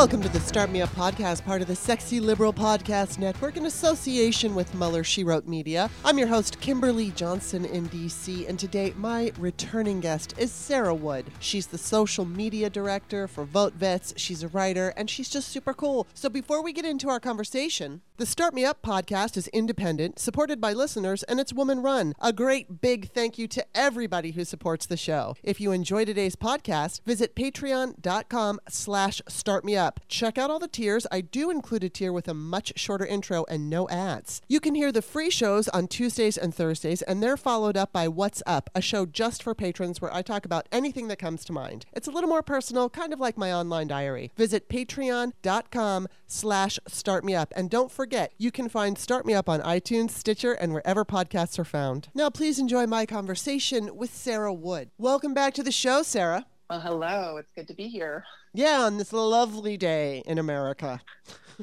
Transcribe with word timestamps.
Welcome 0.00 0.22
to 0.22 0.30
the 0.30 0.40
Start 0.40 0.70
Me 0.70 0.80
Up 0.80 0.88
podcast, 0.94 1.44
part 1.44 1.60
of 1.60 1.68
the 1.68 1.76
Sexy 1.76 2.20
Liberal 2.20 2.54
Podcast 2.54 3.18
Network 3.18 3.58
in 3.58 3.66
association 3.66 4.54
with 4.54 4.74
Mueller 4.74 5.04
She 5.04 5.24
Wrote 5.24 5.46
Media. 5.46 5.90
I'm 6.06 6.16
your 6.16 6.26
host, 6.26 6.58
Kimberly 6.58 7.10
Johnson 7.10 7.66
in 7.66 7.86
DC, 7.90 8.48
and 8.48 8.58
today 8.58 8.94
my 8.96 9.30
returning 9.38 10.00
guest 10.00 10.32
is 10.38 10.52
Sarah 10.52 10.94
Wood. 10.94 11.26
She's 11.38 11.66
the 11.66 11.76
social 11.76 12.24
media 12.24 12.70
director 12.70 13.28
for 13.28 13.44
Vote 13.44 13.74
Vets, 13.74 14.14
she's 14.16 14.42
a 14.42 14.48
writer, 14.48 14.94
and 14.96 15.10
she's 15.10 15.28
just 15.28 15.48
super 15.48 15.74
cool. 15.74 16.06
So 16.14 16.30
before 16.30 16.62
we 16.62 16.72
get 16.72 16.86
into 16.86 17.10
our 17.10 17.20
conversation, 17.20 18.00
the 18.16 18.24
Start 18.26 18.54
Me 18.54 18.64
Up 18.64 18.82
podcast 18.82 19.36
is 19.36 19.48
independent, 19.48 20.18
supported 20.18 20.60
by 20.60 20.72
listeners, 20.74 21.22
and 21.22 21.40
it's 21.40 21.54
woman 21.54 21.80
run. 21.80 22.14
A 22.20 22.32
great 22.32 22.80
big 22.80 23.10
thank 23.10 23.38
you 23.38 23.48
to 23.48 23.66
everybody 23.74 24.32
who 24.32 24.44
supports 24.44 24.86
the 24.86 24.96
show. 24.96 25.36
If 25.42 25.60
you 25.60 25.72
enjoy 25.72 26.04
today's 26.04 26.36
podcast, 26.36 27.02
visit 27.04 27.34
patreon.com 27.34 28.60
slash 28.68 29.22
startmeup. 29.28 29.89
Check 30.08 30.38
out 30.38 30.50
all 30.50 30.58
the 30.58 30.68
tiers. 30.68 31.06
I 31.10 31.22
do 31.22 31.50
include 31.50 31.82
a 31.84 31.88
tier 31.88 32.12
with 32.12 32.28
a 32.28 32.34
much 32.34 32.72
shorter 32.76 33.06
intro 33.06 33.44
and 33.48 33.70
no 33.70 33.88
ads. 33.88 34.42
You 34.48 34.60
can 34.60 34.74
hear 34.74 34.92
the 34.92 35.02
free 35.02 35.30
shows 35.30 35.68
on 35.68 35.88
Tuesdays 35.88 36.36
and 36.36 36.54
Thursdays, 36.54 37.02
and 37.02 37.22
they're 37.22 37.36
followed 37.36 37.76
up 37.76 37.92
by 37.92 38.06
What's 38.08 38.42
Up, 38.46 38.70
a 38.74 38.80
show 38.80 39.06
just 39.06 39.42
for 39.42 39.54
patrons 39.54 40.00
where 40.00 40.14
I 40.14 40.22
talk 40.22 40.44
about 40.44 40.68
anything 40.70 41.08
that 41.08 41.18
comes 41.18 41.44
to 41.46 41.52
mind. 41.52 41.86
It's 41.92 42.06
a 42.06 42.10
little 42.10 42.28
more 42.28 42.42
personal, 42.42 42.90
kind 42.90 43.12
of 43.12 43.20
like 43.20 43.36
my 43.36 43.52
online 43.52 43.88
diary. 43.88 44.30
Visit 44.36 44.68
patreon.com 44.68 46.08
slash 46.26 46.78
startmeup. 46.88 47.48
And 47.56 47.70
don't 47.70 47.90
forget, 47.90 48.32
you 48.38 48.50
can 48.50 48.68
find 48.68 48.98
Start 48.98 49.26
Me 49.26 49.34
Up 49.34 49.48
on 49.48 49.60
iTunes, 49.60 50.10
Stitcher, 50.10 50.52
and 50.52 50.72
wherever 50.72 51.04
podcasts 51.04 51.58
are 51.58 51.64
found. 51.64 52.08
Now, 52.14 52.30
please 52.30 52.58
enjoy 52.58 52.86
my 52.86 53.06
conversation 53.06 53.96
with 53.96 54.14
Sarah 54.14 54.54
Wood. 54.54 54.90
Welcome 54.98 55.34
back 55.34 55.54
to 55.54 55.62
the 55.62 55.72
show, 55.72 56.02
Sarah. 56.02 56.46
Well, 56.68 56.80
hello. 56.80 57.36
It's 57.36 57.50
good 57.56 57.66
to 57.68 57.74
be 57.74 57.88
here. 57.88 58.24
Yeah, 58.52 58.80
on 58.80 58.96
this 58.98 59.12
lovely 59.12 59.76
day 59.76 60.22
in 60.26 60.38
America. 60.38 61.00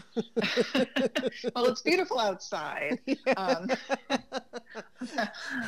well, 1.56 1.66
it's 1.66 1.82
beautiful 1.82 2.20
outside. 2.20 3.00
Um, 3.36 3.70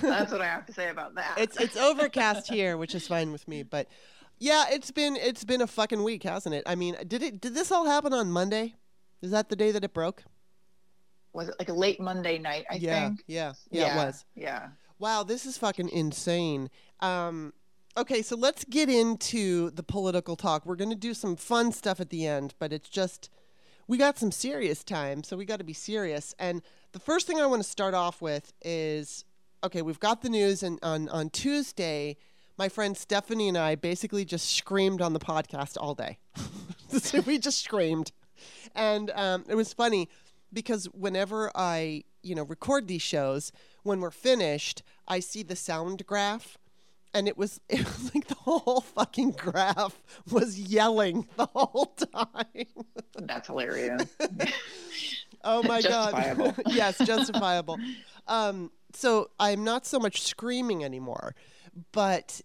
that's 0.02 0.32
what 0.32 0.42
I 0.42 0.46
have 0.46 0.66
to 0.68 0.74
say 0.74 0.90
about 0.90 1.16
that. 1.16 1.38
It's 1.38 1.60
it's 1.60 1.76
overcast 1.78 2.50
here, 2.50 2.78
which 2.78 2.96
is 2.96 3.08
fine 3.08 3.32
with 3.32 3.48
me. 3.48 3.64
But 3.64 3.88
yeah, 4.40 4.66
it's 4.72 4.92
been 4.92 5.16
it's 5.18 5.44
been 5.44 5.62
a 5.62 5.68
fucking 5.68 6.04
week, 6.04 6.24
hasn't 6.24 6.56
it? 6.56 6.64
I 6.66 6.76
mean, 6.76 6.96
did 7.08 7.22
it 7.22 7.42
did 7.42 7.54
this 7.54 7.72
all 7.72 7.86
happen 7.86 8.14
on 8.14 8.32
Monday? 8.32 8.76
Is 9.22 9.32
that 9.32 9.50
the 9.50 9.56
day 9.56 9.72
that 9.72 9.84
it 9.84 9.94
broke? 9.94 10.24
Was 11.34 11.50
it 11.50 11.56
like 11.60 11.70
a 11.70 11.74
late 11.74 12.00
Monday 12.00 12.38
night? 12.38 12.66
I 12.72 12.76
yeah, 12.76 13.08
think. 13.08 13.24
Yeah, 13.28 13.54
yeah, 13.70 13.82
yeah, 13.82 13.94
it 13.94 14.06
was. 14.06 14.26
Yeah. 14.36 14.68
Wow, 15.00 15.24
this 15.24 15.46
is 15.46 15.58
fucking 15.58 15.90
insane. 15.90 16.70
Um, 17.02 17.54
okay, 18.00 18.22
so 18.22 18.36
let's 18.36 18.64
get 18.64 18.90
into 18.90 19.72
the 19.72 19.84
political 19.84 20.36
talk. 20.36 20.66
We're 20.66 20.78
going 20.78 20.90
to 20.90 20.96
do 20.96 21.14
some 21.14 21.36
fun 21.36 21.72
stuff 21.72 22.00
at 22.00 22.10
the 22.10 22.26
end, 22.26 22.56
but 22.58 22.72
it's 22.72 22.90
just 22.90 23.30
we 23.88 23.98
got 23.98 24.18
some 24.18 24.32
serious 24.32 24.84
time, 24.84 25.24
so 25.24 25.36
we 25.36 25.46
got 25.46 25.58
to 25.58 25.66
be 25.66 25.74
serious. 25.74 26.34
And 26.40 26.62
the 26.94 27.00
first 27.00 27.28
thing 27.28 27.42
I 27.42 27.46
want 27.46 27.62
to 27.62 27.70
start 27.70 27.94
off 27.94 28.22
with 28.22 28.54
is 28.62 29.26
okay, 29.64 29.82
we've 29.82 30.00
got 30.00 30.22
the 30.22 30.30
news, 30.30 30.64
and 30.64 30.80
on, 30.82 31.10
on 31.10 31.30
Tuesday, 31.30 32.16
my 32.58 32.70
friend 32.70 32.96
Stephanie 32.96 33.50
and 33.50 33.58
I 33.58 33.76
basically 33.76 34.24
just 34.24 34.56
screamed 34.56 35.02
on 35.02 35.12
the 35.12 35.20
podcast 35.20 35.76
all 35.78 35.94
day. 35.94 36.18
we 37.26 37.38
just 37.38 37.62
screamed. 37.62 38.14
And 38.74 39.12
um, 39.12 39.44
it 39.50 39.56
was 39.56 39.74
funny 39.74 40.08
because 40.54 40.86
whenever 40.94 41.52
I, 41.54 42.06
you 42.24 42.36
know, 42.36 42.44
record 42.44 42.88
these 42.88 43.02
shows, 43.02 43.52
when 43.84 44.00
we're 44.00 44.12
finished, 44.12 44.82
I 45.10 45.20
see 45.20 45.44
the 45.44 45.58
sound 45.58 46.06
graph 46.06 46.58
and 47.14 47.28
it 47.28 47.38
was 47.38 47.60
it 47.70 47.84
was 47.86 48.14
like 48.14 48.28
the 48.28 48.36
whole 48.36 48.82
fucking 48.82 49.32
graph 49.32 50.02
was 50.32 50.60
yelling 50.60 51.28
the 51.38 51.48
whole 51.48 51.96
time. 52.14 52.66
That's 53.18 53.48
hilarious. 53.48 54.04
oh 55.44 55.64
my 55.64 55.82
justifiable. 55.82 56.52
god. 56.52 56.64
yes, 56.74 56.98
justifiable. 57.00 57.78
Um, 58.28 58.72
so 58.94 59.30
I'm 59.40 59.64
not 59.64 59.86
so 59.86 60.00
much 60.00 60.22
screaming 60.22 60.84
anymore, 60.84 61.36
but 61.92 62.42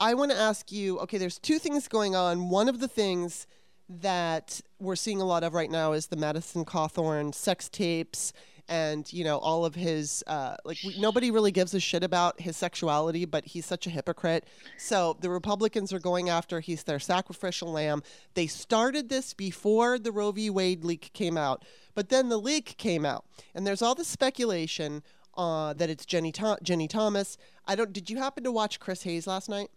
I 0.00 0.14
want 0.14 0.30
to 0.30 0.36
ask 0.36 0.70
you. 0.72 0.98
Okay, 1.00 1.18
there's 1.18 1.38
two 1.38 1.58
things 1.58 1.88
going 1.88 2.14
on. 2.14 2.50
One 2.50 2.68
of 2.68 2.80
the 2.80 2.88
things 2.88 3.46
that 3.88 4.60
we're 4.78 4.96
seeing 4.96 5.20
a 5.20 5.24
lot 5.24 5.42
of 5.42 5.54
right 5.54 5.70
now 5.70 5.92
is 5.92 6.08
the 6.08 6.16
Madison 6.16 6.64
Cawthorn 6.64 7.34
sex 7.34 7.68
tapes 7.70 8.32
and 8.68 9.10
you 9.12 9.24
know 9.24 9.38
all 9.38 9.64
of 9.64 9.74
his 9.74 10.22
uh, 10.26 10.56
like 10.64 10.78
we, 10.84 10.98
nobody 10.98 11.30
really 11.30 11.50
gives 11.50 11.74
a 11.74 11.80
shit 11.80 12.02
about 12.02 12.40
his 12.40 12.56
sexuality 12.56 13.24
but 13.24 13.44
he's 13.46 13.66
such 13.66 13.86
a 13.86 13.90
hypocrite. 13.90 14.44
So 14.76 15.16
the 15.20 15.30
republicans 15.30 15.92
are 15.92 15.98
going 15.98 16.28
after 16.28 16.60
he's 16.60 16.84
their 16.84 16.98
sacrificial 16.98 17.72
lamb. 17.72 18.02
They 18.34 18.46
started 18.46 19.08
this 19.08 19.34
before 19.34 19.98
the 19.98 20.12
roe 20.12 20.32
v. 20.32 20.50
Wade 20.50 20.84
leak 20.84 21.10
came 21.12 21.36
out 21.36 21.64
but 21.94 22.08
then 22.08 22.28
the 22.28 22.38
leak 22.38 22.76
came 22.78 23.04
out 23.04 23.24
and 23.54 23.66
there's 23.66 23.82
all 23.82 23.94
this 23.94 24.08
speculation 24.08 25.02
uh, 25.36 25.72
that 25.74 25.88
it's 25.88 26.04
Ginni, 26.04 26.32
Ginni 26.34 26.88
Thomas. 26.88 27.38
I 27.66 27.76
don't 27.76 27.92
did 27.92 28.10
you 28.10 28.18
happen 28.18 28.44
to 28.44 28.52
watch 28.52 28.80
chris 28.80 29.02
hayes 29.02 29.26
last 29.26 29.48
night 29.48 29.70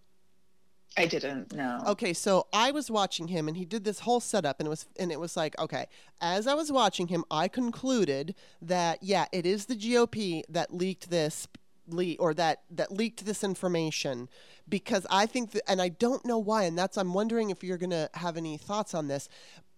I 0.97 1.05
didn't 1.05 1.53
know. 1.53 1.81
Okay, 1.87 2.13
so 2.13 2.47
I 2.51 2.71
was 2.71 2.91
watching 2.91 3.29
him 3.29 3.47
and 3.47 3.55
he 3.55 3.63
did 3.63 3.85
this 3.85 3.99
whole 3.99 4.19
setup 4.19 4.59
and 4.59 4.67
it 4.67 4.69
was 4.69 4.87
and 4.99 5.11
it 5.11 5.19
was 5.19 5.37
like, 5.37 5.57
okay, 5.57 5.85
as 6.19 6.47
I 6.47 6.53
was 6.53 6.71
watching 6.71 7.07
him, 7.07 7.23
I 7.31 7.47
concluded 7.47 8.35
that 8.61 9.01
yeah, 9.01 9.25
it 9.31 9.45
is 9.45 9.65
the 9.65 9.75
GOP 9.75 10.43
that 10.49 10.73
leaked 10.73 11.09
this 11.09 11.47
le- 11.87 12.15
or 12.15 12.33
that 12.33 12.63
that 12.69 12.91
leaked 12.91 13.25
this 13.25 13.43
information 13.43 14.27
because 14.67 15.07
I 15.09 15.25
think 15.27 15.51
that 15.51 15.69
and 15.69 15.81
I 15.81 15.89
don't 15.89 16.25
know 16.25 16.37
why 16.37 16.63
and 16.63 16.77
that's 16.77 16.97
I'm 16.97 17.13
wondering 17.13 17.51
if 17.51 17.63
you're 17.63 17.77
going 17.77 17.91
to 17.91 18.09
have 18.15 18.35
any 18.35 18.57
thoughts 18.57 18.93
on 18.93 19.07
this, 19.07 19.29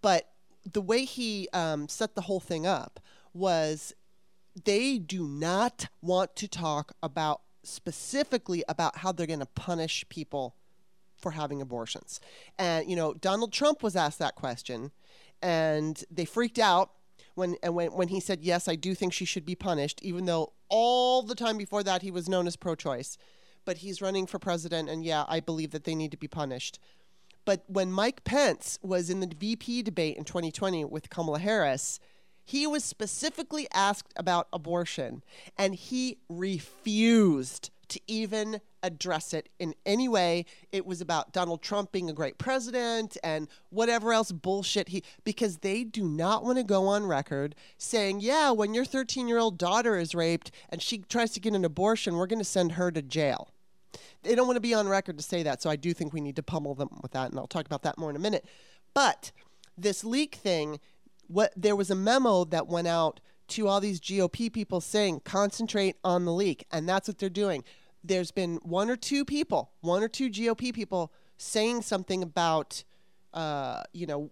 but 0.02 0.30
the 0.72 0.82
way 0.82 1.06
he 1.06 1.48
um, 1.54 1.88
set 1.88 2.16
the 2.16 2.22
whole 2.22 2.40
thing 2.40 2.66
up 2.66 3.00
was 3.34 3.94
they 4.66 4.98
do 4.98 5.28
not 5.28 5.88
want 6.02 6.36
to 6.38 6.48
talk 6.48 6.94
about 7.04 7.42
specifically 7.64 8.64
about 8.68 8.98
how 8.98 9.12
they're 9.12 9.28
going 9.28 9.40
to 9.40 9.46
punish 9.46 10.06
people 10.10 10.56
for 11.24 11.32
having 11.32 11.62
abortions. 11.62 12.20
And 12.60 12.88
you 12.88 12.96
know, 12.96 13.14
Donald 13.14 13.52
Trump 13.52 13.82
was 13.82 13.96
asked 13.96 14.20
that 14.20 14.36
question, 14.36 14.92
and 15.42 16.04
they 16.12 16.26
freaked 16.26 16.60
out 16.60 16.92
when 17.34 17.56
and 17.64 17.74
when 17.74 17.94
when 17.94 18.10
he 18.10 18.20
said, 18.20 18.44
"Yes, 18.44 18.68
I 18.68 18.76
do 18.76 18.94
think 18.94 19.14
she 19.14 19.26
should 19.26 19.46
be 19.46 19.56
punished," 19.56 20.00
even 20.04 20.26
though 20.26 20.54
all 20.70 21.24
the 21.24 21.36
time 21.36 21.58
before 21.58 21.82
that 21.84 22.04
he 22.04 22.12
was 22.12 22.30
known 22.30 22.46
as 22.46 22.56
pro-choice. 22.56 23.18
But 23.66 23.78
he's 23.78 24.02
running 24.02 24.28
for 24.28 24.40
president, 24.40 24.90
and 24.90 25.04
yeah, 25.06 25.24
I 25.28 25.40
believe 25.40 25.72
that 25.72 25.86
they 25.86 25.96
need 25.96 26.12
to 26.12 26.18
be 26.18 26.28
punished. 26.28 26.80
But 27.46 27.64
when 27.68 27.92
Mike 27.92 28.24
Pence 28.24 28.78
was 28.82 29.10
in 29.10 29.20
the 29.20 29.34
VP 29.36 29.84
debate 29.84 30.18
in 30.18 30.24
2020 30.24 30.86
with 30.86 31.10
Kamala 31.10 31.40
Harris, 31.40 32.00
he 32.46 32.68
was 32.68 32.84
specifically 32.84 33.68
asked 33.74 34.14
about 34.18 34.48
abortion, 34.52 35.24
and 35.58 35.76
he 35.76 36.18
refused 36.30 37.70
to 37.88 38.02
even 38.08 38.60
address 38.84 39.34
it 39.34 39.50
in 39.58 39.74
any 39.86 40.08
way. 40.08 40.46
It 40.72 40.86
was 40.86 41.02
about 41.02 41.32
Donald 41.32 41.62
Trump 41.62 41.92
being 41.92 42.10
a 42.10 42.14
great 42.14 42.38
president 42.38 43.18
and 43.24 43.48
whatever 43.70 44.14
else 44.14 44.32
bullshit 44.32 44.90
he, 44.90 45.04
because 45.24 45.58
they 45.58 45.84
do 45.84 46.04
not 46.04 46.44
want 46.44 46.58
to 46.58 46.64
go 46.64 46.88
on 46.88 47.06
record 47.06 47.56
saying, 47.78 48.20
yeah, 48.20 48.52
when 48.52 48.74
your 48.74 48.86
13 48.86 49.28
year 49.28 49.40
old 49.40 49.58
daughter 49.58 49.98
is 49.98 50.14
raped 50.14 50.52
and 50.70 50.82
she 50.82 51.00
tries 51.00 51.32
to 51.32 51.40
get 51.40 51.54
an 51.54 51.66
abortion, 51.66 52.16
we're 52.16 52.28
going 52.28 52.40
to 52.40 52.46
send 52.46 52.74
her 52.74 52.92
to 52.92 53.02
jail. 53.02 53.50
They 54.22 54.36
don't 54.36 54.48
want 54.48 54.58
to 54.58 54.62
be 54.62 54.74
on 54.74 54.88
record 54.88 55.18
to 55.18 55.24
say 55.24 55.44
that. 55.44 55.62
So 55.62 55.70
I 55.70 55.76
do 55.76 55.94
think 55.94 56.14
we 56.14 56.22
need 56.22 56.36
to 56.36 56.44
pummel 56.44 56.76
them 56.76 56.90
with 57.02 57.12
that. 57.12 57.32
And 57.32 57.40
I'll 57.40 57.48
talk 57.48 57.66
about 57.66 57.84
that 57.84 57.98
more 57.98 58.10
in 58.10 58.16
a 58.16 58.20
minute. 58.20 58.46
But 58.94 59.32
this 59.78 60.04
leak 60.04 60.36
thing, 60.36 60.80
what 61.28 61.54
there 61.56 61.76
was 61.76 61.90
a 61.90 61.96
memo 61.96 62.44
that 62.46 62.68
went 62.68 62.88
out 62.88 63.20
to 63.50 63.68
all 63.68 63.80
these 63.80 64.00
GOP 64.00 64.52
people 64.52 64.82
saying 64.82 65.22
concentrate 65.26 65.98
on 66.04 66.26
the 66.26 66.34
leak, 66.34 66.66
and 66.72 66.88
that's 66.88 67.08
what 67.08 67.18
they're 67.18 67.30
doing. 67.30 67.64
There's 68.04 68.32
been 68.32 68.58
one 68.64 68.90
or 68.90 68.96
two 68.96 69.24
people, 69.24 69.72
one 69.82 70.04
or 70.04 70.08
two 70.08 70.30
GOP 70.30 70.74
people 70.74 71.12
saying 71.38 71.82
something 71.82 72.22
about, 72.22 72.84
uh, 73.34 73.84
you 73.94 74.06
know, 74.06 74.32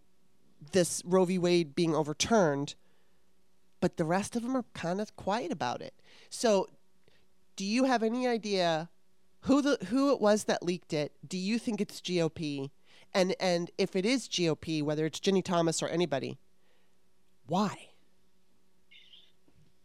this 0.71 1.01
Roe 1.05 1.25
v. 1.25 1.37
Wade 1.37 1.75
being 1.75 1.95
overturned, 1.95 2.75
but 3.79 3.97
the 3.97 4.05
rest 4.05 4.35
of 4.35 4.43
them 4.43 4.55
are 4.55 4.65
kind 4.73 5.01
of 5.01 5.15
quiet 5.15 5.51
about 5.51 5.81
it. 5.81 5.93
So, 6.29 6.67
do 7.55 7.65
you 7.65 7.85
have 7.85 8.03
any 8.03 8.27
idea 8.27 8.89
who 9.41 9.61
the 9.61 9.77
who 9.87 10.11
it 10.11 10.21
was 10.21 10.45
that 10.45 10.63
leaked 10.63 10.93
it? 10.93 11.13
Do 11.27 11.37
you 11.37 11.57
think 11.57 11.81
it's 11.81 12.01
GOP? 12.01 12.69
And 13.13 13.35
and 13.39 13.71
if 13.77 13.95
it 13.95 14.05
is 14.05 14.27
GOP, 14.27 14.83
whether 14.83 15.05
it's 15.05 15.19
Ginni 15.19 15.43
Thomas 15.43 15.81
or 15.81 15.87
anybody, 15.87 16.37
why? 17.47 17.89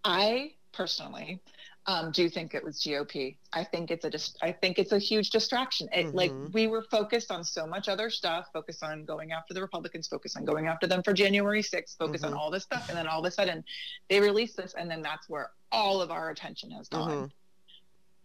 I 0.04 0.52
personally 0.72 1.40
um, 1.88 2.10
do 2.10 2.28
think 2.28 2.52
it 2.54 2.64
was 2.64 2.80
GOP. 2.82 3.36
I 3.52 3.62
think 3.62 3.90
it's 3.92 4.04
a 4.04 4.10
dis- 4.10 4.36
I 4.42 4.50
think 4.50 4.78
it's 4.78 4.90
a 4.92 4.98
huge 4.98 5.30
distraction. 5.30 5.88
It, 5.92 6.06
Mm-hmm. 6.06 6.16
Like 6.16 6.32
we 6.52 6.66
were 6.66 6.82
focused 6.90 7.30
on 7.30 7.44
so 7.44 7.66
much 7.66 7.88
other 7.88 8.10
stuff, 8.10 8.46
focused 8.52 8.82
on 8.82 9.04
going 9.04 9.30
after 9.32 9.54
the 9.54 9.60
Republicans, 9.62 10.08
focused 10.08 10.36
on 10.36 10.44
going 10.44 10.66
after 10.66 10.86
them 10.88 11.02
for 11.02 11.12
January 11.12 11.62
6th, 11.62 11.96
focused 11.96 12.24
Mhm. 12.24 12.28
on 12.28 12.34
all 12.34 12.50
this 12.50 12.64
stuff, 12.64 12.88
and 12.88 12.98
then 12.98 13.06
all 13.06 13.20
of 13.20 13.24
a 13.24 13.30
sudden 13.30 13.64
they 14.10 14.18
release 14.20 14.54
this, 14.54 14.74
and 14.74 14.90
then 14.90 15.00
that's 15.00 15.28
where 15.28 15.50
all 15.70 16.00
of 16.02 16.10
our 16.10 16.30
attention 16.30 16.70
has 16.72 16.88
gone. 16.88 17.10
Mhm. 17.28 17.30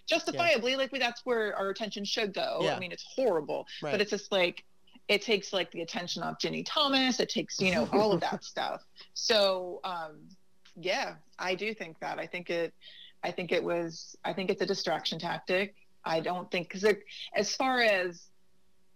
Justifiably, 0.07 0.75
like 0.75 0.91
that's 0.91 1.25
where 1.25 1.55
our 1.55 1.69
attention 1.69 2.03
should 2.03 2.33
go. 2.33 2.59
Yeah. 2.63 2.75
I 2.75 2.79
mean, 2.79 2.91
it's 2.91 3.05
horrible, 3.15 3.67
Right. 3.81 3.91
but 3.91 4.01
it's 4.01 4.11
just 4.11 4.31
like 4.31 4.65
it 5.07 5.21
takes 5.21 5.51
like 5.53 5.71
the 5.71 5.81
attention 5.81 6.23
off 6.23 6.37
Ginni 6.39 6.63
Thomas. 6.65 7.19
It 7.19 7.29
takes 7.29 7.59
you 7.59 7.71
know 7.73 7.87
all 7.93 8.11
of 8.11 8.21
that 8.21 8.43
stuff. 8.43 8.83
So 9.13 9.79
um, 9.83 10.27
yeah, 10.75 11.15
I 11.37 11.55
do 11.55 11.73
think 11.73 11.99
that. 11.99 12.17
I 12.19 12.25
think 12.27 12.49
it. 12.49 12.73
I 13.23 13.31
think 13.31 13.51
it 13.51 13.63
was. 13.63 14.15
I 14.23 14.33
think 14.33 14.49
it's 14.49 14.61
a 14.61 14.65
distraction 14.65 15.19
tactic. 15.19 15.75
I 16.03 16.19
don't 16.19 16.49
think 16.49 16.71
because 16.71 16.95
as 17.35 17.55
far 17.55 17.81
as 17.81 18.27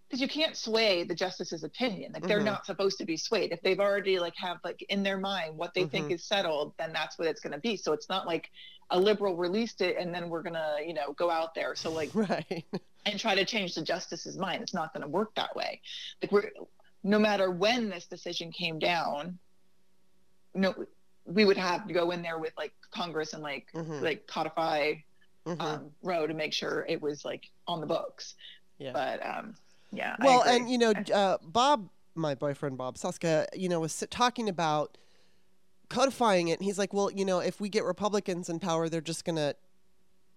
because 0.08 0.22
you 0.22 0.28
can't 0.28 0.56
sway 0.56 1.04
the 1.04 1.16
justice's 1.16 1.64
opinion. 1.64 2.12
Like 2.14 2.28
they're 2.28 2.40
Mhm. 2.40 2.46
not 2.46 2.66
supposed 2.68 3.00
to 3.00 3.06
be 3.06 3.18
swayed. 3.18 3.52
If 3.52 3.62
they've 3.62 3.80
already 3.80 4.20
like 4.20 4.36
have 4.38 4.58
like 4.64 4.80
in 4.90 5.02
their 5.02 5.18
mind 5.18 5.58
what 5.58 5.74
they 5.74 5.86
think 5.86 6.10
Mhm. 6.10 6.14
is 6.16 6.26
settled, 6.26 6.74
then 6.78 6.94
that's 6.94 7.18
what 7.18 7.28
it's 7.28 7.42
going 7.42 7.54
to 7.54 7.60
be. 7.60 7.76
So 7.76 7.92
it's 7.92 8.08
not 8.08 8.28
like 8.28 8.52
a 8.92 9.00
liberal 9.00 9.36
released 9.36 9.82
it 9.82 9.98
and 9.98 10.14
then 10.14 10.30
we're 10.30 10.44
gonna 10.44 10.78
you 10.86 10.94
know 10.94 11.14
go 11.14 11.32
out 11.32 11.56
there. 11.56 11.74
So 11.76 11.92
like 11.92 12.12
Right. 12.14 12.66
and 13.08 13.20
try 13.20 13.34
to 13.36 13.46
change 13.46 13.74
the 13.74 13.82
justice's 13.82 14.38
mind. 14.38 14.62
It's 14.62 14.74
not 14.76 14.94
going 14.94 15.02
to 15.02 15.08
work 15.08 15.34
that 15.36 15.56
way. 15.56 15.82
Like 16.22 16.32
we're 16.32 16.52
no 17.04 17.18
matter 17.20 17.50
when 17.52 17.90
this 17.90 18.06
decision 18.06 18.52
came 18.52 18.78
down, 18.80 19.38
no, 20.54 20.74
we 21.26 21.44
would 21.46 21.58
have 21.58 21.88
to 21.88 21.94
go 21.94 22.12
in 22.12 22.22
there 22.22 22.38
with 22.40 22.54
like 22.58 22.74
Congress 22.92 23.34
and 23.34 23.42
like 23.44 23.68
Mhm. 23.74 24.02
like 24.02 24.28
codify 24.28 24.94
Mhm. 25.46 25.62
um, 25.62 25.92
Roe 26.02 26.26
to 26.28 26.34
make 26.34 26.54
sure 26.54 26.86
it 26.88 27.02
was 27.02 27.26
like 27.26 27.50
on 27.68 27.82
the 27.82 27.88
books. 27.88 28.36
Yeah. 28.78 28.92
But 28.94 29.26
um, 29.26 29.56
yeah. 29.92 30.16
Well, 30.20 30.42
and 30.44 30.70
you 30.70 30.78
know, 30.78 30.92
uh, 31.14 31.38
Bob, 31.44 31.90
my 32.16 32.36
boyfriend 32.36 32.78
Bob 32.78 32.98
Suska, 32.98 33.48
you 33.56 33.70
know, 33.70 33.80
was 33.80 34.04
talking 34.10 34.50
about 34.50 34.98
codifying 35.90 36.48
it. 36.48 36.60
And 36.60 36.64
he's 36.66 36.78
like, 36.80 36.94
well, 36.94 37.12
you 37.12 37.26
know, 37.26 37.40
if 37.40 37.60
we 37.60 37.70
get 37.70 37.84
Republicans 37.84 38.50
in 38.50 38.60
power, 38.60 38.90
they're 38.90 39.02
just 39.02 39.24
going 39.26 39.36
to 39.36 39.56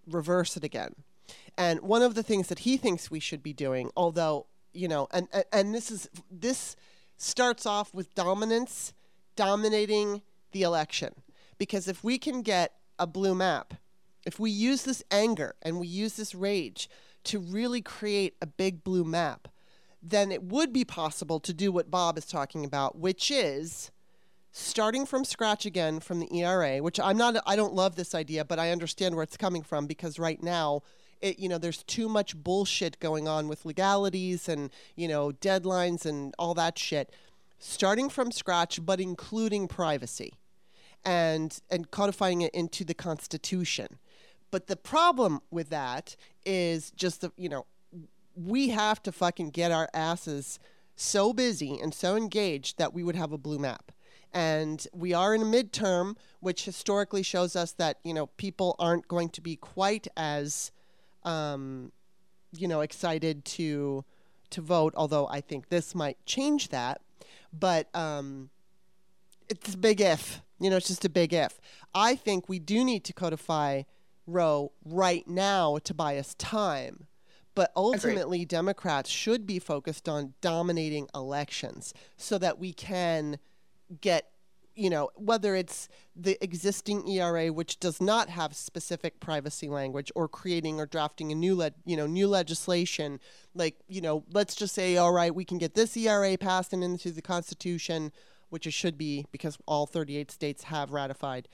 reverse 0.06 0.56
it 0.56 0.64
again. 0.64 0.94
And 1.56 1.81
one 1.81 2.02
of 2.02 2.14
the 2.14 2.23
things 2.23 2.49
that 2.49 2.61
he 2.61 2.76
thinks 2.76 3.11
we 3.11 3.20
should 3.20 3.43
be 3.43 3.52
doing, 3.52 3.91
although 3.96 4.46
you 4.75 4.87
know, 4.88 5.08
and 5.11 5.29
and, 5.32 5.44
and 5.52 5.75
this 5.75 5.91
is 5.91 6.08
this 6.31 6.76
starts 7.17 7.67
off 7.67 7.93
with 7.94 8.14
dominance, 8.14 8.93
dominating 9.37 10.23
the 10.52 10.62
election, 10.62 11.14
because 11.58 11.88
if 11.88 12.02
we 12.02 12.18
can 12.18 12.42
get 12.42 12.74
a 12.98 13.06
blue 13.06 13.34
map, 13.34 13.74
if 14.26 14.38
we 14.38 14.50
use 14.50 14.82
this 14.82 15.02
anger 15.10 15.54
and 15.62 15.78
we 15.78 15.86
use 15.86 16.16
this 16.16 16.34
rage 16.34 16.88
to 17.24 17.38
really 17.38 17.80
create 17.80 18.36
a 18.40 18.46
big 18.46 18.84
blue 18.84 19.04
map, 19.04 19.48
then 20.02 20.30
it 20.30 20.42
would 20.42 20.72
be 20.72 20.84
possible 20.84 21.40
to 21.40 21.52
do 21.52 21.72
what 21.72 21.90
Bob 21.90 22.16
is 22.18 22.26
talking 22.26 22.64
about, 22.64 22.98
which 22.98 23.30
is 23.30 23.90
starting 24.52 25.06
from 25.06 25.24
scratch 25.24 25.66
again 25.66 26.00
from 26.00 26.20
the 26.20 26.34
ERA, 26.36 26.78
which 26.78 26.98
I'm 27.00 27.16
not 27.16 27.36
I 27.46 27.56
don't 27.56 27.74
love 27.74 27.96
this 27.96 28.14
idea, 28.14 28.44
but 28.44 28.58
I 28.58 28.70
understand 28.70 29.14
where 29.14 29.24
it's 29.24 29.36
coming 29.36 29.62
from 29.62 29.86
because 29.86 30.18
right 30.18 30.42
now 30.42 30.82
it 31.20 31.38
you 31.38 31.48
know 31.48 31.58
there's 31.58 31.82
too 31.84 32.08
much 32.08 32.36
bullshit 32.36 32.98
going 33.00 33.28
on 33.28 33.48
with 33.48 33.64
legalities 33.64 34.48
and 34.48 34.70
you 34.96 35.08
know 35.08 35.30
deadlines 35.32 36.06
and 36.06 36.34
all 36.38 36.54
that 36.54 36.78
shit. 36.78 37.12
Starting 37.58 38.08
from 38.08 38.31
scratch 38.31 38.84
but 38.84 39.00
including 39.00 39.69
privacy 39.69 40.34
and 41.05 41.60
and 41.70 41.90
codifying 41.90 42.43
it 42.43 42.55
into 42.55 42.84
the 42.84 42.94
constitution. 42.94 43.99
But 44.50 44.66
the 44.66 44.76
problem 44.76 45.40
with 45.50 45.70
that 45.70 46.16
is 46.44 46.90
just 46.90 47.20
the 47.20 47.32
you 47.37 47.49
know 47.49 47.66
we 48.34 48.69
have 48.69 49.02
to 49.02 49.12
fucking 49.12 49.50
get 49.50 49.72
our 49.72 49.88
asses 49.93 50.58
so 50.94 51.32
busy 51.32 51.78
and 51.78 51.94
so 51.94 52.16
engaged 52.16 52.78
that 52.78 52.93
we 52.93 53.02
would 53.02 53.16
have 53.16 53.32
a 53.32 53.38
blue 53.38 53.58
map. 53.58 53.93
And 54.32 54.87
we 54.93 55.14
are 55.14 55.34
in 55.34 55.43
a 55.43 55.44
midterm, 55.44 56.16
which 56.40 56.64
historically 56.64 57.22
shows 57.22 57.56
us 57.56 57.72
that 57.72 57.99
you 58.05 58.12
know 58.12 58.26
people 58.26 58.76
aren't 58.78 59.08
going 59.08 59.31
to 59.31 59.40
be 59.40 59.56
quite 59.56 60.06
as, 60.16 60.70
um, 61.25 61.93
you 62.52 62.69
know, 62.69 62.82
excited 62.82 63.44
to 63.46 64.05
to 64.50 64.60
vote. 64.60 64.93
Although 64.96 65.26
I 65.28 65.40
think 65.40 65.70
this 65.70 65.94
might 65.94 66.25
change 66.26 66.69
that, 66.69 67.00
but 67.52 67.94
um, 67.94 68.50
it's 69.48 69.74
a 69.74 69.78
big 69.78 70.00
if. 70.00 70.40
You 70.60 70.70
know, 70.70 70.76
it's 70.76 70.88
just 70.88 71.04
a 71.04 71.08
big 71.08 71.32
if. 71.32 71.60
I 71.94 72.16
think 72.16 72.48
we 72.48 72.58
do 72.58 72.84
need 72.84 73.04
to 73.04 73.12
codify 73.12 73.82
Roe 74.26 74.72
right 74.84 75.26
now 75.26 75.78
to 75.84 75.94
buy 75.94 76.18
us 76.18 76.34
time. 76.34 77.06
But 77.54 77.72
ultimately, 77.74 78.44
Democrats 78.44 79.10
should 79.10 79.46
be 79.46 79.58
focused 79.58 80.08
on 80.08 80.34
dominating 80.40 81.08
elections 81.12 81.92
so 82.16 82.38
that 82.38 82.58
we 82.58 82.72
can 82.72 83.38
get, 84.00 84.30
you 84.78 84.90
know, 84.90 85.10
whether 85.14 85.54
it's 85.54 85.88
the 86.14 86.43
existing 86.43 87.08
ERA, 87.08 87.53
which 87.53 87.81
does 87.81 88.00
not 88.00 88.29
have 88.29 88.55
specific 88.55 89.20
privacy 89.20 89.69
language, 89.69 90.12
or 90.14 90.29
creating 90.29 90.81
or 90.81 90.86
drafting 90.86 91.32
a 91.32 91.34
new, 91.34 91.56
le- 91.56 91.72
you 91.84 91.96
know, 91.96 92.06
new 92.06 92.29
legislation. 92.29 93.20
Like, 93.55 93.76
you 93.88 94.00
know, 94.00 94.24
let's 94.32 94.55
just 94.55 94.74
say, 94.74 94.96
all 94.96 95.12
right, 95.12 95.34
we 95.34 95.44
can 95.44 95.58
get 95.58 95.74
this 95.74 95.96
ERA 95.96 96.36
passed 96.38 96.72
and 96.72 96.84
into 96.84 97.10
the 97.10 97.22
Constitution, 97.22 98.12
which 98.50 98.67
it 98.67 98.72
should 98.72 98.96
be 98.96 99.26
because 99.32 99.58
all 99.67 99.86
38 99.86 100.31
states 100.31 100.64
have 100.64 100.93
ratified. 100.93 101.48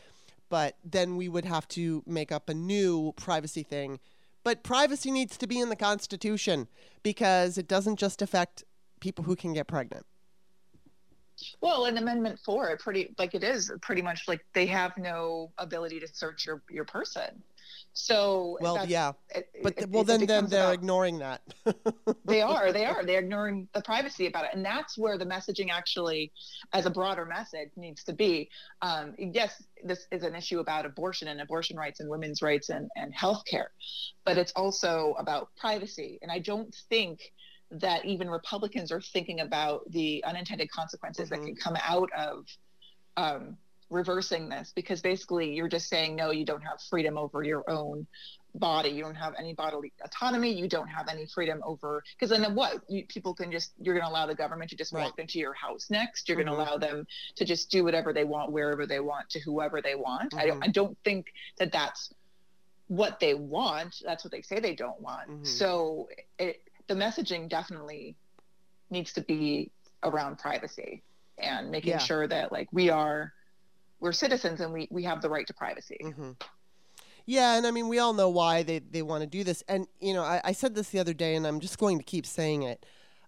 But 0.48 0.76
then 0.84 1.16
we 1.16 1.28
would 1.28 1.46
have 1.46 1.66
to 1.68 2.02
make 2.06 2.30
up 2.30 2.48
a 2.48 2.54
new 2.54 3.12
privacy 3.16 3.62
thing 3.62 3.98
but 4.44 4.62
privacy 4.62 5.10
needs 5.10 5.38
to 5.38 5.46
be 5.46 5.58
in 5.58 5.70
the 5.70 5.76
Constitution 5.76 6.68
because 7.02 7.58
it 7.58 7.66
doesn't 7.66 7.98
just 7.98 8.20
affect 8.20 8.62
people 9.00 9.24
who 9.24 9.34
can 9.34 9.54
get 9.54 9.66
pregnant. 9.66 10.06
Well, 11.60 11.86
in 11.86 11.96
Amendment 11.98 12.40
Four, 12.44 12.70
it 12.70 12.80
pretty 12.80 13.14
like 13.18 13.34
it 13.34 13.44
is 13.44 13.70
pretty 13.82 14.02
much 14.02 14.22
like 14.28 14.44
they 14.54 14.66
have 14.66 14.96
no 14.96 15.52
ability 15.58 16.00
to 16.00 16.08
search 16.08 16.46
your 16.46 16.62
your 16.70 16.84
person. 16.84 17.42
So 17.96 18.58
Well, 18.60 18.84
yeah, 18.86 19.12
it- 19.34 19.48
but 19.62 19.74
it- 19.78 19.88
well, 19.88 20.02
it 20.02 20.06
then 20.06 20.26
then 20.26 20.46
they're 20.46 20.62
about- 20.64 20.74
ignoring 20.74 21.18
that. 21.20 21.42
they 22.24 22.42
are 22.42 22.72
they 22.72 22.84
are. 22.86 23.04
They're 23.04 23.20
ignoring 23.20 23.68
the 23.72 23.82
privacy 23.82 24.26
about 24.26 24.44
it. 24.46 24.50
And 24.52 24.64
that's 24.64 24.98
where 24.98 25.16
the 25.16 25.24
messaging 25.24 25.70
actually 25.70 26.32
as 26.72 26.86
a 26.86 26.90
broader 26.90 27.24
message 27.24 27.70
needs 27.76 28.02
to 28.04 28.12
be. 28.12 28.50
Um, 28.82 29.14
yes 29.18 29.62
this 29.84 30.06
is 30.10 30.22
an 30.24 30.34
issue 30.34 30.60
about 30.60 30.86
abortion 30.86 31.28
and 31.28 31.40
abortion 31.42 31.76
rights 31.76 32.00
and 32.00 32.08
women's 32.08 32.40
rights 32.42 32.70
and, 32.70 32.90
and 32.96 33.14
health 33.14 33.44
care. 33.44 33.70
But 34.24 34.38
it's 34.38 34.52
also 34.56 35.14
about 35.18 35.50
privacy. 35.56 36.18
And 36.22 36.32
i 36.32 36.38
don't 36.38 36.74
think 36.88 37.20
that 37.80 38.04
even 38.04 38.28
republicans 38.30 38.92
are 38.92 39.00
thinking 39.00 39.40
about 39.40 39.80
the 39.90 40.22
unintended 40.24 40.70
consequences 40.70 41.28
Mhm. 41.28 41.30
that 41.30 41.42
can 41.42 41.56
come 41.56 41.76
out 41.82 42.10
of 42.16 42.46
um, 43.16 43.56
reversing 43.90 44.48
this 44.48 44.72
because 44.74 45.00
basically 45.02 45.54
you're 45.54 45.68
just 45.68 45.88
saying 45.88 46.16
no 46.16 46.30
you 46.30 46.44
don't 46.44 46.62
have 46.62 46.80
freedom 46.90 47.16
over 47.18 47.42
your 47.42 47.68
own 47.68 48.06
body 48.56 48.88
you 48.88 49.02
don't 49.02 49.14
have 49.16 49.34
any 49.38 49.52
bodily 49.52 49.92
autonomy 50.04 50.52
you 50.52 50.68
don't 50.68 50.88
have 50.88 51.08
any 51.08 51.26
freedom 51.26 51.60
over 51.64 52.02
because 52.14 52.30
then 52.30 52.54
what 52.54 52.80
you, 52.88 53.04
people 53.08 53.34
can 53.34 53.52
just 53.52 53.72
you're 53.80 53.94
going 53.94 54.04
to 54.04 54.10
allow 54.10 54.26
the 54.26 54.34
government 54.34 54.70
to 54.70 54.76
just 54.76 54.92
Right. 54.92 55.04
walk 55.04 55.18
into 55.18 55.38
your 55.38 55.52
house 55.52 55.90
next 55.90 56.28
you're 56.28 56.36
going 56.36 56.48
Mhm. 56.48 56.56
to 56.56 56.62
allow 56.62 56.78
them 56.78 57.06
to 57.36 57.44
just 57.44 57.70
do 57.70 57.84
whatever 57.84 58.12
they 58.12 58.24
want 58.24 58.52
wherever 58.52 58.86
they 58.86 59.00
want 59.00 59.28
to 59.30 59.40
whoever 59.40 59.82
they 59.82 59.94
want 59.96 60.32
i 60.34 60.46
don't 60.46 60.60
Mhm. 60.60 60.64
i 60.64 60.68
don't 60.68 60.98
think 61.04 61.32
that 61.58 61.70
that's 61.72 62.12
what 62.88 63.18
they 63.18 63.32
want. 63.32 64.02
That's 64.04 64.24
what 64.24 64.30
they 64.30 64.42
say 64.42 64.60
they 64.60 64.74
don't 64.74 65.00
want. 65.00 65.26
Mhm. 65.30 65.46
So 65.46 66.10
it, 66.38 66.62
the 66.88 66.94
messaging 66.94 67.48
definitely 67.48 68.16
needs 68.90 69.12
to 69.14 69.20
be 69.22 69.70
around 70.02 70.38
privacy 70.38 71.02
and 71.38 71.70
making 71.70 71.90
Yeah. 71.90 71.98
sure 71.98 72.26
that 72.28 72.52
like 72.52 72.68
we 72.72 72.90
are 72.90 73.32
we're 74.00 74.12
citizens 74.12 74.60
and 74.60 74.72
we 74.72 74.86
we 74.90 75.02
have 75.04 75.22
the 75.22 75.30
right 75.30 75.46
to 75.46 75.54
privacy. 75.54 75.98
hmm 76.02 76.32
Yeah, 77.26 77.56
and 77.56 77.66
I 77.66 77.70
mean, 77.70 77.88
we 77.88 77.98
all 77.98 78.12
know 78.12 78.28
why 78.28 78.62
they, 78.62 78.80
they 78.80 79.00
want 79.00 79.22
to 79.22 79.26
do 79.26 79.44
this. 79.44 79.62
And, 79.66 79.86
you 79.98 80.12
know, 80.12 80.22
I, 80.22 80.42
I 80.44 80.52
said 80.52 80.74
this 80.74 80.90
the 80.90 80.98
other 80.98 81.14
day, 81.14 81.34
and 81.36 81.46
I'm 81.46 81.58
just 81.58 81.78
going 81.78 81.96
to 81.98 82.04
keep 82.04 82.26
saying 82.26 82.64
it. 82.64 82.84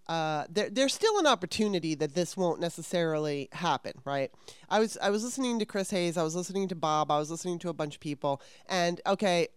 Uh, 0.07 0.45
there, 0.51 0.69
there's 0.69 0.93
still 0.93 1.19
an 1.19 1.27
opportunity 1.27 1.95
that 1.95 2.15
this 2.15 2.37
won't 2.37 2.61
necessarily 2.61 3.49
happen, 3.53 3.93
right? 4.05 4.31
I 4.69 4.79
was 4.79 4.97
I 5.03 5.11
was 5.11 5.25
listening 5.25 5.59
to 5.59 5.65
Chris 5.67 5.91
Hayes, 5.91 6.17
I 6.17 6.23
was 6.23 6.37
listening 6.37 6.69
to 6.69 6.77
Bob, 6.77 7.11
I 7.11 7.19
was 7.19 7.31
listening 7.31 7.59
to 7.61 7.71
a 7.71 7.73
bunch 7.73 7.95
of 7.95 8.01
people, 8.01 8.41
and 8.69 9.01
okay, 9.07 9.49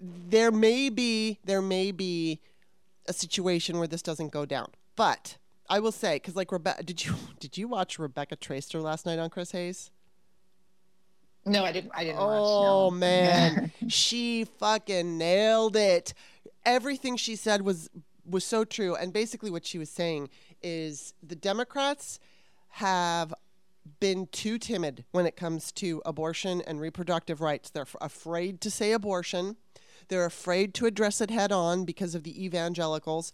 there 0.00 0.50
may 0.50 0.88
be 0.88 1.38
there 1.44 1.60
may 1.60 1.92
be 1.92 2.40
a 3.06 3.12
situation 3.12 3.78
where 3.78 3.88
this 3.88 4.02
doesn't 4.02 4.30
go 4.32 4.44
down, 4.46 4.68
but 4.96 5.36
I 5.68 5.78
will 5.80 5.92
say 5.92 6.16
because 6.16 6.36
like 6.36 6.52
Rebecca, 6.52 6.82
did 6.82 7.04
you 7.04 7.14
did 7.40 7.56
you 7.58 7.68
watch 7.68 7.98
Rebecca 7.98 8.36
Traister 8.36 8.80
last 8.82 9.06
night 9.06 9.18
on 9.18 9.30
Chris 9.30 9.52
Hayes? 9.52 9.90
No, 11.46 11.64
I 11.64 11.72
didn't 11.72 11.92
I 11.94 12.04
didn't 12.04 12.18
Oh 12.20 12.26
watch. 12.26 12.62
no. 12.64 12.86
Oh, 12.86 12.90
man, 12.90 13.72
she 13.88 14.44
fucking 14.44 15.16
nailed 15.16 15.76
it. 15.76 16.12
Everything 16.66 17.16
she 17.16 17.36
said 17.36 17.62
was 17.62 17.88
was 18.26 18.44
so 18.44 18.64
true. 18.64 18.94
And 18.94 19.12
basically, 19.12 19.50
what 19.50 19.64
she 19.66 19.78
was 19.78 19.88
saying 19.90 20.28
is 20.62 21.14
the 21.22 21.34
Democrats 21.36 22.20
have 22.74 23.32
been 23.98 24.26
too 24.30 24.58
timid 24.58 25.04
when 25.12 25.24
it 25.26 25.36
comes 25.36 25.72
to 25.72 26.02
abortion 26.04 26.60
and 26.66 26.80
reproductive 26.80 27.40
rights. 27.40 27.70
They're 27.70 27.82
f- 27.82 27.96
afraid 28.00 28.60
to 28.60 28.70
say 28.70 28.92
abortion. 28.92 29.56
They're 30.08 30.26
afraid 30.26 30.74
to 30.74 30.86
address 30.86 31.20
it 31.20 31.30
head 31.30 31.52
on 31.52 31.84
because 31.84 32.14
of 32.14 32.22
the 32.22 32.44
evangelicals. 32.44 33.32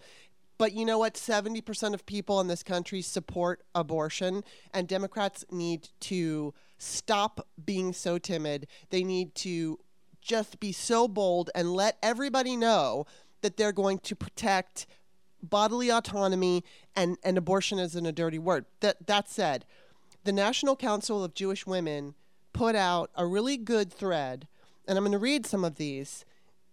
But 0.59 0.73
you 0.73 0.85
know 0.85 0.99
what? 0.99 1.15
70% 1.15 1.95
of 1.95 2.07
people 2.07 2.41
in 2.41 2.49
this 2.49 2.63
country 2.63 3.03
support 3.03 3.63
abortion, 3.75 4.43
and 4.73 4.89
Democrats 4.89 5.45
need 5.51 5.89
to 6.01 6.55
stop 6.79 7.47
being 7.63 7.93
so 7.93 8.19
timid. 8.19 8.67
They 8.91 9.05
need 9.05 9.35
to 9.37 9.79
just 10.21 10.59
be 10.59 10.73
so 10.73 11.07
bold 11.09 11.51
and 11.55 11.73
let 11.73 11.99
everybody 12.03 12.57
know 12.57 13.07
that 13.43 13.57
they're 13.57 13.73
going 13.73 13.99
to 14.01 14.17
protect 14.17 14.87
bodily 15.43 15.91
autonomy 15.91 16.65
and, 16.95 17.17
and 17.23 17.39
abortion 17.39 17.79
isn't 17.79 18.07
a 18.07 18.13
dirty 18.13 18.39
word. 18.39 18.65
That, 18.81 19.07
that 19.07 19.31
said, 19.31 19.65
the 20.25 20.33
National 20.33 20.75
Council 20.75 21.23
of 21.23 21.35
Jewish 21.35 21.67
Women 21.67 22.15
put 22.53 22.75
out 22.75 23.11
a 23.15 23.27
really 23.27 23.57
good 23.57 23.93
thread, 23.93 24.49
and 24.89 24.99
I'm 24.99 25.05
going 25.05 25.13
to 25.13 25.19
read 25.19 25.47
some 25.47 25.65
of 25.65 25.77
these, 25.77 26.25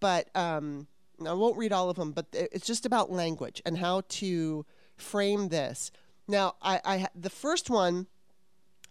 but 0.04 0.28
um, 0.36 0.86
I 1.26 1.32
won't 1.32 1.58
read 1.58 1.72
all 1.72 1.90
of 1.90 1.96
them, 1.96 2.12
but 2.12 2.26
it's 2.34 2.68
just 2.68 2.86
about 2.86 3.10
language 3.10 3.62
and 3.66 3.78
how 3.78 4.02
to 4.10 4.66
frame 4.98 5.48
this. 5.48 5.92
Now, 6.28 6.56
I, 6.62 6.82
I 6.84 7.08
the 7.16 7.30
first 7.30 7.70
one, 7.70 8.08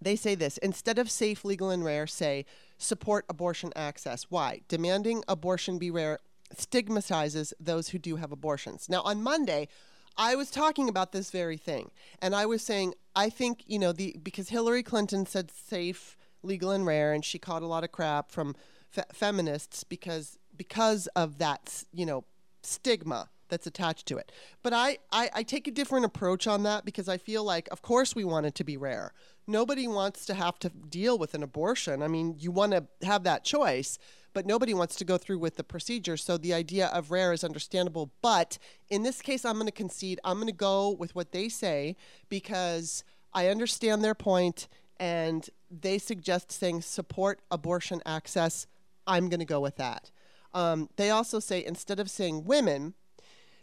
they 0.00 0.16
say 0.16 0.34
this 0.34 0.56
instead 0.58 0.98
of 0.98 1.10
safe, 1.10 1.44
legal, 1.44 1.68
and 1.68 1.84
rare, 1.84 2.06
say 2.06 2.46
support 2.78 3.26
abortion 3.28 3.74
access. 3.76 4.24
Why? 4.30 4.62
Demanding 4.68 5.22
abortion 5.28 5.78
be 5.78 5.90
rare 5.90 6.18
stigmatizes 6.56 7.52
those 7.60 7.90
who 7.90 7.98
do 7.98 8.16
have 8.16 8.32
abortions. 8.32 8.88
Now, 8.88 9.02
on 9.02 9.22
Monday, 9.22 9.68
I 10.16 10.34
was 10.34 10.50
talking 10.50 10.88
about 10.88 11.12
this 11.12 11.30
very 11.30 11.58
thing, 11.58 11.90
and 12.22 12.34
I 12.34 12.46
was 12.46 12.62
saying 12.62 12.94
I 13.14 13.28
think 13.28 13.64
you 13.66 13.78
know 13.78 13.92
the 13.92 14.16
because 14.22 14.48
Hillary 14.48 14.82
Clinton 14.82 15.26
said 15.26 15.50
safe, 15.50 16.16
legal, 16.42 16.70
and 16.70 16.86
rare, 16.86 17.12
and 17.12 17.22
she 17.22 17.38
caught 17.38 17.60
a 17.60 17.66
lot 17.66 17.84
of 17.84 17.92
crap 17.92 18.30
from 18.30 18.56
fe- 18.88 19.04
feminists 19.12 19.84
because 19.84 20.38
because 20.56 21.06
of 21.08 21.38
that 21.38 21.84
you 21.92 22.06
know 22.06 22.24
stigma 22.62 23.28
that's 23.48 23.66
attached 23.66 24.06
to 24.06 24.16
it. 24.16 24.32
But 24.62 24.72
I, 24.72 24.98
I 25.10 25.30
I 25.34 25.42
take 25.42 25.68
a 25.68 25.70
different 25.70 26.04
approach 26.04 26.46
on 26.46 26.62
that 26.62 26.84
because 26.84 27.08
I 27.08 27.18
feel 27.18 27.44
like 27.44 27.68
of 27.70 27.82
course 27.82 28.14
we 28.14 28.24
want 28.24 28.46
it 28.46 28.54
to 28.56 28.64
be 28.64 28.76
rare. 28.76 29.12
Nobody 29.46 29.88
wants 29.88 30.24
to 30.26 30.34
have 30.34 30.58
to 30.60 30.68
deal 30.68 31.18
with 31.18 31.34
an 31.34 31.42
abortion. 31.42 32.02
I 32.02 32.08
mean, 32.08 32.36
you 32.38 32.52
want 32.52 32.72
to 32.72 32.86
have 33.04 33.24
that 33.24 33.44
choice 33.44 33.98
but 34.34 34.46
nobody 34.46 34.74
wants 34.74 34.96
to 34.96 35.04
go 35.04 35.18
through 35.18 35.38
with 35.38 35.56
the 35.56 35.64
procedure. 35.64 36.16
So 36.16 36.36
the 36.36 36.54
idea 36.54 36.86
of 36.88 37.10
rare 37.10 37.32
is 37.32 37.44
understandable. 37.44 38.12
But 38.22 38.58
in 38.90 39.02
this 39.02 39.20
case, 39.20 39.44
I'm 39.44 39.54
going 39.54 39.66
to 39.66 39.72
concede. 39.72 40.20
I'm 40.24 40.36
going 40.36 40.46
to 40.46 40.52
go 40.52 40.90
with 40.90 41.14
what 41.14 41.32
they 41.32 41.48
say 41.48 41.96
because 42.28 43.04
I 43.34 43.48
understand 43.48 44.02
their 44.02 44.14
point 44.14 44.68
and 44.98 45.48
they 45.70 45.98
suggest 45.98 46.52
saying 46.52 46.82
support 46.82 47.40
abortion 47.50 48.02
access. 48.06 48.66
I'm 49.06 49.28
going 49.28 49.40
to 49.40 49.46
go 49.46 49.60
with 49.60 49.76
that. 49.76 50.10
Um, 50.54 50.88
they 50.96 51.10
also 51.10 51.40
say 51.40 51.64
instead 51.64 51.98
of 51.98 52.10
saying 52.10 52.44
women, 52.44 52.94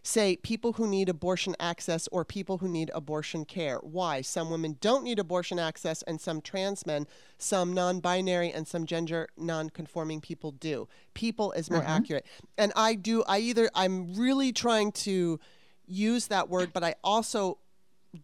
say 0.04 0.38
people 0.38 0.74
who 0.74 0.88
need 0.88 1.10
abortion 1.10 1.56
access 1.60 2.08
or 2.12 2.24
people 2.26 2.60
who 2.60 2.68
need 2.68 2.90
abortion 2.94 3.46
care. 3.46 3.78
Why? 3.78 4.22
Some 4.22 4.50
women 4.50 4.78
don't 4.82 5.04
need 5.04 5.20
abortion 5.20 5.60
access, 5.60 6.02
and 6.04 6.20
some 6.20 6.42
trans 6.42 6.86
men, 6.86 7.08
some 7.38 7.74
non 7.74 8.00
binary, 8.00 8.52
and 8.52 8.68
some 8.68 8.86
gender 8.86 9.28
non 9.38 9.70
conforming 9.70 10.22
people 10.22 10.52
do. 10.52 10.88
People 11.14 11.52
is 11.54 11.70
more 11.70 11.84
accurate. 11.84 12.26
And 12.58 12.72
I 12.76 12.96
do, 12.96 13.24
I 13.28 13.40
either, 13.40 13.70
I'm 13.76 14.16
really 14.16 14.52
trying 14.52 14.92
to 14.94 15.40
use 15.86 16.28
that 16.28 16.50
word, 16.50 16.72
but 16.74 16.84
I 16.84 16.96
also 17.04 17.60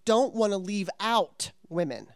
don't 0.05 0.33
want 0.33 0.53
to 0.53 0.57
leave 0.57 0.89
out 0.99 1.51
women 1.69 2.07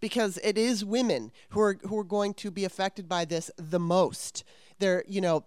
because 0.00 0.38
it 0.42 0.58
is 0.58 0.84
women 0.84 1.30
who 1.50 1.60
are 1.60 1.78
who 1.82 1.98
are 1.98 2.04
going 2.04 2.34
to 2.34 2.50
be 2.50 2.64
affected 2.64 3.08
by 3.08 3.24
this 3.24 3.50
the 3.56 3.80
most. 3.80 4.44
They're, 4.84 5.02
you 5.08 5.22
know, 5.22 5.46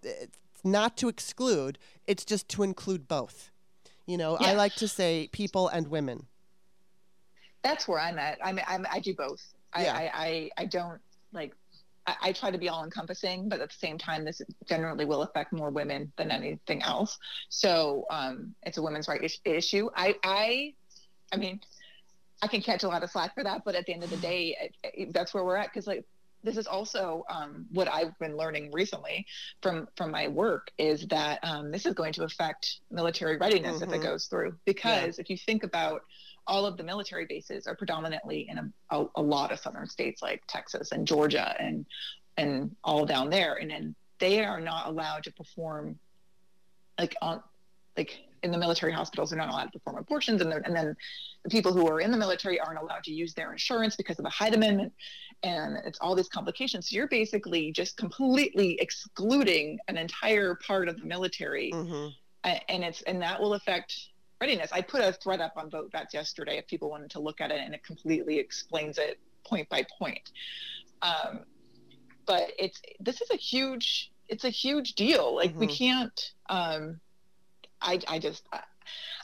not 0.64 0.98
to 0.98 1.10
exclude, 1.10 1.78
it's 2.08 2.26
just 2.26 2.50
to 2.50 2.64
include 2.64 3.08
both. 3.08 3.52
You 4.08 4.18
know, 4.18 4.36
I 4.36 4.54
like 4.54 4.74
to 4.78 4.88
say 4.88 5.30
people 5.32 5.68
and 5.68 5.90
women. 5.90 6.26
That's 7.62 7.88
where 7.88 8.00
I'm 8.00 8.18
at. 8.18 8.40
I'm, 8.44 8.60
I'm 8.68 8.88
I 8.92 9.00
do 9.00 9.14
both. 9.14 9.44
I, 9.74 9.84
Yeah. 9.84 9.94
I, 9.96 10.12
I, 10.16 10.50
I 10.58 10.66
don't 10.66 11.00
like 11.34 11.54
I, 12.08 12.16
I 12.24 12.32
try 12.32 12.50
to 12.50 12.58
be 12.58 12.68
all 12.68 12.84
encompassing, 12.84 13.48
but 13.48 13.62
at 13.62 13.70
the 13.70 13.76
same 13.78 14.00
time, 14.00 14.26
this 14.26 14.42
generally 14.68 15.06
will 15.06 15.22
affect 15.22 15.54
more 15.54 15.70
women 15.70 16.12
than 16.18 16.32
anything 16.32 16.82
else. 16.82 17.20
So 17.50 18.08
um, 18.10 18.56
it's 18.64 18.80
a 18.80 18.82
women's 18.82 19.08
right 19.08 19.24
is- 19.24 19.40
issue. 19.46 19.88
I, 19.96 20.16
I, 20.24 20.74
I 21.32 21.38
mean, 21.38 21.60
I 22.42 22.48
can 22.48 22.64
catch 22.64 22.82
a 22.82 22.88
lot 22.88 23.04
of 23.04 23.12
slack 23.12 23.36
for 23.36 23.44
that, 23.44 23.62
but 23.66 23.76
at 23.76 23.86
the 23.86 23.94
end 23.94 24.04
of 24.04 24.10
the 24.10 24.18
day, 24.18 24.58
it, 24.60 24.76
it, 24.84 25.14
that's 25.14 25.32
where 25.32 25.44
we're 25.44 25.58
at. 25.58 25.70
Because 25.72 25.86
like 25.86 26.06
this 26.48 26.56
is 26.56 26.66
also 26.66 27.26
um, 27.30 27.66
what 27.72 27.90
I've 27.90 28.18
been 28.20 28.38
learning 28.38 28.72
recently 28.72 29.26
from 29.62 29.88
from 29.98 30.12
my 30.12 30.30
work 30.30 30.72
is 30.78 31.06
that 31.08 31.40
um, 31.44 31.72
this 31.72 31.86
is 31.86 31.94
going 31.94 32.14
to 32.14 32.24
affect 32.24 32.80
military 32.90 33.36
readiness 33.38 33.82
if 33.82 33.90
Mhm. 33.90 33.96
it 33.96 34.02
goes 34.02 34.28
through. 34.28 34.58
Because 34.66 35.20
if 35.20 35.30
you 35.30 35.38
think 35.38 35.64
about 35.64 36.04
all 36.48 36.66
of 36.66 36.78
the 36.78 36.84
military 36.84 37.26
bases 37.26 37.68
are 37.68 37.76
predominantly 37.76 38.48
in 38.50 38.58
a, 38.58 38.98
a, 38.98 39.06
a 39.18 39.22
lot 39.22 39.52
of 39.52 39.60
southern 39.60 39.88
states 39.88 40.22
like 40.22 40.42
Texas 40.48 40.94
and 40.94 41.06
Georgia 41.06 41.54
and 41.60 41.86
and 42.38 42.74
all 42.84 43.06
down 43.06 43.30
there, 43.30 43.56
and 43.56 43.70
then 43.70 43.96
they 44.20 44.46
are 44.46 44.62
not 44.62 44.88
allowed 44.88 45.24
to 45.26 45.32
perform 45.34 46.00
like 46.98 47.16
on 47.22 47.44
like 47.98 48.18
in 48.44 48.52
the 48.52 48.58
military 48.58 48.92
hospitals 48.92 49.30
they're 49.30 49.40
not 49.40 49.50
allowed 49.50 49.72
to 49.72 49.80
perform 49.80 49.98
abortions 49.98 50.42
and, 50.42 50.52
and 50.54 50.76
then 50.76 50.96
the 51.44 51.50
people 51.50 51.74
who 51.74 51.88
are 51.88 52.00
in 52.00 52.12
the 52.12 52.18
military 52.18 52.60
aren't 52.60 52.80
allowed 52.80 53.04
to 53.04 53.12
use 53.12 53.34
their 53.34 53.52
insurance 53.52 53.96
because 53.96 54.18
of 54.20 54.24
the 54.24 54.30
Hyde 54.30 54.54
Amendment 54.54 54.94
and 55.44 55.78
it's 55.86 56.00
all 56.00 56.16
these 56.16 56.30
complications 56.30 56.90
so 56.90 56.96
you're 56.96 57.08
basically 57.08 57.72
just 57.72 57.98
completely 57.98 58.78
excluding 58.80 59.80
an 59.88 59.98
entire 59.98 60.56
part 60.56 60.88
of 60.88 61.00
the 61.00 61.06
military 61.06 61.72
hmm 61.72 62.08
and 62.70 62.84
it's 62.84 63.02
and 63.02 63.22
that 63.22 63.42
will 63.42 63.56
affect 63.56 63.94
readiness. 64.40 64.72
I 64.72 64.82
put 64.82 65.02
a 65.02 65.12
thread 65.12 65.42
up 65.42 65.54
on 65.58 65.70
Vote 65.70 65.92
Vets 65.92 66.14
yesterday 66.14 66.58
if 66.58 66.68
people 66.68 66.90
wanted 66.90 67.10
to 67.12 67.20
look 67.20 67.42
at 67.42 67.52
it, 67.52 67.60
and 67.60 67.74
it 67.74 67.84
completely 67.84 68.38
explains 68.40 68.98
it 68.98 69.20
point 69.46 69.68
by 69.70 69.86
point. 70.00 70.32
Um, 71.02 71.40
but 72.26 72.52
it's 72.58 72.82
this 73.00 73.22
is 73.22 73.30
a 73.32 73.36
huge 73.36 74.12
it's 74.30 74.44
a 74.44 74.50
huge 74.50 74.94
deal. 74.94 75.36
Like 75.36 75.58
we 75.60 75.68
Mhm. 75.68 75.78
can't. 75.78 76.34
Um, 76.50 77.02
I 77.82 78.00
I 78.08 78.20
just. 78.20 78.44
I, 78.52 78.62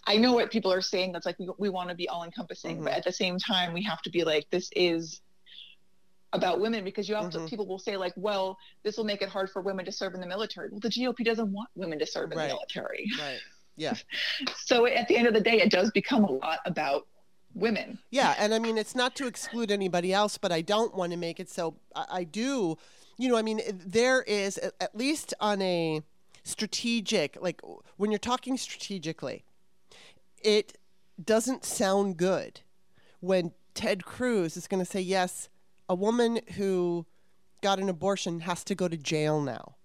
I 0.05 0.17
know 0.17 0.33
what 0.33 0.51
people 0.51 0.73
are 0.73 0.81
saying. 0.81 1.13
That's 1.13 1.25
like 1.25 1.39
we, 1.39 1.47
we 1.57 1.69
want 1.69 1.87
to 1.89 1.95
be 1.95 2.09
all 2.09 2.23
encompassing, 2.25 2.83
but 2.83 2.91
Mhm. 2.91 2.97
at 2.97 3.03
the 3.05 3.11
same 3.13 3.39
time, 3.39 3.71
we 3.73 3.81
have 3.83 4.01
to 4.01 4.09
be 4.09 4.25
like 4.25 4.49
this 4.49 4.69
is 4.75 5.21
about 6.33 6.59
women 6.59 6.83
because 6.83 7.07
you 7.07 7.15
have 7.15 7.25
Mhm. 7.25 7.31
to. 7.31 7.47
People 7.47 7.67
will 7.67 7.79
say 7.79 7.95
like, 7.95 8.13
well, 8.17 8.57
this 8.83 8.97
will 8.97 9.03
make 9.05 9.21
it 9.21 9.29
hard 9.29 9.49
for 9.51 9.61
women 9.61 9.85
to 9.85 9.91
serve 9.91 10.13
in 10.15 10.19
the 10.21 10.27
military. 10.27 10.69
Well, 10.71 10.79
the 10.81 10.89
GOP 10.89 11.23
doesn't 11.23 11.51
want 11.51 11.69
women 11.75 11.99
to 11.99 12.05
serve 12.05 12.31
in 12.31 12.37
Right. 12.37 12.47
the 12.49 12.53
military 12.55 13.05
Right. 13.19 13.39
Yeah. 13.75 13.95
so 14.57 14.85
at 14.85 15.07
the 15.07 15.15
end 15.17 15.27
of 15.27 15.33
the 15.33 15.41
day 15.41 15.59
it 15.61 15.71
does 15.71 15.89
become 15.91 16.23
a 16.25 16.31
lot 16.31 16.59
about 16.65 17.07
women 17.55 17.97
Yeah, 18.11 18.35
and 18.37 18.53
I 18.53 18.59
mean 18.59 18.77
it's 18.77 18.95
not 18.95 19.15
to 19.15 19.27
exclude 19.27 19.71
anybody 19.71 20.11
else, 20.13 20.37
but 20.37 20.51
I 20.51 20.61
don't 20.61 20.93
want 20.95 21.11
to 21.11 21.17
make 21.17 21.39
it 21.39 21.49
so. 21.49 21.75
I, 21.95 22.05
I 22.11 22.23
do, 22.23 22.77
you 23.17 23.29
know. 23.29 23.37
I 23.37 23.41
mean 23.41 23.61
there 23.73 24.21
is 24.23 24.57
at 24.57 24.73
at 24.81 24.95
least 24.95 25.33
on 25.39 25.61
a 25.61 26.01
strategic, 26.43 27.37
like 27.41 27.61
when 27.97 28.11
you're 28.11 28.19
talking 28.19 28.57
strategically, 28.57 29.43
it 30.41 30.77
doesn't 31.23 31.63
sound 31.63 32.17
good 32.17 32.61
when 33.19 33.51
Ted 33.73 34.03
Cruz 34.05 34.57
is 34.57 34.67
going 34.67 34.83
to 34.83 34.89
say 34.89 34.99
yes, 35.01 35.49
a 35.89 35.95
woman 35.95 36.39
who 36.55 37.05
got 37.61 37.79
an 37.79 37.89
abortion 37.89 38.41
has 38.41 38.63
to 38.65 38.75
go 38.75 38.87
to 38.87 38.97
jail 38.97 39.41
now. 39.41 39.75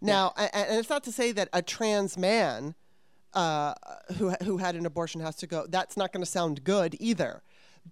Now, 0.00 0.32
a- 0.36 0.54
and 0.54 0.78
it's 0.78 0.90
not 0.90 1.04
to 1.04 1.12
say 1.12 1.32
that 1.32 1.48
a 1.52 1.62
trans 1.62 2.18
man 2.18 2.74
uh, 3.34 3.74
who 4.16 4.30
who 4.42 4.58
had 4.58 4.74
an 4.74 4.86
abortion 4.86 5.20
has 5.20 5.36
to 5.36 5.46
go. 5.46 5.66
That's 5.68 5.96
not 5.96 6.12
going 6.12 6.24
to 6.24 6.30
sound 6.30 6.64
good 6.64 6.96
either. 6.98 7.42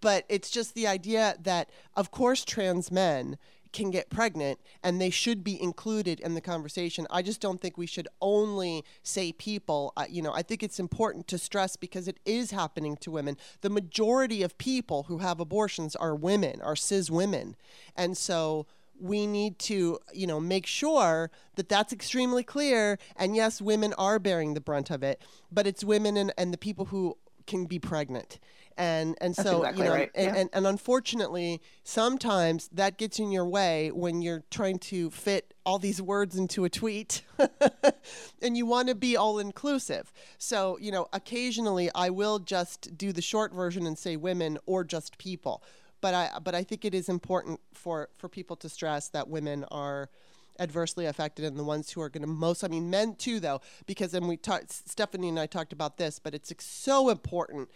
But 0.00 0.24
it's 0.28 0.50
just 0.50 0.74
the 0.74 0.86
idea 0.86 1.36
that, 1.40 1.70
of 1.94 2.10
course, 2.10 2.44
trans 2.44 2.90
men 2.90 3.38
can 3.72 3.90
get 3.90 4.10
pregnant 4.10 4.60
and 4.82 5.00
they 5.00 5.10
should 5.10 5.44
be 5.44 5.60
included 5.60 6.20
in 6.20 6.34
the 6.34 6.40
conversation. 6.40 7.06
I 7.10 7.22
just 7.22 7.40
don't 7.40 7.60
think 7.60 7.76
we 7.76 7.86
should 7.86 8.08
only 8.20 8.84
say 9.02 9.32
people. 9.32 9.92
Uh, 9.96 10.04
you 10.08 10.22
know, 10.22 10.32
I 10.32 10.42
think 10.42 10.62
it's 10.62 10.80
important 10.80 11.28
to 11.28 11.38
stress 11.38 11.76
because 11.76 12.08
it 12.08 12.18
is 12.24 12.50
happening 12.50 12.96
to 12.98 13.10
women. 13.10 13.36
The 13.60 13.70
majority 13.70 14.42
of 14.42 14.56
people 14.58 15.04
who 15.04 15.18
have 15.18 15.40
abortions 15.40 15.96
are 15.96 16.14
women, 16.14 16.60
are 16.62 16.76
cis 16.76 17.10
women. 17.10 17.56
And 17.96 18.16
so 18.16 18.66
we 18.98 19.26
need 19.26 19.58
to, 19.58 19.98
you 20.12 20.26
know, 20.26 20.40
make 20.40 20.66
sure 20.66 21.30
that 21.56 21.68
that's 21.68 21.92
extremely 21.92 22.42
clear. 22.42 22.98
And 23.16 23.36
yes, 23.36 23.60
women 23.60 23.92
are 23.98 24.18
bearing 24.18 24.54
the 24.54 24.60
brunt 24.60 24.90
of 24.90 25.02
it, 25.02 25.22
but 25.52 25.66
it's 25.66 25.84
women 25.84 26.16
and, 26.16 26.32
and 26.38 26.52
the 26.52 26.58
people 26.58 26.86
who 26.86 27.16
can 27.46 27.66
be 27.66 27.78
pregnant 27.78 28.38
and 28.76 29.16
and 29.20 29.34
That's 29.34 29.48
so 29.48 29.58
exactly 29.58 29.84
you 29.84 29.88
know 29.88 29.96
right, 29.96 30.10
and, 30.14 30.34
yeah. 30.34 30.40
and 30.40 30.50
and 30.52 30.66
unfortunately 30.66 31.60
sometimes 31.82 32.68
that 32.72 32.98
gets 32.98 33.18
in 33.18 33.32
your 33.32 33.46
way 33.46 33.90
when 33.90 34.22
you're 34.22 34.44
trying 34.50 34.78
to 34.80 35.10
fit 35.10 35.54
all 35.64 35.78
these 35.78 36.00
words 36.02 36.36
into 36.36 36.64
a 36.64 36.68
tweet 36.68 37.22
and 38.42 38.56
you 38.56 38.66
want 38.66 38.88
to 38.88 38.94
be 38.94 39.16
all 39.16 39.38
inclusive 39.38 40.12
so 40.38 40.78
you 40.80 40.92
know 40.92 41.06
occasionally 41.12 41.90
i 41.94 42.10
will 42.10 42.38
just 42.38 42.96
do 42.96 43.12
the 43.12 43.22
short 43.22 43.52
version 43.52 43.86
and 43.86 43.98
say 43.98 44.16
women 44.16 44.58
or 44.66 44.84
just 44.84 45.18
people. 45.18 45.62
But 46.02 46.14
i 46.14 46.38
but 46.42 46.54
i 46.54 46.62
think 46.62 46.84
it 46.84 46.94
is 46.94 47.08
important 47.08 47.60
for 47.72 48.10
for 48.16 48.28
people 48.28 48.56
to 48.56 48.68
stress 48.68 49.08
that 49.08 49.28
women 49.28 49.64
are 49.70 50.10
adversely 50.58 51.06
affected 51.06 51.44
and 51.44 51.58
the 51.58 51.64
ones 51.64 51.90
who 51.90 52.00
are 52.00 52.08
going 52.08 52.22
to 52.22 52.28
most 52.28 52.62
i 52.62 52.68
mean 52.68 52.90
men 52.90 53.14
too 53.14 53.40
though 53.40 53.60
because 53.86 54.12
then 54.12 54.26
we 54.26 54.36
talked 54.36 54.70
stephanie 54.70 55.28
and 55.28 55.40
i 55.40 55.46
talked 55.46 55.72
about 55.72 55.96
this 55.96 56.18
but 56.18 56.34
it's 56.34 56.52
so 56.64 57.08
important 57.08 57.68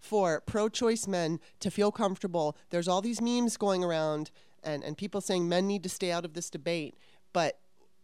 for 0.00 0.40
pro-choice 0.46 1.06
men 1.06 1.40
to 1.60 1.70
feel 1.70 1.90
comfortable 1.92 2.56
there's 2.70 2.88
all 2.88 3.00
these 3.02 3.20
memes 3.20 3.56
going 3.56 3.82
around 3.84 4.30
and, 4.62 4.82
and 4.84 4.96
people 4.98 5.20
saying 5.20 5.48
men 5.48 5.66
need 5.66 5.82
to 5.82 5.88
stay 5.88 6.10
out 6.12 6.24
of 6.24 6.34
this 6.34 6.50
debate 6.50 6.94
but 7.32 7.58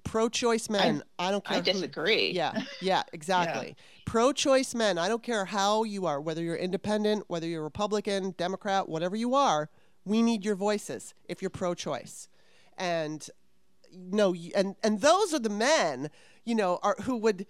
pro-choice 0.05 0.69
men 0.69 1.03
i, 1.19 1.31
don't 1.31 1.45
care 1.45 1.57
I 1.57 1.61
who- 1.61 1.65
disagree. 1.65 2.33
yeah, 2.33 2.63
yeah, 2.81 3.03
exactly. 3.13 3.77
Pro 4.05 4.33
choice 4.33 4.75
men, 4.75 4.99
I 4.99 5.09
don't 5.09 5.23
care 5.23 5.45
how 5.45 5.85
you 5.85 6.07
are, 6.07 6.21
whether 6.21 6.43
you're 6.43 6.57
independent, 6.57 7.25
whether 7.29 7.47
you're 7.47 7.63
Republican, 7.63 8.35
Democrat, 8.37 8.89
whatever 8.89 9.15
you 9.17 9.35
are, 9.35 9.71
we 10.05 10.23
need 10.23 10.45
your 10.45 10.57
voices 10.57 11.15
if 11.29 11.41
you're 11.41 11.51
pro 11.51 11.73
choice. 11.75 12.29
And 12.77 13.27
no, 13.95 14.35
and 14.57 14.75
and 14.83 15.01
those 15.01 15.33
are 15.33 15.39
the 15.39 15.49
men, 15.51 16.11
you 16.45 16.55
know, 16.57 16.81
are 16.83 16.97
who 17.03 17.17
would 17.19 17.47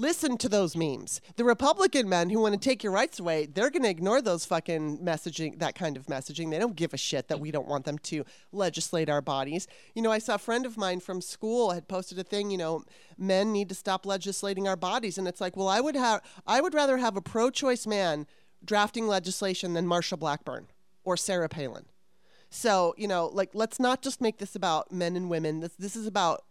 listen 0.00 0.38
to 0.38 0.48
those 0.48 0.74
memes. 0.74 1.20
The 1.36 1.44
Republican 1.44 2.08
men 2.08 2.30
who 2.30 2.40
want 2.40 2.54
to 2.54 2.60
take 2.60 2.82
your 2.82 2.92
rights 2.92 3.20
away, 3.20 3.46
they're 3.46 3.70
going 3.70 3.82
to 3.82 3.90
ignore 3.90 4.22
those 4.22 4.46
fucking 4.46 4.98
messaging, 4.98 5.58
that 5.58 5.74
kind 5.74 5.96
of 5.96 6.06
messaging. 6.06 6.50
They 6.50 6.58
don't 6.58 6.74
give 6.74 6.94
a 6.94 6.96
shit 6.96 7.28
that 7.28 7.38
we 7.38 7.50
don't 7.50 7.68
want 7.68 7.84
them 7.84 7.98
to 7.98 8.24
legislate 8.50 9.10
our 9.10 9.20
bodies. 9.20 9.68
You 9.94 10.02
know, 10.02 10.10
I 10.10 10.18
saw 10.18 10.36
a 10.36 10.38
friend 10.38 10.64
of 10.64 10.78
mine 10.78 11.00
from 11.00 11.20
school 11.20 11.72
had 11.72 11.86
posted 11.86 12.18
a 12.18 12.24
thing, 12.24 12.50
you 12.50 12.58
know, 12.58 12.84
men 13.18 13.52
need 13.52 13.68
to 13.68 13.74
stop 13.74 14.06
legislating 14.06 14.66
our 14.66 14.76
bodies 14.76 15.18
and 15.18 15.28
it's 15.28 15.40
like, 15.40 15.56
well, 15.56 15.68
I 15.68 15.80
would 15.80 15.96
have 15.96 16.22
I 16.46 16.60
would 16.60 16.74
rather 16.74 16.96
have 16.96 17.16
a 17.16 17.22
pro-choice 17.22 17.86
man 17.86 18.26
drafting 18.64 19.06
legislation 19.06 19.74
than 19.74 19.86
Marsha 19.86 20.18
Blackburn 20.18 20.68
or 21.04 21.16
Sarah 21.16 21.48
Palin. 21.48 21.84
So, 22.48 22.94
you 22.96 23.06
know, 23.06 23.26
like 23.26 23.50
let's 23.52 23.78
not 23.78 24.02
just 24.02 24.20
make 24.20 24.38
this 24.38 24.56
about 24.56 24.90
men 24.90 25.14
and 25.14 25.28
women. 25.28 25.60
This 25.60 25.74
this 25.74 25.94
is 25.94 26.06
about 26.06 26.44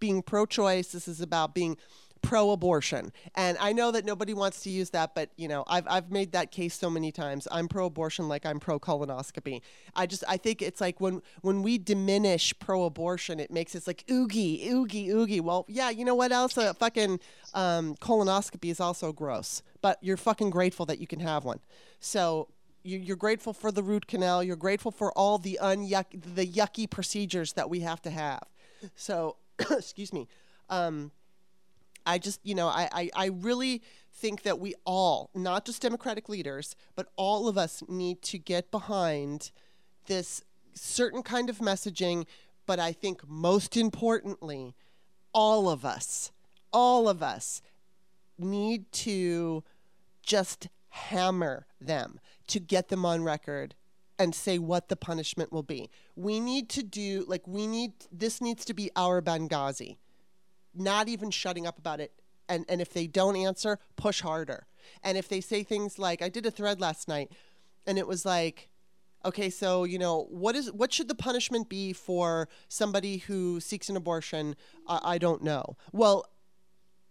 being 0.00 0.22
pro-choice. 0.22 0.88
This 0.88 1.08
is 1.08 1.20
about 1.20 1.54
being 1.54 1.76
pro-abortion. 2.22 3.12
And 3.34 3.56
I 3.60 3.72
know 3.72 3.90
that 3.92 4.04
nobody 4.04 4.34
wants 4.34 4.62
to 4.62 4.70
use 4.70 4.90
that, 4.90 5.14
but 5.14 5.30
you 5.36 5.48
know, 5.48 5.64
I've 5.66 5.86
I've 5.88 6.10
made 6.10 6.32
that 6.32 6.50
case 6.50 6.74
so 6.78 6.90
many 6.90 7.12
times. 7.12 7.46
I'm 7.50 7.68
pro-abortion 7.68 8.28
like 8.28 8.44
I'm 8.44 8.58
pro-colonoscopy. 8.60 9.60
I 9.94 10.06
just 10.06 10.24
I 10.28 10.36
think 10.36 10.62
it's 10.62 10.80
like 10.80 11.00
when 11.00 11.22
when 11.42 11.62
we 11.62 11.78
diminish 11.78 12.56
pro-abortion, 12.58 13.40
it 13.40 13.50
makes 13.50 13.74
it 13.74 13.86
like 13.86 14.04
oogie, 14.10 14.68
oogie, 14.70 15.10
oogie. 15.10 15.40
Well, 15.40 15.64
yeah, 15.68 15.90
you 15.90 16.04
know 16.04 16.14
what 16.14 16.32
else? 16.32 16.56
A 16.56 16.74
fucking 16.74 17.20
um, 17.54 17.94
colonoscopy 17.96 18.70
is 18.70 18.80
also 18.80 19.12
gross, 19.12 19.62
but 19.80 19.98
you're 20.02 20.16
fucking 20.16 20.50
grateful 20.50 20.86
that 20.86 20.98
you 20.98 21.06
can 21.06 21.20
have 21.20 21.44
one. 21.44 21.60
So 22.00 22.48
you- 22.82 22.98
you're 22.98 23.16
grateful 23.16 23.52
for 23.52 23.72
the 23.72 23.82
root 23.82 24.06
canal. 24.06 24.42
You're 24.44 24.56
grateful 24.56 24.90
for 24.92 25.10
all 25.12 25.38
the 25.38 25.58
unyuck, 25.62 26.06
the 26.34 26.46
yucky 26.46 26.88
procedures 26.88 27.54
that 27.54 27.68
we 27.68 27.80
have 27.80 28.00
to 28.02 28.10
have. 28.10 28.42
So, 28.94 29.36
excuse 29.70 30.12
me. 30.12 30.28
Um, 30.68 31.10
I 32.06 32.18
just, 32.18 32.40
you 32.44 32.54
know, 32.54 32.68
I, 32.68 32.88
I, 32.92 33.10
I 33.14 33.26
really 33.26 33.82
think 34.12 34.42
that 34.42 34.58
we 34.58 34.74
all, 34.84 35.30
not 35.34 35.66
just 35.66 35.82
Democratic 35.82 36.28
leaders, 36.28 36.76
but 36.94 37.08
all 37.16 37.48
of 37.48 37.58
us 37.58 37.82
need 37.88 38.22
to 38.22 38.38
get 38.38 38.70
behind 38.70 39.50
this 40.06 40.42
certain 40.74 41.22
kind 41.22 41.50
of 41.50 41.58
messaging. 41.58 42.26
But 42.64 42.78
I 42.78 42.92
think 42.92 43.28
most 43.28 43.76
importantly, 43.76 44.74
all 45.32 45.68
of 45.68 45.84
us, 45.84 46.30
all 46.72 47.08
of 47.08 47.22
us 47.22 47.60
need 48.38 48.90
to 48.92 49.64
just 50.22 50.68
hammer 50.88 51.66
them 51.80 52.20
to 52.46 52.58
get 52.60 52.88
them 52.88 53.04
on 53.04 53.22
record 53.22 53.74
and 54.18 54.34
say 54.34 54.58
what 54.58 54.88
the 54.88 54.96
punishment 54.96 55.52
will 55.52 55.62
be. 55.62 55.90
We 56.14 56.40
need 56.40 56.70
to 56.70 56.82
do, 56.82 57.24
like, 57.28 57.46
we 57.46 57.66
need, 57.66 57.92
this 58.10 58.40
needs 58.40 58.64
to 58.64 58.74
be 58.74 58.90
our 58.96 59.20
Benghazi, 59.20 59.96
not 60.76 61.08
even 61.08 61.30
shutting 61.30 61.66
up 61.66 61.78
about 61.78 62.00
it. 62.00 62.12
And, 62.48 62.64
and 62.68 62.80
if 62.80 62.92
they 62.92 63.06
don't 63.06 63.36
answer, 63.36 63.78
push 63.96 64.20
harder. 64.20 64.66
And 65.02 65.18
if 65.18 65.28
they 65.28 65.40
say 65.40 65.62
things 65.62 65.98
like, 65.98 66.22
I 66.22 66.28
did 66.28 66.46
a 66.46 66.50
thread 66.50 66.80
last 66.80 67.08
night 67.08 67.32
and 67.86 67.98
it 67.98 68.06
was 68.06 68.24
like, 68.24 68.68
okay, 69.24 69.50
so, 69.50 69.84
you 69.84 69.98
know, 69.98 70.26
what 70.30 70.54
is, 70.54 70.70
what 70.72 70.92
should 70.92 71.08
the 71.08 71.14
punishment 71.14 71.68
be 71.68 71.92
for 71.92 72.48
somebody 72.68 73.18
who 73.18 73.58
seeks 73.58 73.88
an 73.88 73.96
abortion? 73.96 74.54
I, 74.86 75.00
I 75.02 75.18
don't 75.18 75.42
know. 75.42 75.76
Well, 75.92 76.26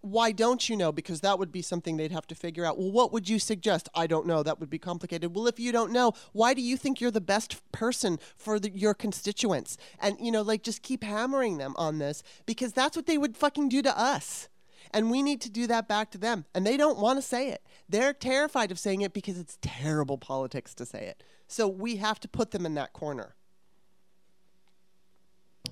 why 0.06 0.32
don't 0.32 0.70
you 0.70 0.78
know? 0.78 0.92
Because 0.92 1.22
that 1.22 1.40
would 1.40 1.52
be 1.52 1.62
something 1.62 1.98
they'd 1.98 2.12
have 2.12 2.28
to 2.28 2.36
figure 2.36 2.64
out. 2.64 2.78
Well, 2.78 2.92
what 2.92 3.12
would 3.12 3.28
you 3.28 3.40
suggest? 3.40 3.90
I 3.96 4.06
don't 4.06 4.28
know. 4.28 4.44
That 4.44 4.60
would 4.60 4.70
be 4.70 4.78
complicated. 4.78 5.36
Well, 5.36 5.48
if 5.48 5.60
you 5.60 5.72
don't 5.72 5.92
know, 5.92 6.14
why 6.32 6.54
do 6.54 6.62
you 6.62 6.78
think 6.78 7.02
you're 7.02 7.12
the 7.12 7.22
best 7.22 7.60
person 7.72 8.20
for 8.38 8.60
the, 8.60 8.70
your 8.70 8.94
constituents? 8.94 9.78
And, 10.00 10.18
you 10.20 10.32
know, 10.32 10.44
like 10.44 10.62
just 10.62 10.84
keep 10.84 11.04
hammering 11.04 11.58
them 11.58 11.74
on 11.78 11.98
this 11.98 12.22
because 12.46 12.72
that's 12.72 12.96
what 12.96 13.08
they 13.08 13.18
would 13.18 13.36
fucking 13.36 13.70
do 13.70 13.82
to 13.82 14.00
us. 14.00 14.48
And 14.92 15.10
we 15.10 15.24
need 15.24 15.42
to 15.42 15.50
do 15.50 15.66
that 15.68 15.88
back 15.88 16.12
to 16.12 16.18
them. 16.18 16.46
And 16.54 16.66
they 16.66 16.78
don't 16.78 17.00
want 17.00 17.18
to 17.18 17.22
say 17.22 17.50
it. 17.50 17.64
They're 17.90 18.14
terrified 18.14 18.72
of 18.72 18.80
saying 18.80 19.02
it 19.02 19.14
because 19.14 19.40
it's 19.40 19.58
terrible 19.62 20.18
politics 20.18 20.76
to 20.76 20.86
say 20.86 21.08
it. 21.08 21.24
So 21.48 21.68
we 21.68 21.96
have 21.98 22.20
to 22.22 22.28
put 22.28 22.52
them 22.52 22.66
in 22.66 22.76
that 22.76 22.94
corner. 22.94 23.36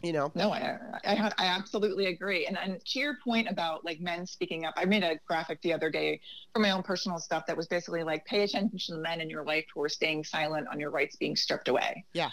You 0.03 0.11
know? 0.11 0.33
No, 0.35 0.51
I, 0.51 0.77
I, 1.05 1.31
I 1.37 1.45
absolutely 1.45 2.07
agree. 2.07 2.45
And, 2.45 2.57
and 2.57 2.83
to 2.87 2.99
your 2.99 3.15
point 3.23 3.47
about 3.49 3.85
like 3.85 4.01
men 4.01 4.27
speaking 4.27 4.65
up, 4.65 4.73
I 4.75 4.83
made 4.83 5.01
a 5.01 5.17
graphic 5.25 5.61
the 5.61 5.71
other 5.71 5.89
day 5.89 6.19
for 6.53 6.59
my 6.59 6.71
own 6.71 6.83
personal 6.83 7.19
stuff 7.19 7.45
that 7.47 7.55
was 7.55 7.67
basically 7.67 8.03
like, 8.03 8.25
pay 8.25 8.43
attention 8.43 8.77
to 8.77 8.95
the 8.95 8.99
men 8.99 9.21
in 9.21 9.29
your 9.29 9.45
life 9.45 9.63
who 9.73 9.81
are 9.81 9.87
staying 9.87 10.25
silent 10.25 10.67
on 10.69 10.77
your 10.77 10.91
rights 10.91 11.15
being 11.15 11.37
stripped 11.37 11.69
away. 11.69 12.03
Yeah. 12.11 12.31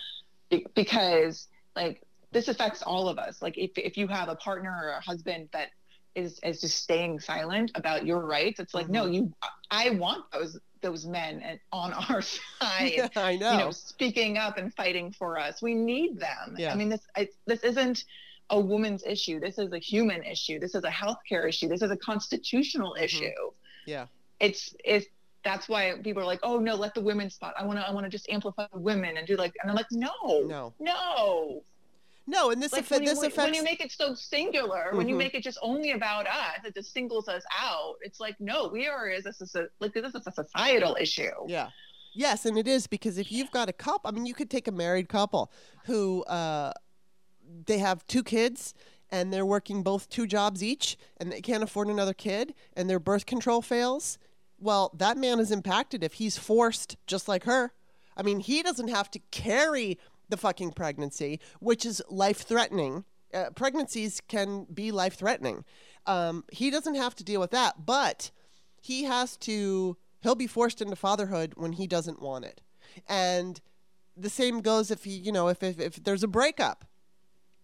Be- 0.50 0.66
because 0.74 1.46
like 1.76 2.02
this 2.33 2.48
affects 2.48 2.83
all 2.83 3.09
of 3.09 3.18
us. 3.18 3.40
Like 3.40 3.56
if, 3.56 3.70
if 3.76 3.96
you 3.96 4.09
have 4.09 4.28
a 4.28 4.35
partner 4.35 4.76
or 4.83 4.88
a 4.88 5.00
husband 5.00 5.48
that 5.52 5.68
is, 6.16 6.40
is 6.42 6.61
just 6.61 6.76
staying 6.76 7.20
silent 7.20 7.70
about 7.76 8.04
your 8.04 8.26
rights, 8.26 8.59
it's 8.59 8.74
like, 8.74 8.88
no, 8.88 9.04
mm-hmm. 9.04 9.14
you, 9.14 9.33
I 9.70 9.90
want 9.90 10.24
those, 10.33 10.59
those 10.81 11.07
men 11.07 11.59
on 11.73 11.93
our 11.93 12.23
side 12.61 13.11
I 13.16 13.37
know. 13.37 13.53
you 13.53 13.59
know, 13.59 13.71
speaking 13.71 14.38
up 14.38 14.57
and 14.59 14.75
fighting 14.75 15.12
for 15.12 15.38
us. 15.38 15.62
We 15.62 15.75
need 15.75 16.19
them. 16.19 16.57
Yeah. 16.59 16.73
I 16.73 16.77
mean, 16.77 16.88
this 16.88 17.01
I, 17.16 17.29
this 17.47 17.61
isn't 17.64 18.05
a 18.51 18.59
woman's 18.61 19.05
issue. 19.05 19.38
This 19.40 19.59
is 19.59 19.73
a 19.73 19.79
human 19.79 20.25
issue. 20.25 20.59
This 20.59 20.75
is 20.75 20.85
a 20.85 20.90
healthcare 20.90 21.49
issue. 21.49 21.69
This 21.69 21.83
is 21.83 21.90
a 21.90 21.97
constitutional 21.97 22.95
mm-hmm. 22.95 23.05
issue. 23.05 23.31
yeah. 23.87 24.07
It's 24.40 24.75
it's 24.85 25.07
that's 25.45 25.69
why 25.69 25.95
people 26.03 26.23
are 26.23 26.27
like, 26.27 26.40
oh 26.43 26.59
no, 26.59 26.75
let 26.75 26.95
the 26.95 27.01
women 27.01 27.31
spot. 27.31 27.55
I 27.59 27.64
want 27.64 27.79
to 27.79 27.87
I 27.87 27.93
want 27.93 28.05
to 28.05 28.11
just 28.11 28.29
amplify 28.29 28.66
the 28.73 28.79
women 28.79 29.16
and 29.16 29.27
do 29.27 29.37
like, 29.37 29.55
and 29.62 29.71
I'm 29.71 29.77
like, 29.77 29.87
no, 29.90 30.11
No. 30.47 30.75
no. 30.79 31.62
No, 32.31 32.51
and 32.53 32.62
this, 32.62 32.73
Like 32.73 32.85
affa- 32.85 32.90
when, 32.93 33.03
you, 33.03 33.09
this 33.09 33.19
affects. 33.23 33.37
when 33.38 33.55
you 33.55 33.64
make 33.64 33.81
it 33.85 33.90
so 33.90 34.14
singular, 34.14 34.90
when 34.95 35.09
you 35.09 35.16
Mhm. 35.16 35.19
make 35.19 35.35
it 35.35 35.43
just 35.43 35.59
only 35.62 35.90
about 35.90 36.29
us, 36.29 36.64
it 36.64 36.75
just 36.75 36.93
singles 36.93 37.27
us 37.29 37.43
out. 37.61 37.97
It's 38.03 38.21
like, 38.21 38.40
no, 38.40 38.69
we 38.69 38.87
are 38.87 39.09
as 39.11 39.27
a 39.27 39.31
soci- 39.31 39.69
like 39.81 39.93
this 39.95 40.14
is 40.14 40.27
a 40.27 40.31
societal 40.33 40.97
issue. 41.01 41.33
Yeah. 41.49 41.71
Yes, 42.14 42.47
and 42.47 42.57
it 42.57 42.69
is 42.69 42.87
because 42.87 43.19
if 43.19 43.33
you've 43.33 43.51
got 43.51 43.69
a 43.69 43.73
couple, 43.73 44.09
I 44.09 44.12
mean, 44.12 44.27
you 44.27 44.35
could 44.35 44.49
take 44.49 44.69
a 44.69 44.73
married 44.73 45.09
couple 45.09 45.51
who 45.87 46.23
uh, 46.25 46.73
they 47.66 47.79
have 47.79 48.07
two 48.07 48.23
kids 48.23 48.75
and 49.11 49.33
they're 49.33 49.45
working 49.47 49.83
both 49.83 50.09
two 50.09 50.27
jobs 50.29 50.62
each 50.62 50.97
and 51.16 51.33
they 51.33 51.40
can't 51.40 51.64
afford 51.64 51.88
another 51.88 52.14
kid 52.14 52.55
and 52.77 52.88
their 52.88 53.01
birth 53.01 53.27
control 53.27 53.61
fails. 53.61 54.19
Well, 54.61 54.93
that 54.95 55.16
man 55.16 55.40
is 55.40 55.51
impacted 55.51 56.05
if 56.05 56.14
he's 56.14 56.38
forced, 56.38 56.97
just 57.09 57.27
like 57.27 57.43
her. 57.45 57.73
I 58.16 58.23
mean, 58.23 58.38
he 58.38 58.62
doesn't 58.62 58.88
have 58.88 59.11
to 59.12 59.19
carry 59.33 59.99
the 60.31 60.37
fucking 60.37 60.73
pregnancy, 60.73 61.40
which 61.61 61.85
is 61.85 62.03
life 62.09 62.38
threatening. 62.38 63.05
Uh, 63.33 63.51
pregnancies 63.55 64.21
can 64.27 64.66
be 64.73 64.90
life 64.90 65.14
threatening. 65.14 65.64
Um, 66.07 66.45
he 66.51 66.71
doesn't 66.71 66.97
have 66.97 67.14
to 67.16 67.25
deal 67.25 67.40
with 67.40 67.51
that, 67.53 67.87
but 67.87 68.31
he 68.81 69.05
has 69.05 69.37
to, 69.38 69.97
he'll 70.23 70.35
be 70.35 70.47
forced 70.47 70.81
into 70.81 70.97
fatherhood 70.97 71.55
when 71.57 71.73
he 71.73 71.87
doesn't 71.87 72.23
want 72.23 72.45
it. 72.45 72.61
And 73.09 73.61
the 74.16 74.31
same 74.31 74.61
goes 74.61 74.90
if 74.90 75.05
he, 75.05 75.12
you 75.12 75.33
know, 75.33 75.49
if, 75.49 75.62
if, 75.62 75.79
if 75.79 76.03
there's 76.03 76.23
a 76.23 76.29
breakup, 76.29 76.85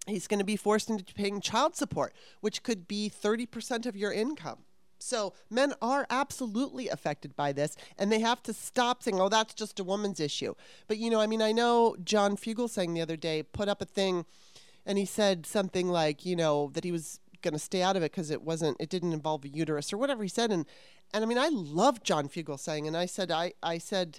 he's 0.07 0.27
going 0.27 0.39
to 0.39 0.45
be 0.45 0.57
forced 0.57 0.89
into 0.89 1.13
paying 1.15 1.41
child 1.41 1.75
support, 1.77 2.15
which 2.41 2.63
could 2.63 2.87
be 2.87 3.11
30% 3.11 3.87
of 3.87 3.97
your 3.97 4.13
income. 4.13 4.59
So 5.07 5.35
men 5.49 5.73
are 5.81 6.05
absolutely 6.11 6.89
affected 6.89 7.37
by 7.37 7.53
this, 7.53 7.77
and 7.97 8.11
they 8.11 8.19
have 8.19 8.43
to 8.43 8.53
stop 8.53 9.05
saying, 9.05 9.21
"Oh, 9.21 9.29
that's 9.29 9.55
just 9.55 9.79
a 9.79 9.85
woman's 9.85 10.19
issue." 10.19 10.55
But 10.89 10.99
you 10.99 11.11
know, 11.11 11.21
I 11.21 11.29
mean, 11.29 11.41
I 11.41 11.53
know 11.53 11.97
John 12.03 12.37
Fugelsang 12.37 12.93
the 12.93 13.03
other 13.03 13.17
day 13.17 13.45
put 13.45 13.69
up 13.69 13.81
a 13.81 13.85
thing, 13.85 14.27
and 14.85 14.99
he 14.99 15.05
said 15.05 15.47
something 15.47 15.89
like, 15.89 16.27
you 16.27 16.35
know, 16.35 16.71
that 16.75 16.83
he 16.83 16.91
was 16.91 17.21
going 17.41 17.55
to 17.55 17.61
stay 17.61 17.83
out 17.83 17.97
of 17.97 18.03
it 18.03 18.11
because 18.11 18.31
it 18.31 18.43
wasn't, 18.43 18.77
it 18.81 18.89
didn't 18.89 19.13
involve 19.13 19.45
a 19.45 19.49
uterus 19.49 19.93
or 19.93 19.97
whatever 19.97 20.25
he 20.25 20.29
said, 20.29 20.51
and 20.51 20.67
and 21.15 21.23
I 21.23 21.27
mean, 21.29 21.39
I 21.39 21.51
love 21.51 22.03
John 22.03 22.29
Fugelsang, 22.29 22.89
and 22.89 22.97
I 22.97 23.07
said, 23.07 23.31
I 23.31 23.53
I 23.63 23.79
said, 23.79 24.19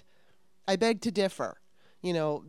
I 0.66 0.76
beg 0.76 1.02
to 1.02 1.10
differ. 1.10 1.60
You 2.00 2.14
know, 2.14 2.44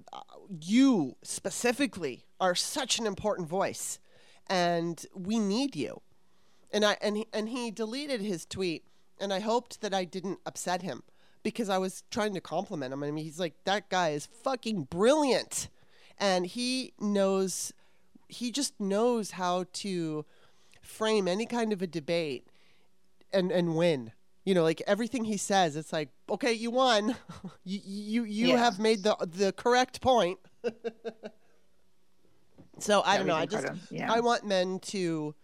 you 0.62 1.18
specifically 1.24 2.24
are 2.40 2.56
such 2.56 3.00
an 3.00 3.06
important 3.06 3.50
voice, 3.50 4.00
and 4.48 5.06
we 5.14 5.40
need 5.40 5.76
you 5.76 6.02
and 6.72 6.86
I 6.86 6.98
and 7.02 7.18
he, 7.18 7.28
and 7.34 7.50
he 7.50 7.72
deleted 7.72 8.22
his 8.22 8.46
tweet, 8.46 8.84
and 9.20 9.34
I 9.34 9.40
hoped 9.40 9.82
that 9.82 9.94
I 9.94 10.04
didn't 10.06 10.40
upset 10.46 10.82
him 10.82 11.04
because 11.44 11.70
I 11.70 11.78
was 11.78 12.04
trying 12.12 12.34
to 12.34 12.42
compliment 12.42 12.94
him. 12.94 13.04
I 13.04 13.12
mean, 13.12 13.24
he's 13.24 13.40
like 13.40 13.54
that 13.66 13.90
guy 13.90 14.10
is 14.10 14.26
fucking 14.26 14.84
brilliant, 14.84 15.70
and 16.18 16.46
he 16.46 16.94
knows, 17.00 17.72
he 18.28 18.52
just 18.52 18.80
knows 18.80 19.32
how 19.32 19.66
to 19.74 20.26
frame 20.82 21.28
any 21.28 21.46
kind 21.46 21.72
of 21.74 21.82
a 21.82 21.88
debate 21.88 22.48
and 23.32 23.52
and 23.52 23.76
win. 23.76 24.12
You 24.46 24.56
know, 24.56 24.64
like 24.64 24.82
everything 24.88 25.26
he 25.26 25.38
says, 25.38 25.76
it's 25.76 25.94
like, 25.94 26.10
okay, 26.30 26.54
you 26.54 26.72
won. 26.72 27.16
you 27.64 27.80
you 27.84 28.24
you 28.24 28.48
Yeah. 28.50 28.58
have 28.58 28.80
made 28.80 29.04
the 29.04 29.16
the 29.20 29.52
correct 29.54 30.02
point. 30.02 30.40
so 32.80 33.02
I 33.06 33.18
don't 33.18 33.28
know. 33.28 33.36
I 33.36 33.46
just 33.46 33.68
yeah. 33.92 34.12
I 34.12 34.20
want 34.22 34.46
men 34.46 34.80
to 34.80 35.36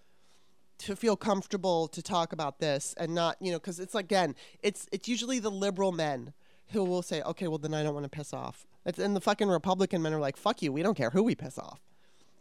to 0.78 0.96
feel 0.96 1.16
comfortable 1.16 1.88
to 1.88 2.02
talk 2.02 2.34
about 2.34 2.60
this 2.60 2.94
and 2.98 3.14
not 3.14 3.38
you 3.40 3.52
know 3.52 3.60
because 3.60 3.80
it's 3.80 3.96
again 3.96 4.36
it's 4.62 4.88
it's 4.92 5.08
usually 5.08 5.40
the 5.40 5.52
liberal 5.52 5.92
men 5.92 6.34
who 6.72 6.84
will 6.84 7.02
say 7.02 7.22
okay 7.24 7.48
well 7.48 7.58
then 7.58 7.74
i 7.74 7.84
don't 7.84 7.94
want 7.94 8.04
to 8.04 8.10
piss 8.10 8.34
off 8.34 8.66
it's, 8.86 9.00
and 9.00 9.16
the 9.16 9.22
fucking 9.22 9.48
republican 9.48 10.02
men 10.02 10.14
are 10.14 10.20
like 10.20 10.38
fuck 10.38 10.62
you 10.62 10.72
we 10.72 10.84
don't 10.84 10.96
care 10.96 11.10
who 11.10 11.24
we 11.24 11.36
piss 11.36 11.58
off 11.58 11.80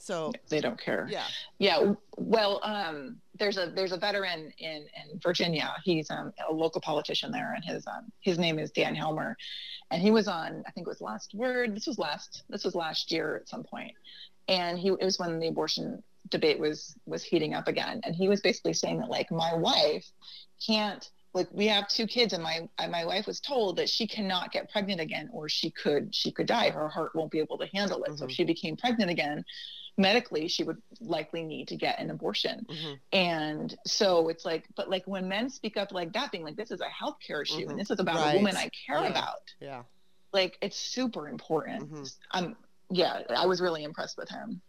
so 0.05 0.33
they 0.51 0.61
don't 0.61 0.79
care. 0.79 1.09
yeah 1.11 1.25
Yeah. 1.59 1.95
Well, 2.19 2.61
um, 2.63 3.17
there's 3.39 3.57
a 3.57 3.73
there's 3.75 3.93
a 3.93 3.97
veteran 3.97 4.53
in, 4.59 4.87
in 4.87 5.19
Virginia. 5.21 5.75
He's 5.83 6.11
um, 6.11 6.33
a 6.47 6.53
local 6.53 6.81
politician 6.83 7.33
there, 7.33 7.55
and 7.55 7.65
his 7.65 7.87
um, 7.87 8.13
his 8.21 8.39
name 8.39 8.59
is 8.59 8.71
Dan 8.71 8.95
Helmer, 8.95 9.35
and 9.91 10.03
he 10.03 10.11
was 10.11 10.29
on 10.29 10.63
I 10.67 10.71
think 10.73 10.87
it 10.87 10.91
was 10.91 11.01
Last 11.01 11.35
Word. 11.35 11.75
This 11.75 11.87
was 11.87 11.99
last 11.99 12.43
this 12.51 12.65
was 12.65 12.75
last 12.75 13.11
year 13.13 13.37
at 13.37 13.49
some 13.49 13.63
point, 13.63 13.93
and 14.47 14.79
he 14.79 14.89
it 14.89 15.05
was 15.05 15.19
when 15.19 15.39
the 15.39 15.49
abortion 15.49 16.03
debate 16.31 16.59
was 16.59 16.95
was 17.07 17.23
heating 17.23 17.55
up 17.55 17.69
again, 17.69 18.01
and 18.05 18.15
he 18.15 18.29
was 18.29 18.41
basically 18.41 18.73
saying 18.75 18.99
that 19.01 19.09
like 19.11 19.31
my 19.31 19.55
wife 19.55 20.07
can't 20.65 21.11
like 21.35 21.49
we 21.51 21.67
have 21.67 21.89
two 21.89 22.07
kids 22.07 22.33
and 22.33 22.43
my 22.43 22.69
my 22.89 23.05
wife 23.05 23.27
was 23.27 23.41
told 23.41 23.77
that 23.77 23.89
she 23.89 24.07
cannot 24.07 24.53
get 24.53 24.71
pregnant 24.71 25.01
again 25.01 25.29
or 25.33 25.49
she 25.49 25.71
could 25.71 26.15
she 26.15 26.31
could 26.31 26.47
die 26.47 26.71
her 26.71 26.89
heart 26.89 27.11
won't 27.15 27.31
be 27.33 27.41
able 27.41 27.59
to 27.59 27.67
handle 27.75 28.05
it 28.05 28.17
so 28.17 28.25
if 28.25 28.31
Mhm. 28.31 28.35
she 28.35 28.45
became 28.45 28.77
pregnant 28.77 29.11
again 29.11 29.45
medically 29.99 30.47
she 30.49 30.63
would 30.63 30.81
likely 31.01 31.43
need 31.43 31.67
to 31.69 31.77
get 31.77 31.99
an 31.99 32.11
abortion 32.11 32.65
Mhm. 32.71 33.01
and 33.13 33.77
so 33.85 34.29
it's 34.29 34.45
like 34.45 34.65
but 34.77 34.89
like 34.89 35.05
when 35.07 35.29
men 35.29 35.51
speak 35.51 35.77
up 35.77 35.91
like 35.93 36.13
that 36.13 36.31
being 36.31 36.45
like 36.45 36.57
this 36.57 36.71
is 36.71 36.81
a 36.81 36.87
healthcare 36.89 37.43
issue 37.43 37.67
Mhm. 37.67 37.71
and 37.71 37.79
this 37.81 37.91
is 37.91 37.99
about 37.99 38.17
Right. 38.17 38.35
a 38.35 38.37
woman 38.37 38.57
i 38.57 38.71
care 38.87 39.03
Yeah. 39.03 39.09
about 39.11 39.43
yeah 39.61 39.83
like 40.33 40.57
it's 40.63 40.77
super 40.77 41.29
important 41.29 41.91
Mhm. 41.91 42.17
i'm 42.31 42.57
yeah 42.91 43.23
i 43.31 43.45
was 43.47 43.61
really 43.61 43.83
impressed 43.83 44.17
with 44.17 44.29
him 44.29 44.63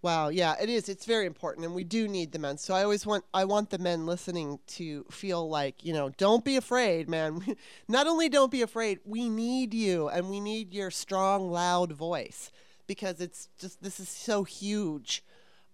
Wow, 0.00 0.28
yeah, 0.28 0.54
it 0.60 0.68
is. 0.68 0.88
It's 0.88 1.04
very 1.04 1.26
important, 1.26 1.66
and 1.66 1.74
we 1.74 1.82
do 1.82 2.06
need 2.06 2.30
the 2.30 2.38
men. 2.38 2.56
So 2.58 2.72
I 2.72 2.84
always 2.84 3.04
want 3.04 3.24
I 3.34 3.44
want 3.44 3.70
the 3.70 3.78
men 3.78 4.06
listening 4.06 4.60
to 4.68 5.04
feel 5.10 5.48
like 5.48 5.84
you 5.84 5.92
know, 5.92 6.10
don't 6.10 6.44
be 6.44 6.56
afraid, 6.56 7.08
man. 7.08 7.56
Not 7.88 8.06
only 8.06 8.28
don't 8.28 8.52
be 8.52 8.62
afraid, 8.62 9.00
we 9.04 9.28
need 9.28 9.74
you, 9.74 10.08
and 10.08 10.30
we 10.30 10.38
need 10.40 10.72
your 10.72 10.92
strong, 10.92 11.50
loud 11.50 11.92
voice 11.92 12.52
because 12.86 13.20
it's 13.20 13.48
just 13.58 13.82
this 13.82 13.98
is 13.98 14.08
so 14.08 14.44
huge. 14.44 15.24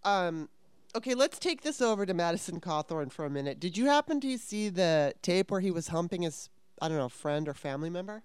Um, 0.04 0.48
okay, 0.96 1.14
let's 1.14 1.38
take 1.38 1.60
this 1.60 1.82
over 1.82 2.06
to 2.06 2.14
Madison 2.14 2.60
Cawthorn 2.60 3.12
for 3.12 3.26
a 3.26 3.30
minute. 3.30 3.60
Did 3.60 3.76
you 3.76 3.86
happen 3.86 4.20
to 4.22 4.38
see 4.38 4.70
the 4.70 5.12
tape 5.20 5.50
where 5.50 5.60
he 5.60 5.70
was 5.70 5.88
humping 5.88 6.22
his 6.22 6.48
I 6.80 6.88
don't 6.88 6.96
know 6.98 7.10
friend 7.10 7.46
or 7.46 7.54
family 7.54 7.90
member? 7.90 8.22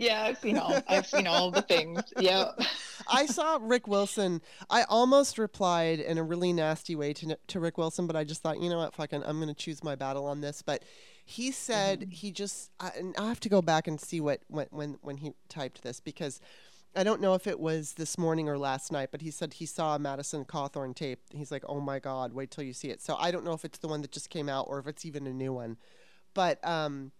Yeah 0.00 0.24
i've 0.24 0.38
seen 0.38 0.58
all 0.58 0.80
i've 0.88 1.06
seen 1.06 1.26
all 1.26 1.50
the 1.50 1.62
things 1.62 2.02
yeah 2.18 2.50
I 3.12 3.26
saw 3.26 3.58
Rick 3.60 3.88
Wilson. 3.88 4.40
I 4.68 4.84
almost 4.84 5.38
replied 5.38 6.00
in 6.00 6.18
a 6.18 6.22
really 6.22 6.52
nasty 6.52 6.94
way 6.94 7.12
to 7.14 7.36
to 7.48 7.60
Rick 7.60 7.78
Wilson, 7.78 8.06
but 8.06 8.16
I 8.16 8.24
just 8.24 8.42
thought, 8.42 8.60
you 8.60 8.70
know 8.70 8.78
what, 8.78 8.94
fucking, 8.94 9.22
I'm 9.24 9.40
gonna 9.40 9.54
choose 9.54 9.82
my 9.82 9.94
battle 9.94 10.26
on 10.26 10.40
this. 10.40 10.62
But 10.62 10.84
he 11.24 11.50
said 11.50 12.08
he 12.10 12.30
just, 12.30 12.70
I, 12.80 12.90
and 12.96 13.14
I 13.18 13.28
have 13.28 13.40
to 13.40 13.48
go 13.48 13.62
back 13.62 13.86
and 13.86 14.00
see 14.00 14.20
what 14.20 14.40
when 14.48 14.66
when 14.70 14.98
when 15.02 15.18
he 15.18 15.32
typed 15.48 15.82
this 15.82 16.00
because. 16.00 16.40
I 16.92 17.04
don't 17.04 17.20
know 17.20 17.34
if 17.34 17.46
it 17.46 17.60
was 17.60 17.92
this 17.92 18.18
morning 18.18 18.48
or 18.48 18.58
last 18.58 18.90
night, 18.90 19.10
but 19.12 19.20
he 19.20 19.30
said 19.30 19.54
he 19.54 19.64
saw 19.64 19.94
a 19.94 19.98
Madison 20.00 20.44
Cawthorn 20.44 20.92
tape. 20.92 21.20
He's 21.32 21.52
like, 21.52 21.62
"Oh 21.68 21.80
my 21.80 22.00
God, 22.00 22.32
wait 22.32 22.50
till 22.50 22.64
you 22.64 22.72
see 22.72 22.88
it." 22.88 23.00
So 23.00 23.14
I 23.14 23.30
don't 23.30 23.44
know 23.44 23.52
if 23.52 23.64
it's 23.64 23.78
the 23.78 23.86
one 23.86 24.02
that 24.02 24.10
just 24.10 24.28
came 24.28 24.48
out 24.48 24.66
or 24.68 24.80
if 24.80 24.88
it's 24.88 25.06
even 25.06 25.28
a 25.28 25.32
new 25.32 25.52
one. 25.52 25.76
But 26.34 26.58
um, 26.66 27.12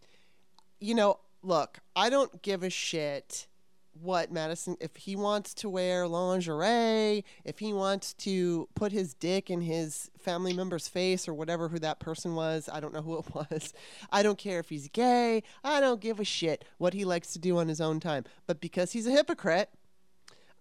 you 0.81 0.93
know, 0.93 1.21
look, 1.43 1.79
I 1.95 2.11
don't 2.11 2.43
give 2.43 2.63
a 2.63 2.71
shit 2.71 3.47
what 3.93 4.33
Madison 4.33 4.77
if 4.81 4.97
he 4.97 5.17
wants 5.17 5.53
to 5.53 5.69
wear 5.69 6.07
lingerie, 6.07 7.25
if 7.45 7.59
he 7.59 7.73
wants 7.73 8.15
to 8.15 8.69
put 8.75 8.93
his 8.93 9.15
dick 9.15 9.51
in 9.51 9.61
his 9.61 10.11
family 10.19 10.53
member's 10.53 10.89
face 10.89 11.29
or 11.29 11.35
whatever 11.35 11.69
who 11.69 11.79
that 11.81 11.99
person 11.99 12.35
was, 12.35 12.69
I 12.73 12.81
don't 12.81 12.95
know 12.95 13.03
who 13.03 13.19
it 13.19 13.35
was. 13.35 13.73
I 14.11 14.23
don't 14.23 14.39
care 14.39 14.61
if 14.61 14.69
he's 14.69 14.89
gay. 14.89 15.43
I 15.65 15.81
don't 15.81 16.01
give 16.01 16.21
a 16.21 16.25
shit 16.25 16.65
what 16.79 16.95
he 16.95 17.05
likes 17.05 17.33
to 17.33 17.39
do 17.39 17.59
on 17.59 17.69
his 17.69 17.81
own 17.81 18.01
time. 18.01 18.25
But 18.47 18.61
because 18.61 18.93
he's 18.93 19.07
a 19.07 19.11
hypocrite, 19.11 19.71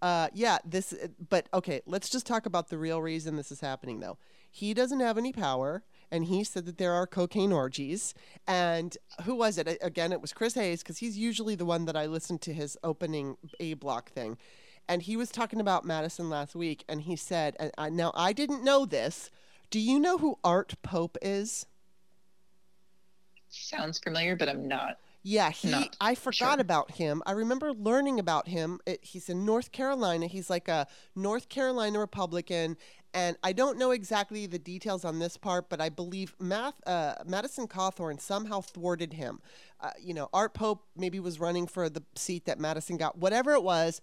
uh, 0.02 0.28
yeah, 0.32 0.58
this. 0.64 0.94
But 1.28 1.46
okay, 1.52 1.82
let's 1.86 2.08
just 2.08 2.26
talk 2.26 2.46
about 2.46 2.68
the 2.68 2.78
real 2.78 3.02
reason 3.02 3.36
this 3.36 3.52
is 3.52 3.60
happening, 3.60 4.00
though. 4.00 4.18
He 4.50 4.74
doesn't 4.74 5.00
have 5.00 5.18
any 5.18 5.32
power, 5.32 5.84
and 6.10 6.24
he 6.26 6.44
said 6.44 6.66
that 6.66 6.78
there 6.78 6.92
are 6.92 7.06
cocaine 7.06 7.52
orgies. 7.52 8.14
And 8.46 8.96
who 9.24 9.34
was 9.34 9.58
it? 9.58 9.78
Again, 9.82 10.12
it 10.12 10.20
was 10.20 10.32
Chris 10.32 10.54
Hayes, 10.54 10.82
because 10.82 10.98
he's 10.98 11.16
usually 11.18 11.54
the 11.54 11.64
one 11.64 11.84
that 11.86 11.96
I 11.96 12.06
listen 12.06 12.38
to 12.40 12.52
his 12.52 12.76
opening 12.82 13.36
A 13.60 13.74
block 13.74 14.10
thing. 14.10 14.36
And 14.88 15.02
he 15.02 15.16
was 15.16 15.30
talking 15.30 15.60
about 15.60 15.84
Madison 15.84 16.28
last 16.28 16.54
week, 16.56 16.84
and 16.88 17.02
he 17.02 17.14
said, 17.16 17.56
and 17.60 17.70
I, 17.78 17.90
now 17.90 18.12
I 18.14 18.32
didn't 18.32 18.64
know 18.64 18.84
this. 18.86 19.30
Do 19.70 19.78
you 19.78 20.00
know 20.00 20.18
who 20.18 20.38
Art 20.42 20.74
Pope 20.82 21.16
is? 21.22 21.66
sounds 23.52 23.98
familiar 23.98 24.36
but 24.36 24.48
i'm 24.48 24.66
not 24.68 24.96
Yeah, 25.22 25.50
he. 25.50 25.70
Not 25.70 25.96
I 26.00 26.14
forgot 26.14 26.54
sure. 26.54 26.60
about 26.60 26.92
him. 26.92 27.22
I 27.26 27.32
remember 27.32 27.74
learning 27.74 28.18
about 28.18 28.48
him. 28.48 28.80
It, 28.86 29.00
he's 29.02 29.28
in 29.28 29.44
North 29.44 29.70
Carolina. 29.70 30.26
He's 30.28 30.48
like 30.48 30.66
a 30.66 30.86
North 31.14 31.50
Carolina 31.50 31.98
Republican, 31.98 32.78
and 33.12 33.36
I 33.42 33.52
don't 33.52 33.78
know 33.78 33.90
exactly 33.90 34.46
the 34.46 34.58
details 34.58 35.04
on 35.04 35.18
this 35.18 35.36
part, 35.36 35.68
but 35.68 35.80
I 35.80 35.88
believe 35.88 36.34
Math, 36.38 36.74
uh, 36.86 37.14
Madison 37.26 37.66
Cawthorn 37.66 38.20
somehow 38.20 38.60
thwarted 38.60 39.14
him. 39.14 39.40
Uh, 39.80 39.90
you 40.00 40.14
know, 40.14 40.28
Art 40.32 40.54
Pope 40.54 40.84
maybe 40.96 41.18
was 41.18 41.40
running 41.40 41.66
for 41.66 41.88
the 41.88 42.02
seat 42.14 42.44
that 42.44 42.60
Madison 42.60 42.96
got. 42.96 43.18
Whatever 43.18 43.52
it 43.52 43.62
was. 43.62 44.00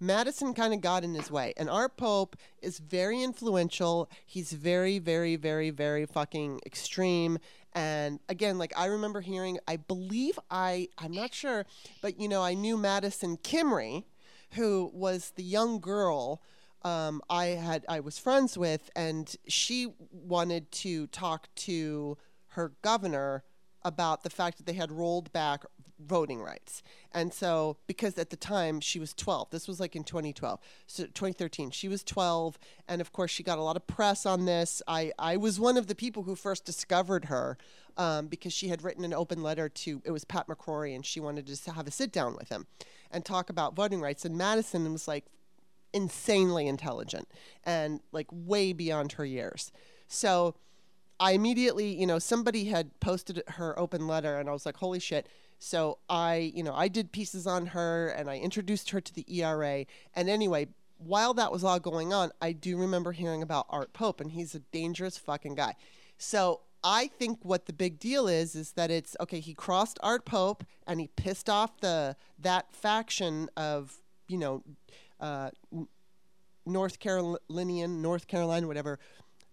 Madison 0.00 0.54
kind 0.54 0.72
of 0.72 0.80
got 0.80 1.02
in 1.02 1.12
his 1.12 1.28
way. 1.28 1.52
And 1.56 1.68
Art 1.68 1.96
Pope 1.96 2.36
is 2.62 2.78
very 2.78 3.20
influential. 3.20 4.08
He's 4.24 4.52
very, 4.52 5.00
very, 5.00 5.34
very, 5.34 5.70
very 5.70 6.06
fucking 6.06 6.60
extreme. 6.64 7.38
And 7.72 8.20
again, 8.28 8.58
like 8.58 8.72
I 8.76 8.86
remember 8.86 9.20
hearing, 9.20 9.58
I 9.66 9.76
believe 9.76 10.38
I, 10.50 10.88
I'm 10.98 11.12
not 11.12 11.34
sure, 11.34 11.66
but 12.00 12.20
you 12.20 12.28
know, 12.28 12.42
I 12.42 12.54
knew 12.54 12.76
Madison 12.76 13.38
Kimrey, 13.38 14.04
who 14.52 14.90
was 14.94 15.32
the 15.34 15.42
young 15.42 15.80
girl 15.80 16.42
um, 16.88 17.22
I 17.28 17.46
had, 17.46 17.84
I 17.88 18.00
was 18.00 18.18
friends 18.18 18.56
with, 18.56 18.90
and 18.96 19.34
she 19.46 19.88
wanted 20.10 20.72
to 20.72 21.06
talk 21.08 21.48
to 21.56 22.16
her 22.48 22.72
governor 22.82 23.44
about 23.84 24.22
the 24.22 24.30
fact 24.30 24.56
that 24.56 24.66
they 24.66 24.72
had 24.72 24.90
rolled 24.90 25.30
back 25.32 25.64
voting 26.00 26.40
rights. 26.40 26.82
And 27.12 27.34
so, 27.34 27.76
because 27.86 28.16
at 28.16 28.30
the 28.30 28.36
time 28.36 28.80
she 28.80 28.98
was 28.98 29.12
12, 29.12 29.50
this 29.50 29.68
was 29.68 29.80
like 29.80 29.96
in 29.96 30.04
2012, 30.04 30.60
so 30.86 31.04
2013, 31.04 31.70
she 31.70 31.88
was 31.88 32.02
12. 32.04 32.58
And 32.88 33.00
of 33.00 33.12
course, 33.12 33.30
she 33.30 33.42
got 33.42 33.58
a 33.58 33.62
lot 33.62 33.76
of 33.76 33.86
press 33.86 34.24
on 34.24 34.46
this. 34.46 34.80
I, 34.86 35.12
I 35.18 35.36
was 35.36 35.60
one 35.60 35.76
of 35.76 35.88
the 35.88 35.94
people 35.94 36.22
who 36.22 36.36
first 36.36 36.64
discovered 36.64 37.26
her 37.26 37.58
um, 37.96 38.28
because 38.28 38.52
she 38.52 38.68
had 38.68 38.82
written 38.82 39.04
an 39.04 39.12
open 39.12 39.42
letter 39.42 39.68
to, 39.68 40.00
it 40.04 40.10
was 40.10 40.24
Pat 40.24 40.46
McCrory, 40.46 40.94
and 40.94 41.04
she 41.04 41.20
wanted 41.20 41.46
to 41.46 41.72
have 41.72 41.86
a 41.86 41.90
sit 41.90 42.12
down 42.12 42.36
with 42.36 42.48
him 42.48 42.66
and 43.10 43.24
talk 43.24 43.50
about 43.50 43.76
voting 43.76 44.00
rights. 44.00 44.24
And 44.24 44.38
Madison 44.38 44.90
was 44.92 45.08
like, 45.08 45.26
insanely 45.92 46.66
intelligent 46.66 47.28
and 47.64 48.00
like 48.12 48.26
way 48.30 48.72
beyond 48.72 49.12
her 49.12 49.24
years. 49.24 49.72
So 50.06 50.54
I 51.20 51.32
immediately, 51.32 51.94
you 51.94 52.06
know, 52.06 52.18
somebody 52.18 52.66
had 52.66 52.98
posted 53.00 53.42
her 53.48 53.78
open 53.78 54.06
letter 54.06 54.38
and 54.38 54.48
I 54.48 54.52
was 54.52 54.64
like, 54.64 54.76
holy 54.76 55.00
shit. 55.00 55.28
So 55.58 55.98
I, 56.08 56.52
you 56.54 56.62
know, 56.62 56.74
I 56.74 56.88
did 56.88 57.10
pieces 57.10 57.46
on 57.46 57.66
her 57.66 58.08
and 58.08 58.30
I 58.30 58.38
introduced 58.38 58.90
her 58.90 59.00
to 59.00 59.14
the 59.14 59.24
ERA. 59.28 59.84
And 60.14 60.28
anyway, 60.28 60.68
while 60.98 61.34
that 61.34 61.50
was 61.50 61.64
all 61.64 61.80
going 61.80 62.12
on, 62.12 62.30
I 62.40 62.52
do 62.52 62.76
remember 62.76 63.12
hearing 63.12 63.42
about 63.42 63.66
Art 63.70 63.92
Pope 63.92 64.20
and 64.20 64.32
he's 64.32 64.54
a 64.54 64.60
dangerous 64.60 65.18
fucking 65.18 65.56
guy. 65.56 65.74
So 66.16 66.60
I 66.84 67.08
think 67.08 67.40
what 67.42 67.66
the 67.66 67.72
big 67.72 67.98
deal 67.98 68.28
is 68.28 68.54
is 68.54 68.72
that 68.72 68.90
it's 68.90 69.16
okay. 69.20 69.40
He 69.40 69.54
crossed 69.54 69.98
Art 70.02 70.24
Pope 70.24 70.64
and 70.86 71.00
he 71.00 71.08
pissed 71.08 71.50
off 71.50 71.78
the 71.80 72.16
that 72.38 72.72
faction 72.72 73.48
of 73.56 73.96
you 74.28 74.38
know 74.38 74.62
uh, 75.20 75.50
North 76.66 76.98
Carolinian, 76.98 78.02
North 78.02 78.26
Carolina, 78.26 78.66
whatever 78.66 78.98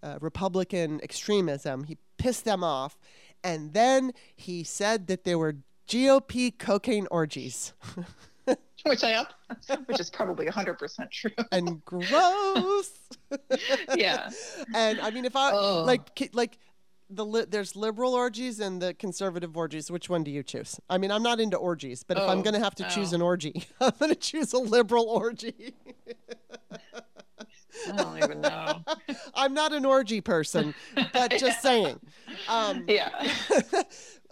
uh, 0.03 0.17
Republican 0.21 0.99
extremism. 1.01 1.85
He 1.85 1.97
pissed 2.17 2.45
them 2.45 2.63
off, 2.63 2.97
and 3.43 3.73
then 3.73 4.13
he 4.35 4.63
said 4.63 5.07
that 5.07 5.23
there 5.23 5.37
were 5.37 5.57
GOP 5.87 6.57
cocaine 6.57 7.07
orgies. 7.11 7.73
which 8.85 9.03
I 9.03 9.13
up, 9.13 9.33
which 9.85 9.99
is 9.99 10.09
probably 10.09 10.45
100% 10.45 11.11
true. 11.11 11.31
and 11.51 11.83
gross. 11.85 12.91
yeah. 13.95 14.29
And 14.73 14.99
I 14.99 15.09
mean, 15.09 15.25
if 15.25 15.35
I 15.35 15.51
oh. 15.51 15.83
like, 15.83 16.29
like 16.33 16.57
the 17.09 17.25
li- 17.25 17.45
there's 17.47 17.75
liberal 17.75 18.13
orgies 18.13 18.59
and 18.59 18.81
the 18.81 18.93
conservative 18.93 19.55
orgies. 19.55 19.91
Which 19.91 20.09
one 20.09 20.23
do 20.23 20.31
you 20.31 20.43
choose? 20.43 20.79
I 20.89 20.97
mean, 20.97 21.11
I'm 21.11 21.23
not 21.23 21.39
into 21.39 21.57
orgies, 21.57 22.03
but 22.03 22.17
oh. 22.17 22.23
if 22.23 22.29
I'm 22.29 22.39
oh. 22.39 22.41
going 22.41 22.53
to 22.53 22.59
have 22.59 22.75
to 22.75 22.89
choose 22.89 23.13
oh. 23.13 23.15
an 23.15 23.21
orgy, 23.21 23.65
I'm 23.81 23.93
going 23.99 24.09
to 24.09 24.15
choose 24.15 24.53
a 24.53 24.59
liberal 24.59 25.05
orgy. 25.05 25.73
I 27.87 27.95
don't 27.97 28.17
even 28.23 28.41
know. 28.41 28.83
I'm 29.35 29.53
not 29.53 29.73
an 29.73 29.85
orgy 29.85 30.21
person, 30.21 30.73
but 31.13 31.31
just 31.37 31.61
saying. 31.61 31.99
Um, 32.47 32.85
yeah. 32.87 33.09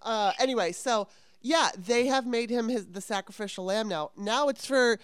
uh, 0.01 0.31
anyway, 0.39 0.71
so 0.71 1.07
yeah, 1.41 1.71
they 1.77 2.07
have 2.07 2.25
made 2.25 2.49
him 2.49 2.69
his 2.69 2.87
the 2.87 3.01
sacrificial 3.01 3.65
lamb 3.65 3.89
now. 3.89 4.11
Now 4.17 4.47
it's 4.47 4.65
for 4.65 4.97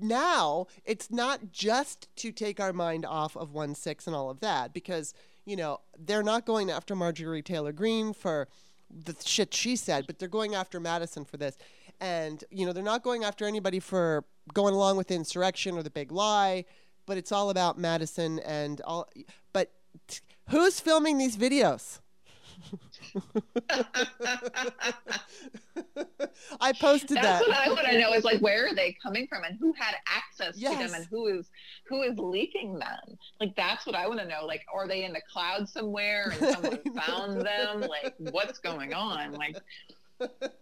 now 0.00 0.66
it's 0.84 1.10
not 1.10 1.52
just 1.52 2.08
to 2.16 2.32
take 2.32 2.58
our 2.58 2.72
mind 2.72 3.04
off 3.04 3.36
of 3.36 3.52
one 3.52 3.74
six 3.74 4.06
and 4.06 4.16
all 4.16 4.30
of 4.30 4.40
that 4.40 4.72
because 4.72 5.12
you 5.44 5.56
know 5.56 5.80
they're 5.98 6.22
not 6.22 6.46
going 6.46 6.70
after 6.70 6.94
Marjorie 6.94 7.42
Taylor 7.42 7.72
Greene 7.72 8.12
for 8.12 8.48
the 8.90 9.16
shit 9.24 9.52
she 9.54 9.76
said, 9.76 10.06
but 10.06 10.18
they're 10.18 10.28
going 10.28 10.54
after 10.54 10.78
Madison 10.78 11.24
for 11.24 11.36
this. 11.36 11.56
And 12.00 12.42
you 12.50 12.66
know 12.66 12.72
they're 12.72 12.82
not 12.82 13.02
going 13.02 13.24
after 13.24 13.46
anybody 13.46 13.80
for 13.80 14.24
going 14.52 14.74
along 14.74 14.96
with 14.96 15.08
the 15.08 15.14
insurrection 15.14 15.76
or 15.76 15.82
the 15.82 15.90
big 15.90 16.12
lie 16.12 16.64
but 17.06 17.18
it's 17.18 17.32
all 17.32 17.50
about 17.50 17.78
Madison 17.78 18.38
and 18.40 18.80
all. 18.82 19.08
But 19.52 19.72
t- 20.08 20.20
who's 20.50 20.80
filming 20.80 21.18
these 21.18 21.36
videos? 21.36 22.00
I 26.60 26.72
posted 26.72 27.16
That's 27.16 27.44
that. 27.44 27.48
what 27.48 27.56
I 27.56 27.68
want 27.68 27.86
to 27.86 27.98
know 27.98 28.12
is 28.12 28.24
like 28.24 28.40
where 28.40 28.66
are 28.68 28.74
they 28.74 28.96
coming 29.02 29.26
from 29.26 29.44
and 29.44 29.56
who 29.58 29.72
had 29.78 29.94
access 30.06 30.56
yes. 30.56 30.72
to 30.72 30.78
them 30.86 30.94
and 30.94 31.06
who 31.06 31.26
is 31.26 31.50
who 31.86 32.02
is 32.02 32.18
leaking 32.18 32.78
them? 32.78 33.18
Like 33.40 33.54
that's 33.56 33.86
what 33.86 33.94
I 33.94 34.06
want 34.08 34.20
to 34.20 34.26
know. 34.26 34.44
Like 34.46 34.64
are 34.72 34.88
they 34.88 35.04
in 35.04 35.12
the 35.12 35.22
cloud 35.30 35.68
somewhere 35.68 36.32
and 36.40 36.54
someone 36.54 36.80
found 37.06 37.42
them? 37.42 37.80
Like 37.80 38.14
what's 38.18 38.58
going 38.58 38.94
on? 38.94 39.32
Like 39.32 39.56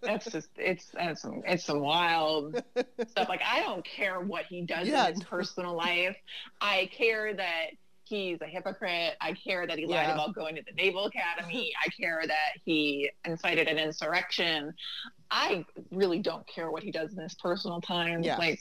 that's 0.03 0.31
just 0.31 0.49
it's 0.57 0.87
that's 0.95 1.23
some 1.23 1.43
it's 1.47 1.65
some 1.65 1.81
wild 1.81 2.63
stuff. 3.09 3.29
Like 3.29 3.43
I 3.45 3.61
don't 3.61 3.85
care 3.85 4.21
what 4.21 4.47
he 4.47 4.63
does 4.63 4.89
yeah. 4.89 5.09
in 5.09 5.15
his 5.15 5.25
personal 5.25 5.75
life. 5.75 6.17
I 6.61 6.91
care 6.93 7.35
that 7.35 7.71
he's 8.13 8.41
a 8.43 8.47
hypocrite. 8.47 9.15
I 9.21 9.33
care 9.33 9.67
that 9.67 9.79
he 9.79 9.87
lied 9.87 10.09
yeah. 10.09 10.15
about 10.15 10.35
going 10.35 10.55
to 10.57 10.63
the 10.63 10.73
Naval 10.73 11.07
Academy. 11.07 11.73
I 11.85 11.89
care 11.89 12.23
that 12.27 12.61
he 12.65 13.11
incited 13.25 13.69
an 13.69 13.79
insurrection. 13.79 14.75
I 15.31 15.65
really 15.91 16.19
don't 16.19 16.47
care 16.47 16.71
what 16.71 16.83
he 16.83 16.91
does 16.91 17.13
in 17.13 17.23
his 17.23 17.35
personal 17.35 17.81
time. 17.81 18.23
Yes. 18.23 18.39
Like 18.39 18.61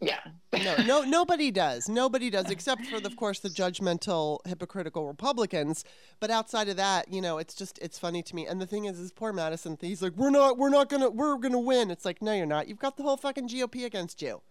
yeah. 0.00 0.18
no, 0.52 0.76
no, 0.84 1.02
nobody 1.02 1.50
does. 1.50 1.88
Nobody 1.88 2.28
does, 2.28 2.50
except 2.50 2.84
for, 2.86 2.98
the, 3.00 3.06
of 3.06 3.16
course, 3.16 3.38
the 3.38 3.48
judgmental, 3.48 4.40
hypocritical 4.46 5.06
Republicans. 5.06 5.84
But 6.18 6.30
outside 6.30 6.68
of 6.68 6.76
that, 6.76 7.10
you 7.10 7.20
know, 7.20 7.38
it's 7.38 7.54
just 7.54 7.78
it's 7.78 7.98
funny 7.98 8.22
to 8.24 8.34
me. 8.34 8.46
And 8.46 8.60
the 8.60 8.66
thing 8.66 8.86
is, 8.86 8.98
is 8.98 9.12
poor 9.12 9.32
Madison. 9.32 9.78
He's 9.80 10.02
like, 10.02 10.16
we're 10.16 10.30
not, 10.30 10.58
we're 10.58 10.68
not 10.68 10.88
gonna, 10.88 11.08
we're 11.08 11.38
gonna 11.38 11.60
win. 11.60 11.90
It's 11.90 12.04
like, 12.04 12.20
no, 12.20 12.32
you're 12.32 12.44
not. 12.44 12.68
You've 12.68 12.80
got 12.80 12.96
the 12.96 13.04
whole 13.04 13.16
fucking 13.16 13.48
GOP 13.48 13.84
against 13.84 14.20
you. 14.20 14.42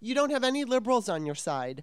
You 0.00 0.14
don't 0.14 0.30
have 0.30 0.44
any 0.44 0.64
liberals 0.64 1.08
on 1.08 1.24
your 1.24 1.34
side, 1.34 1.82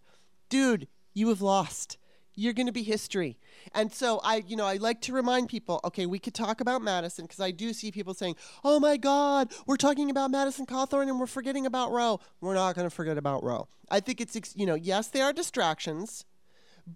dude. 0.50 0.88
You 1.20 1.28
have 1.30 1.42
lost 1.42 1.98
you're 2.40 2.54
going 2.54 2.68
to 2.68 2.72
be 2.72 2.84
history. 2.84 3.38
And 3.74 3.92
so 3.92 4.22
I, 4.24 4.44
you 4.48 4.56
know, 4.56 4.66
I 4.66 4.78
like 4.78 5.02
to 5.02 5.14
remind 5.14 5.50
people, 5.50 5.82
okay, 5.84 6.06
we 6.06 6.20
could 6.20 6.34
talk 6.34 6.62
about 6.62 6.82
Madison 6.82 7.26
because 7.26 7.42
I 7.42 7.52
do 7.52 7.74
see 7.74 7.92
people 7.92 8.14
saying, 8.14 8.36
"Oh 8.64 8.80
my 8.80 8.96
God, 8.96 9.52
we're 9.68 9.76
talking 9.76 10.10
about 10.10 10.32
Madison 10.32 10.66
Cawthorn 10.66 11.10
and 11.10 11.20
we're 11.20 11.28
forgetting 11.28 11.66
about 11.66 11.92
Roe." 11.92 12.20
We're 12.40 12.54
not 12.54 12.76
going 12.76 12.90
to 12.90 12.96
forget 12.96 13.18
about 13.18 13.44
Roe. 13.44 13.68
I 13.92 14.00
think 14.00 14.22
it's, 14.22 14.38
you 14.56 14.66
know, 14.66 14.76
yes, 14.76 15.10
they 15.10 15.22
are 15.22 15.34
distractions, 15.34 16.26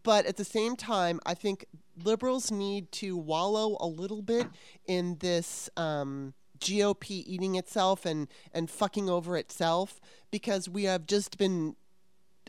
but 0.03 0.25
at 0.25 0.37
the 0.37 0.45
same 0.45 0.75
time, 0.77 1.19
I 1.25 1.33
think 1.33 1.65
liberals 2.01 2.49
need 2.49 2.91
to 2.93 3.17
wallow 3.17 3.75
a 3.79 3.87
little 3.87 4.21
bit 4.21 4.47
in 4.87 5.17
this. 5.19 5.69
Um, 5.75 6.33
GOP 6.59 7.09
eating 7.09 7.55
itself 7.55 8.05
and 8.05 8.29
and 8.53 8.69
fucking 8.69 9.09
over 9.09 9.35
itself 9.35 9.99
because 10.31 10.69
we 10.69 10.85
have 10.85 11.05
just 11.05 11.37
been 11.37 11.75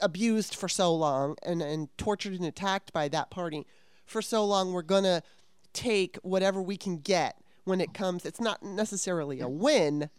abused 0.02 0.54
for 0.54 0.68
so 0.68 0.94
long 0.94 1.36
and, 1.42 1.62
and 1.62 1.88
tortured 1.98 2.34
and 2.34 2.44
attacked 2.44 2.92
by 2.92 3.08
that 3.08 3.30
party 3.30 3.66
for 4.06 4.22
so 4.22 4.44
long, 4.44 4.72
we're 4.72 4.82
going 4.82 5.04
to 5.04 5.22
take 5.72 6.16
whatever 6.22 6.60
we 6.62 6.76
can 6.76 6.98
get 6.98 7.38
when 7.64 7.80
it 7.80 7.94
comes. 7.94 8.24
It's 8.24 8.40
not 8.40 8.62
necessarily 8.62 9.40
a 9.40 9.48
win, 9.48 10.10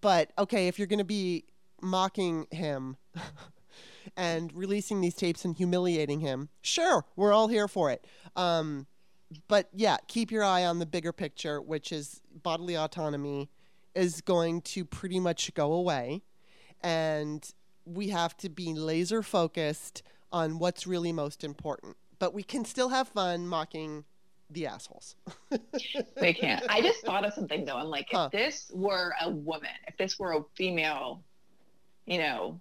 but 0.00 0.32
okay, 0.38 0.68
if 0.68 0.78
you're 0.78 0.86
going 0.86 0.98
to 0.98 1.04
be 1.04 1.44
mocking 1.80 2.46
him 2.50 2.96
and 4.16 4.52
releasing 4.54 5.00
these 5.00 5.14
tapes 5.14 5.44
and 5.44 5.56
humiliating 5.56 6.20
him, 6.20 6.48
sure, 6.62 7.04
we're 7.16 7.32
all 7.32 7.48
here 7.48 7.68
for 7.68 7.90
it. 7.90 8.06
Um, 8.36 8.86
but 9.48 9.68
yeah, 9.74 9.96
keep 10.06 10.30
your 10.30 10.44
eye 10.44 10.64
on 10.64 10.78
the 10.78 10.86
bigger 10.86 11.12
picture, 11.12 11.60
which 11.60 11.92
is 11.92 12.20
bodily 12.42 12.76
autonomy 12.76 13.50
is 13.94 14.20
going 14.20 14.60
to 14.60 14.84
pretty 14.84 15.20
much 15.20 15.52
go 15.54 15.72
away. 15.72 16.22
And 16.82 17.48
we 17.84 18.08
have 18.08 18.36
to 18.38 18.48
be 18.48 18.74
laser 18.74 19.22
focused 19.22 20.02
on 20.32 20.58
what's 20.58 20.86
really 20.86 21.12
most 21.12 21.44
important. 21.44 21.96
But 22.18 22.34
we 22.34 22.42
can 22.42 22.64
still 22.64 22.88
have 22.88 23.08
fun 23.08 23.46
mocking 23.46 24.04
the 24.50 24.66
assholes. 24.66 25.16
they 26.16 26.32
can't. 26.32 26.64
I 26.68 26.80
just 26.80 27.04
thought 27.04 27.24
of 27.24 27.34
something 27.34 27.64
though. 27.64 27.76
I'm 27.76 27.88
like, 27.88 28.08
huh. 28.10 28.28
if 28.32 28.38
this 28.38 28.70
were 28.74 29.14
a 29.20 29.30
woman, 29.30 29.70
if 29.86 29.96
this 29.96 30.18
were 30.18 30.32
a 30.32 30.42
female, 30.56 31.22
you 32.06 32.18
know, 32.18 32.60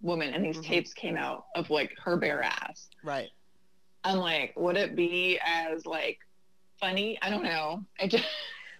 woman, 0.00 0.34
and 0.34 0.44
these 0.44 0.56
mm-hmm. 0.56 0.66
tapes 0.66 0.92
came 0.92 1.16
out 1.16 1.46
of 1.54 1.70
like 1.70 1.92
her 2.02 2.16
bare 2.16 2.42
ass, 2.42 2.88
right? 3.02 3.30
I'm 4.04 4.18
like, 4.18 4.52
would 4.56 4.76
it 4.76 4.96
be 4.96 5.38
as 5.44 5.86
like 5.86 6.18
funny? 6.80 7.18
I 7.22 7.30
don't 7.30 7.44
know. 7.44 7.84
I 8.00 8.06
just. 8.06 8.24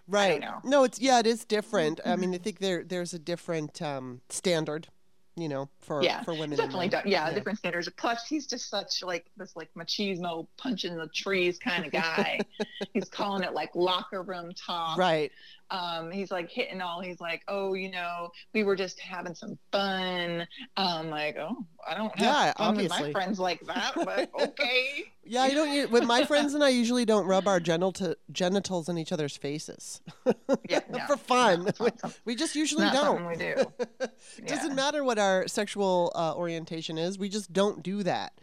Right. 0.08 0.42
I 0.42 0.58
no, 0.64 0.82
it's 0.82 1.00
yeah, 1.00 1.20
it 1.20 1.28
is 1.28 1.44
different. 1.44 2.00
I 2.04 2.16
mean, 2.16 2.34
I 2.34 2.38
think 2.38 2.58
there 2.58 2.82
there's 2.82 3.14
a 3.14 3.20
different 3.20 3.80
um, 3.80 4.20
standard 4.28 4.88
you 5.36 5.48
know, 5.48 5.68
for 5.80 6.02
yeah, 6.02 6.22
for 6.22 6.34
women. 6.34 6.56
Definitely, 6.56 6.90
yeah, 6.92 7.02
yeah, 7.04 7.32
different 7.32 7.58
standards. 7.58 7.88
Plus, 7.96 8.26
he's 8.26 8.46
just 8.46 8.68
such 8.68 9.02
like 9.02 9.26
this 9.36 9.56
like 9.56 9.70
machismo 9.76 10.46
punch 10.58 10.84
in 10.84 10.96
the 10.96 11.08
trees 11.08 11.58
kind 11.58 11.86
of 11.86 11.92
guy. 11.92 12.40
he's 12.92 13.08
calling 13.08 13.42
it 13.42 13.54
like 13.54 13.74
locker 13.74 14.22
room 14.22 14.52
talk. 14.54 14.98
Right 14.98 15.32
um, 15.72 16.10
he's 16.10 16.30
like 16.30 16.50
hitting 16.50 16.82
all. 16.82 17.00
He's 17.00 17.18
like, 17.18 17.42
oh, 17.48 17.72
you 17.72 17.90
know, 17.90 18.30
we 18.52 18.62
were 18.62 18.76
just 18.76 19.00
having 19.00 19.34
some 19.34 19.58
fun. 19.72 20.46
Um, 20.76 21.08
like, 21.08 21.36
oh, 21.38 21.64
I 21.88 21.94
don't 21.94 22.14
have 22.18 22.26
yeah, 22.26 22.52
fun 22.52 22.68
obviously. 22.68 22.98
with 22.98 23.06
my 23.06 23.20
friends 23.20 23.40
like 23.40 23.60
that, 23.62 23.92
but 23.96 24.30
okay. 24.40 25.04
yeah, 25.24 25.46
you 25.46 25.54
don't. 25.54 25.90
With 25.90 26.04
my 26.04 26.24
friends 26.24 26.52
and 26.52 26.62
I 26.62 26.68
usually 26.68 27.06
don't 27.06 27.26
rub 27.26 27.48
our 27.48 27.58
genital 27.58 28.14
genitals 28.30 28.90
in 28.90 28.98
each 28.98 29.12
other's 29.12 29.34
faces. 29.34 30.02
yeah, 30.68 30.80
no, 30.90 30.98
for 31.06 31.16
fun. 31.16 31.72
No, 31.80 31.88
we, 32.26 32.34
just 32.36 32.54
usually 32.54 32.90
don't. 32.90 33.26
We 33.26 33.36
do. 33.36 33.54
It 34.00 34.46
Doesn't 34.46 34.70
yeah. 34.70 34.74
matter 34.74 35.02
what 35.02 35.18
our 35.18 35.48
sexual 35.48 36.12
uh, 36.14 36.34
orientation 36.34 36.98
is. 36.98 37.18
We 37.18 37.30
just 37.30 37.50
don't 37.50 37.82
do 37.82 38.02
that. 38.02 38.34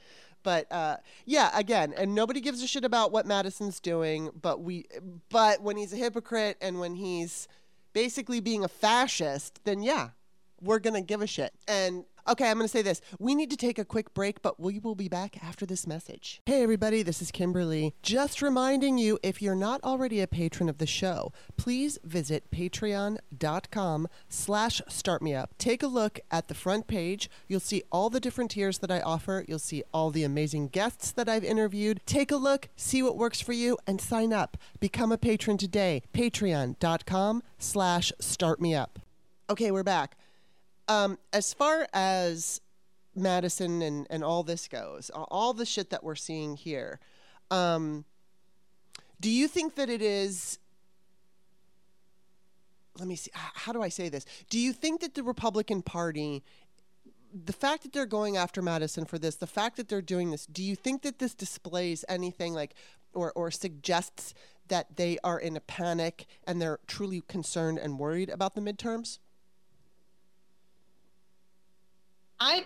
But 0.43 0.71
uh, 0.71 0.97
yeah, 1.25 1.51
again, 1.53 1.93
and 1.97 2.15
nobody 2.15 2.41
gives 2.41 2.63
a 2.63 2.67
shit 2.67 2.85
about 2.85 3.11
what 3.11 3.25
Madison's 3.25 3.79
doing. 3.79 4.29
But 4.41 4.61
we, 4.61 4.85
but 5.29 5.61
when 5.61 5.77
he's 5.77 5.93
a 5.93 5.97
hypocrite 5.97 6.57
and 6.61 6.79
when 6.79 6.95
he's 6.95 7.47
basically 7.93 8.39
being 8.39 8.63
a 8.63 8.67
fascist, 8.67 9.59
then 9.65 9.81
yeah, 9.81 10.09
we're 10.61 10.79
gonna 10.79 11.01
give 11.01 11.21
a 11.21 11.27
shit. 11.27 11.53
And 11.67 12.05
Okay, 12.27 12.49
I'm 12.49 12.57
going 12.57 12.65
to 12.65 12.71
say 12.71 12.81
this. 12.81 13.01
We 13.19 13.35
need 13.35 13.49
to 13.51 13.57
take 13.57 13.79
a 13.79 13.85
quick 13.85 14.13
break, 14.13 14.41
but 14.41 14.59
we 14.59 14.79
will 14.79 14.95
be 14.95 15.07
back 15.07 15.43
after 15.43 15.65
this 15.65 15.87
message. 15.87 16.41
Hey, 16.45 16.63
everybody, 16.63 17.01
this 17.03 17.21
is 17.21 17.31
Kimberly. 17.31 17.93
Just 18.01 18.41
reminding 18.41 18.97
you 18.97 19.19
if 19.23 19.41
you're 19.41 19.55
not 19.55 19.83
already 19.83 20.21
a 20.21 20.27
patron 20.27 20.69
of 20.69 20.77
the 20.77 20.85
show, 20.85 21.31
please 21.57 21.97
visit 22.03 22.51
patreon.com 22.51 24.07
slash 24.27 24.81
startmeup. 24.89 25.47
Take 25.57 25.83
a 25.83 25.87
look 25.87 26.19
at 26.29 26.47
the 26.47 26.53
front 26.53 26.87
page. 26.87 27.29
You'll 27.47 27.59
see 27.59 27.83
all 27.91 28.09
the 28.09 28.19
different 28.19 28.51
tiers 28.51 28.79
that 28.79 28.91
I 28.91 29.01
offer. 29.01 29.45
You'll 29.47 29.59
see 29.59 29.83
all 29.93 30.11
the 30.11 30.23
amazing 30.23 30.69
guests 30.69 31.11
that 31.11 31.29
I've 31.29 31.43
interviewed. 31.43 32.01
Take 32.05 32.31
a 32.31 32.35
look, 32.35 32.69
see 32.75 33.01
what 33.01 33.17
works 33.17 33.41
for 33.41 33.53
you, 33.53 33.77
and 33.87 33.99
sign 33.99 34.33
up. 34.33 34.57
Become 34.79 35.11
a 35.11 35.17
patron 35.17 35.57
today. 35.57 36.03
Patreon.com 36.13 37.43
slash 37.57 38.11
startmeup. 38.21 38.89
Okay, 39.49 39.71
we're 39.71 39.83
back. 39.83 40.15
Um, 40.89 41.19
as 41.31 41.53
far 41.53 41.87
as 41.93 42.61
Madison 43.15 43.83
and, 43.83 44.07
and 44.09 44.23
all 44.23 44.41
this 44.41 44.67
goes, 44.67 45.11
all 45.13 45.53
the 45.53 45.65
shit 45.65 45.91
that 45.91 46.03
we're 46.03 46.15
seeing 46.15 46.57
here, 46.57 46.99
um, 47.51 48.05
do 49.21 49.29
you 49.29 49.47
think 49.47 49.75
that 49.75 49.87
it 49.87 50.01
is? 50.01 50.57
Let 52.97 53.07
me 53.07 53.15
see. 53.15 53.29
How 53.33 53.71
do 53.71 53.83
I 53.83 53.89
say 53.89 54.09
this? 54.09 54.25
Do 54.49 54.59
you 54.59 54.73
think 54.73 55.01
that 55.01 55.13
the 55.13 55.23
Republican 55.23 55.83
Party, 55.83 56.43
the 57.31 57.53
fact 57.53 57.83
that 57.83 57.93
they're 57.93 58.07
going 58.07 58.35
after 58.35 58.61
Madison 58.61 59.05
for 59.05 59.19
this, 59.19 59.35
the 59.35 59.47
fact 59.47 59.77
that 59.77 59.89
they're 59.89 60.01
doing 60.01 60.31
this, 60.31 60.47
do 60.47 60.63
you 60.63 60.75
think 60.75 61.03
that 61.03 61.19
this 61.19 61.35
displays 61.35 62.03
anything 62.09 62.53
like, 62.53 62.73
or, 63.13 63.31
or 63.33 63.51
suggests 63.51 64.33
that 64.69 64.95
they 64.97 65.19
are 65.23 65.39
in 65.39 65.55
a 65.55 65.61
panic 65.61 66.25
and 66.47 66.59
they're 66.59 66.79
truly 66.87 67.21
concerned 67.27 67.77
and 67.77 67.99
worried 67.99 68.29
about 68.29 68.55
the 68.55 68.61
midterms? 68.61 69.19
I 72.39 72.65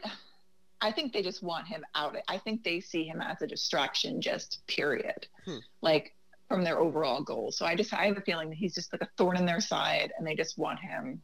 I 0.82 0.92
think 0.92 1.14
they 1.14 1.22
just 1.22 1.42
want 1.42 1.68
him 1.68 1.86
out. 1.96 2.16
I 2.28 2.38
think 2.38 2.64
they 2.64 2.80
see 2.80 3.06
him 3.06 3.22
as 3.22 3.42
a 3.42 3.48
distraction, 3.48 4.22
just 4.22 4.66
period. 4.68 5.28
Hmm. 5.46 5.60
Like 5.82 6.14
from 6.50 6.64
their 6.64 6.80
overall 6.80 7.24
goal. 7.24 7.52
So 7.52 7.66
I 7.66 7.76
just 7.76 7.94
I 7.94 8.06
have 8.06 8.18
a 8.18 8.22
feeling 8.22 8.50
that 8.50 8.58
he's 8.58 8.76
just 8.76 8.92
like 8.94 9.02
a 9.02 9.10
thorn 9.18 9.38
in 9.38 9.46
their 9.46 9.62
side, 9.62 10.12
and 10.18 10.28
they 10.28 10.36
just 10.36 10.58
want 10.58 10.80
him 10.80 11.22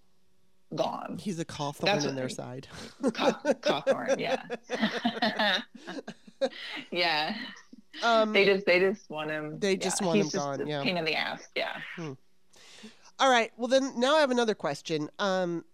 gone. 0.76 1.18
He's 1.20 1.40
a 1.40 1.46
cawthorn 1.46 2.08
in 2.08 2.16
their 2.16 2.30
side. 2.30 2.68
cawthorn, 3.04 4.20
yeah, 4.20 5.60
yeah. 6.92 7.36
Um, 8.04 8.34
they 8.34 8.46
just 8.46 8.66
they 8.66 8.80
just 8.80 9.10
want 9.10 9.30
him. 9.30 9.60
They 9.60 9.76
just 9.76 10.02
want 10.02 10.20
him 10.20 10.30
gone. 10.30 10.66
Yeah, 10.66 10.84
pain 10.84 10.98
in 10.98 11.06
the 11.06 11.16
ass. 11.16 11.48
Yeah. 11.56 11.76
Hmm. 11.96 12.14
All 13.20 13.30
right. 13.30 13.52
Well, 13.58 13.68
then 13.68 14.00
now 14.00 14.16
I 14.16 14.22
have 14.22 14.32
another 14.32 14.56
question. 14.56 15.10
Um, 15.20 15.66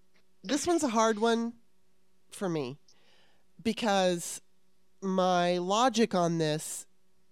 this 0.44 0.66
one's 0.66 0.84
a 0.84 0.90
hard 0.90 1.20
one 1.20 1.54
for 2.36 2.50
me 2.50 2.78
because 3.64 4.42
my 5.02 5.58
logic 5.58 6.14
on 6.14 6.38
this 6.38 6.86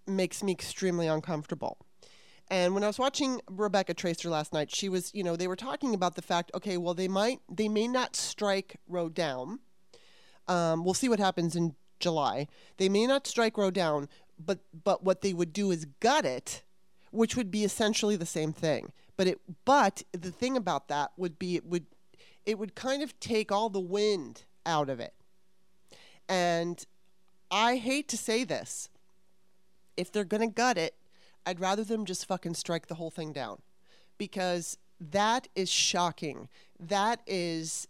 makes 0.07 0.43
me 0.43 0.51
extremely 0.51 1.07
uncomfortable. 1.07 1.77
And 2.49 2.73
when 2.73 2.83
I 2.83 2.87
was 2.87 2.99
watching 2.99 3.41
Rebecca 3.49 3.93
Traister 3.93 4.29
last 4.29 4.53
night, 4.53 4.73
she 4.73 4.89
was, 4.89 5.13
you 5.13 5.23
know, 5.23 5.35
they 5.35 5.47
were 5.47 5.55
talking 5.55 5.93
about 5.93 6.15
the 6.15 6.21
fact, 6.21 6.51
okay, 6.53 6.77
well, 6.77 6.93
they 6.93 7.07
might, 7.07 7.39
they 7.49 7.69
may 7.69 7.87
not 7.87 8.15
strike 8.15 8.77
Roe 8.87 9.09
down. 9.09 9.59
Um, 10.47 10.83
we'll 10.83 10.93
see 10.93 11.09
what 11.09 11.19
happens 11.19 11.55
in 11.55 11.75
July. 11.99 12.47
They 12.77 12.89
may 12.89 13.07
not 13.07 13.25
strike 13.25 13.57
Roe 13.57 13.71
down, 13.71 14.09
but 14.37 14.59
but 14.83 15.03
what 15.03 15.21
they 15.21 15.33
would 15.33 15.53
do 15.53 15.71
is 15.71 15.85
gut 15.99 16.25
it, 16.25 16.63
which 17.11 17.35
would 17.37 17.49
be 17.49 17.63
essentially 17.63 18.17
the 18.17 18.25
same 18.25 18.51
thing. 18.51 18.91
But 19.15 19.27
it, 19.27 19.41
but 19.63 20.03
the 20.11 20.31
thing 20.31 20.57
about 20.57 20.89
that 20.89 21.11
would 21.17 21.39
be 21.39 21.55
it 21.55 21.65
would, 21.65 21.85
it 22.45 22.59
would 22.59 22.75
kind 22.75 23.01
of 23.01 23.17
take 23.19 23.51
all 23.51 23.69
the 23.69 23.79
wind 23.79 24.43
out 24.65 24.89
of 24.89 24.99
it. 24.99 25.13
And 26.27 26.83
I 27.51 27.75
hate 27.75 28.07
to 28.09 28.17
say 28.17 28.43
this. 28.43 28.89
If 29.95 30.11
they're 30.11 30.23
going 30.23 30.41
to 30.41 30.53
gut 30.53 30.77
it, 30.77 30.95
I'd 31.45 31.59
rather 31.59 31.83
them 31.83 32.05
just 32.05 32.25
fucking 32.25 32.55
strike 32.55 32.87
the 32.87 32.95
whole 32.95 33.11
thing 33.11 33.31
down 33.31 33.61
because 34.17 34.77
that 34.99 35.47
is 35.55 35.69
shocking. 35.69 36.47
That 36.79 37.21
is 37.27 37.87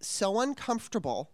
so 0.00 0.40
uncomfortable 0.40 1.30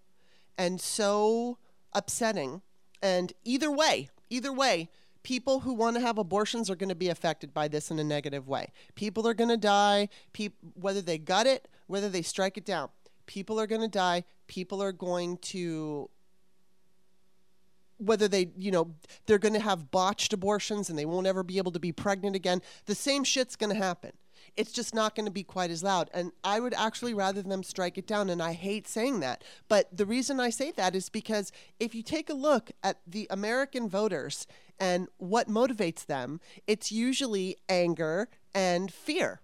and 0.57 0.81
so 0.81 1.59
upsetting. 1.93 2.63
And 3.03 3.33
either 3.45 3.71
way, 3.71 4.09
either 4.31 4.53
way, 4.53 4.89
people 5.23 5.61
who 5.61 5.75
want 5.75 5.97
to 5.97 6.03
have 6.03 6.17
abortions 6.17 6.71
are 6.71 6.77
going 6.77 6.89
to 6.89 6.95
be 6.95 7.09
affected 7.09 7.53
by 7.53 7.69
this 7.69 7.91
in 7.91 7.99
a 7.99 8.05
negative 8.05 8.49
way. 8.49 8.73
People 8.95 9.27
are 9.27 9.35
going 9.35 9.51
to 9.51 9.57
die, 9.57 10.09
pe- 10.33 10.51
whether 10.75 11.03
they 11.03 11.19
gut 11.19 11.47
it, 11.47 11.69
whether 11.87 12.09
they 12.09 12.23
strike 12.23 12.57
it 12.57 12.65
down 12.65 12.89
people 13.31 13.61
are 13.61 13.69
going 13.69 13.81
to 13.81 13.87
die 13.87 14.25
people 14.49 14.83
are 14.83 14.91
going 14.91 15.37
to 15.37 16.11
whether 17.99 18.27
they 18.27 18.51
you 18.59 18.73
know 18.73 18.93
they're 19.27 19.39
going 19.39 19.55
to 19.55 19.61
have 19.61 19.93
botched 19.93 20.33
abortions 20.33 20.91
and 20.91 20.99
they 20.99 21.05
won't 21.05 21.29
ever 21.29 21.45
be 21.45 21.57
able 21.59 21.71
to 21.71 21.79
be 21.79 21.93
pregnant 21.93 22.35
again 22.35 22.61
the 22.87 22.95
same 22.95 23.23
shit's 23.23 23.55
going 23.55 23.73
to 23.73 23.81
happen. 23.81 24.13
It's 24.57 24.73
just 24.73 24.95
not 24.95 25.15
going 25.15 25.27
to 25.27 25.31
be 25.31 25.45
quite 25.45 25.71
as 25.71 25.85
loud. 25.85 26.11
And 26.13 26.33
i 26.43 26.59
would 26.59 26.75
actually 26.75 27.15
rather 27.15 27.41
them 27.41 27.63
strike 27.63 27.97
it 27.97 28.07
down 28.07 28.31
and 28.31 28.43
i 28.43 28.53
hate 28.53 28.89
saying 28.89 29.21
that. 29.21 29.45
But 29.69 29.97
the 29.97 30.07
reason 30.07 30.41
i 30.41 30.51
say 30.51 30.73
that 30.73 30.97
is 30.97 31.09
because 31.09 31.53
if 31.79 31.95
you 31.95 32.03
take 32.03 32.31
a 32.31 32.35
look 32.49 32.73
at 32.83 32.99
the 33.07 33.29
american 33.31 33.89
voters 33.89 34.49
and 34.81 35.07
what 35.19 35.47
motivates 35.49 36.05
them 36.05 36.41
it's 36.67 36.91
usually 36.91 37.59
anger 37.69 38.29
and 38.55 38.93
fear 38.93 39.41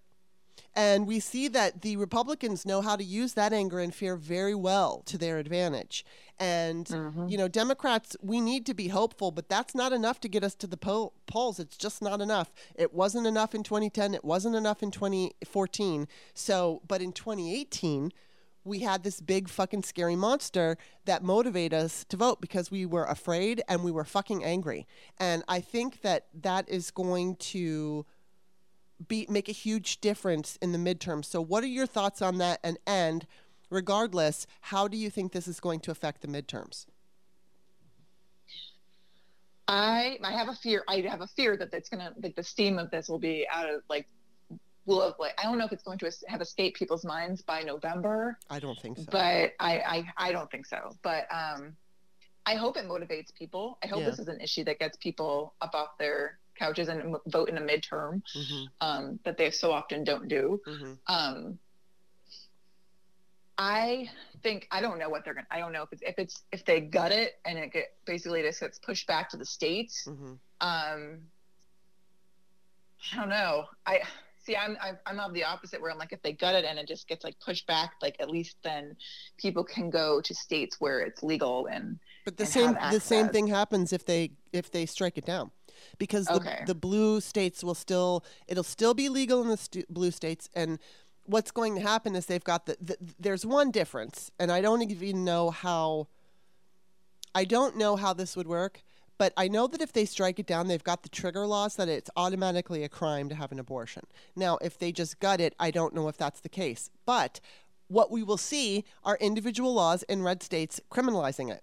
and 0.77 1.07
we 1.07 1.21
see 1.21 1.49
that 1.49 1.81
the 1.81 1.97
Republicans 1.97 2.67
know 2.67 2.83
how 2.83 2.97
to 2.97 3.03
use 3.03 3.33
that 3.33 3.55
anger 3.55 3.81
and 3.81 3.95
fear 3.95 4.15
very 4.15 4.55
well 4.55 5.03
to 5.07 5.17
their 5.17 5.39
advantage. 5.39 6.05
And, 6.39 6.85
mm-hmm. 6.85 7.29
you 7.29 7.39
know, 7.39 7.49
Democrats, 7.49 8.15
we 8.21 8.43
need 8.43 8.67
to 8.67 8.75
be 8.75 8.89
hopeful, 8.89 9.31
but 9.31 9.49
that's 9.49 9.75
not 9.75 9.95
enough 9.95 10.21
to 10.21 10.29
get 10.29 10.45
us 10.45 10.55
to 10.57 10.67
the 10.67 10.77
poll- 10.77 11.15
polls. 11.27 11.59
It's 11.59 11.79
just 11.79 12.03
not 12.03 12.21
enough. 12.21 12.53
It 12.75 12.93
wasn't 12.93 13.27
enough 13.27 13.55
in 13.55 13.63
2010. 13.63 14.13
It 14.13 14.23
wasn't 14.23 14.55
enough 14.55 14.83
in 14.83 14.91
2014. 14.91 16.09
So, 16.35 16.83
but 16.87 17.01
in 17.01 17.13
2018, 17.13 18.13
we 18.63 18.81
had 18.81 19.03
this 19.03 19.21
big 19.23 19.49
fucking 19.49 19.85
scary 19.85 20.17
monster 20.17 20.77
that 21.07 21.23
motivated 21.23 21.73
us 21.73 22.05
to 22.11 22.19
vote 22.19 22.43
because 22.43 22.71
we 22.71 22.85
were 22.85 23.05
afraid 23.05 23.63
and 23.67 23.83
we 23.83 23.93
were 23.93 24.05
fucking 24.05 24.45
angry. 24.45 24.87
And 25.19 25.43
I 25.49 25.61
think 25.61 26.03
that 26.03 26.27
that 26.35 26.69
is 26.69 26.91
going 26.91 27.37
to 27.37 28.05
be 29.09 29.27
make 29.29 29.49
a 29.49 29.53
huge 29.53 30.01
difference 30.01 30.59
in 30.63 30.73
the 30.73 30.79
midterm. 30.79 31.25
So, 31.25 31.41
what 31.41 31.63
are 31.65 31.69
your 31.69 31.87
thoughts 31.87 32.23
on 32.23 32.39
that? 32.39 32.61
And 32.63 32.79
and 32.87 33.27
regardless, 33.71 34.47
how 34.63 34.89
do 34.89 34.97
you 34.97 35.11
think 35.11 35.33
this 35.33 35.49
is 35.49 35.61
going 35.61 35.81
to 35.81 35.91
affect 35.91 36.23
the 36.23 36.29
midterms? 36.29 36.87
I 39.69 40.19
I 40.23 40.33
have 40.33 40.49
a 40.49 40.55
fear. 40.55 40.85
I 40.89 41.01
have 41.01 41.21
a 41.21 41.27
fear 41.27 41.57
that 41.57 41.73
it's 41.73 41.89
gonna 41.89 42.13
like 42.23 42.37
the 42.37 42.43
steam 42.43 42.79
of 42.79 42.91
this 42.91 43.09
will 43.09 43.19
be 43.19 43.47
out 43.51 43.69
of 43.69 43.83
like 43.89 44.07
will 44.87 45.03
have, 45.03 45.15
like 45.19 45.35
I 45.39 45.43
don't 45.43 45.59
know 45.59 45.67
if 45.67 45.73
it's 45.73 45.83
going 45.83 45.99
to 45.99 46.11
have 46.29 46.41
escaped 46.41 46.79
people's 46.79 47.05
minds 47.05 47.43
by 47.43 47.63
November. 47.63 48.39
I 48.49 48.61
don't 48.61 48.79
think 48.79 48.99
so. 48.99 49.05
But 49.11 49.55
I 49.61 49.81
I, 49.81 50.13
I 50.17 50.33
don't 50.33 50.51
think 50.51 50.67
so. 50.67 50.97
But 51.03 51.27
um, 51.31 51.77
I 52.47 52.55
hope 52.55 52.77
it 52.77 52.87
motivates 52.87 53.35
people. 53.35 53.79
I 53.83 53.89
hope 53.89 54.01
yeah. 54.01 54.07
this 54.07 54.21
is 54.21 54.29
an 54.29 54.41
issue 54.41 54.65
that 54.65 54.79
gets 54.79 54.97
people 54.97 55.55
up 55.61 55.75
off 55.75 55.99
their 55.99 56.39
couches 56.59 56.89
and 56.89 57.17
vote 57.27 57.49
in 57.49 57.59
a 57.59 57.61
midterm 57.61 58.23
mm-hmm. 58.35 58.65
um, 58.81 59.19
that 59.25 59.37
they 59.37 59.51
so 59.51 59.73
often 59.73 60.05
don't 60.05 60.29
do. 60.29 60.61
Mm-hmm. 60.67 60.93
Um, 61.07 61.59
I 63.59 64.11
think 64.43 64.69
I 64.71 64.81
don't 64.81 64.99
know 64.99 65.09
what 65.09 65.25
they're 65.25 65.35
gonna. 65.35 65.47
I 65.51 65.59
don't 65.59 65.73
know 65.73 65.83
if 65.83 65.93
it's 65.93 66.03
if 66.03 66.19
it's 66.19 66.43
if 66.53 66.65
they 66.65 66.81
gut 66.81 67.13
it 67.13 67.35
and 67.45 67.59
it 67.59 67.73
get 67.73 67.95
basically 68.05 68.43
just 68.43 68.61
gets 68.61 68.79
pushed 68.79 69.07
back 69.07 69.31
to 69.31 69.37
the 69.37 69.47
states. 69.47 70.07
Mm-hmm. 70.07 70.33
Um, 70.61 71.21
I 73.13 73.17
don't 73.17 73.29
know. 73.31 73.65
I 73.87 74.01
see. 74.45 74.57
I'm 74.57 74.77
I'm 75.07 75.21
of 75.21 75.33
the 75.33 75.45
opposite 75.45 75.81
where 75.81 75.91
I'm 75.91 75.99
like 75.99 76.13
if 76.13 76.21
they 76.21 76.35
gut 76.35 76.55
it 76.55 76.67
and 76.67 76.79
it 76.79 76.87
just 76.87 77.09
gets 77.09 77.25
like 77.25 77.39
pushed 77.41 77.67
back, 77.67 77.93
like 78.03 78.17
at 78.21 78.29
least 78.29 78.57
then 78.63 78.95
people 79.39 79.65
can 79.65 79.89
go 79.89 80.21
to 80.21 80.35
states 80.35 80.77
where 80.79 81.01
it's 81.01 81.23
legal 81.23 81.67
and. 81.67 81.99
But 82.27 82.37
the 82.37 82.43
and 82.43 82.53
same 82.53 82.77
the 82.91 83.01
same 83.01 83.29
thing 83.29 83.47
happens 83.47 83.93
if 83.93 84.05
they 84.05 84.33
if 84.53 84.71
they 84.71 84.85
strike 84.85 85.17
it 85.17 85.25
down 85.25 85.51
because 85.99 86.27
the, 86.27 86.35
okay. 86.35 86.65
the 86.67 86.75
blue 86.75 87.21
states 87.21 87.63
will 87.65 87.75
still 87.75 88.25
it'll 88.47 88.63
still 88.63 88.95
be 88.95 89.09
legal 89.09 89.43
in 89.43 89.49
the 89.49 89.57
st- 89.57 89.89
blue 89.89 90.11
states 90.11 90.49
and 90.55 90.79
what's 91.25 91.51
going 91.51 91.75
to 91.75 91.81
happen 91.81 92.15
is 92.15 92.27
they've 92.27 92.45
got 92.45 92.67
the, 92.67 92.77
the, 92.81 92.97
there's 93.19 93.45
one 93.45 93.71
difference 93.71 94.31
and 94.39 94.51
i 94.51 94.61
don't 94.61 94.83
even 94.83 95.25
know 95.25 95.51
how 95.51 96.07
i 97.35 97.45
don't 97.45 97.77
know 97.77 97.97
how 97.97 98.13
this 98.13 98.37
would 98.37 98.47
work 98.47 98.83
but 99.19 99.33
i 99.37 99.49
know 99.49 99.67
that 99.67 99.81
if 99.81 99.93
they 99.93 100.05
strike 100.05 100.39
it 100.39 100.47
down 100.47 100.69
they've 100.69 100.85
got 100.85 101.03
the 101.03 101.09
trigger 101.09 101.47
laws 101.47 101.77
that 101.77 101.89
it's 101.89 102.11
automatically 102.17 102.83
a 102.83 102.89
crime 102.89 103.29
to 103.29 103.35
have 103.35 103.53
an 103.53 103.59
abortion 103.59 104.05
now 104.35 104.59
if 104.63 104.79
they 104.79 104.93
just 104.93 105.19
gut 105.21 105.41
it 105.41 105.55
i 105.59 105.71
don't 105.71 105.95
know 105.95 106.09
if 106.09 106.17
that's 106.17 106.41
the 106.41 106.49
case 106.49 106.91
but 107.05 107.41
what 107.89 108.11
we 108.11 108.23
will 108.23 108.37
see 108.39 108.85
are 109.05 109.17
individual 109.21 109.75
laws 109.75 110.03
in 110.05 110.23
red 110.23 110.43
states 110.43 110.81
criminalizing 110.91 111.51
it 111.51 111.63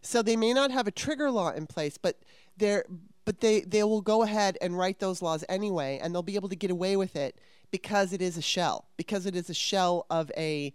so 0.00 0.22
they 0.22 0.36
may 0.36 0.52
not 0.52 0.70
have 0.70 0.86
a 0.86 0.92
trigger 0.92 1.30
law 1.30 1.50
in 1.50 1.66
place 1.66 1.98
but 1.98 2.22
they're 2.56 2.84
but 3.24 3.40
they, 3.40 3.60
they 3.60 3.82
will 3.82 4.00
go 4.00 4.22
ahead 4.22 4.58
and 4.60 4.76
write 4.76 4.98
those 4.98 5.22
laws 5.22 5.44
anyway, 5.48 6.00
and 6.02 6.14
they'll 6.14 6.22
be 6.22 6.34
able 6.34 6.48
to 6.48 6.56
get 6.56 6.70
away 6.70 6.96
with 6.96 7.16
it 7.16 7.38
because 7.70 8.12
it 8.12 8.20
is 8.20 8.36
a 8.36 8.42
shell, 8.42 8.86
because 8.96 9.26
it 9.26 9.36
is 9.36 9.48
a 9.48 9.54
shell 9.54 10.06
of 10.10 10.30
a 10.36 10.72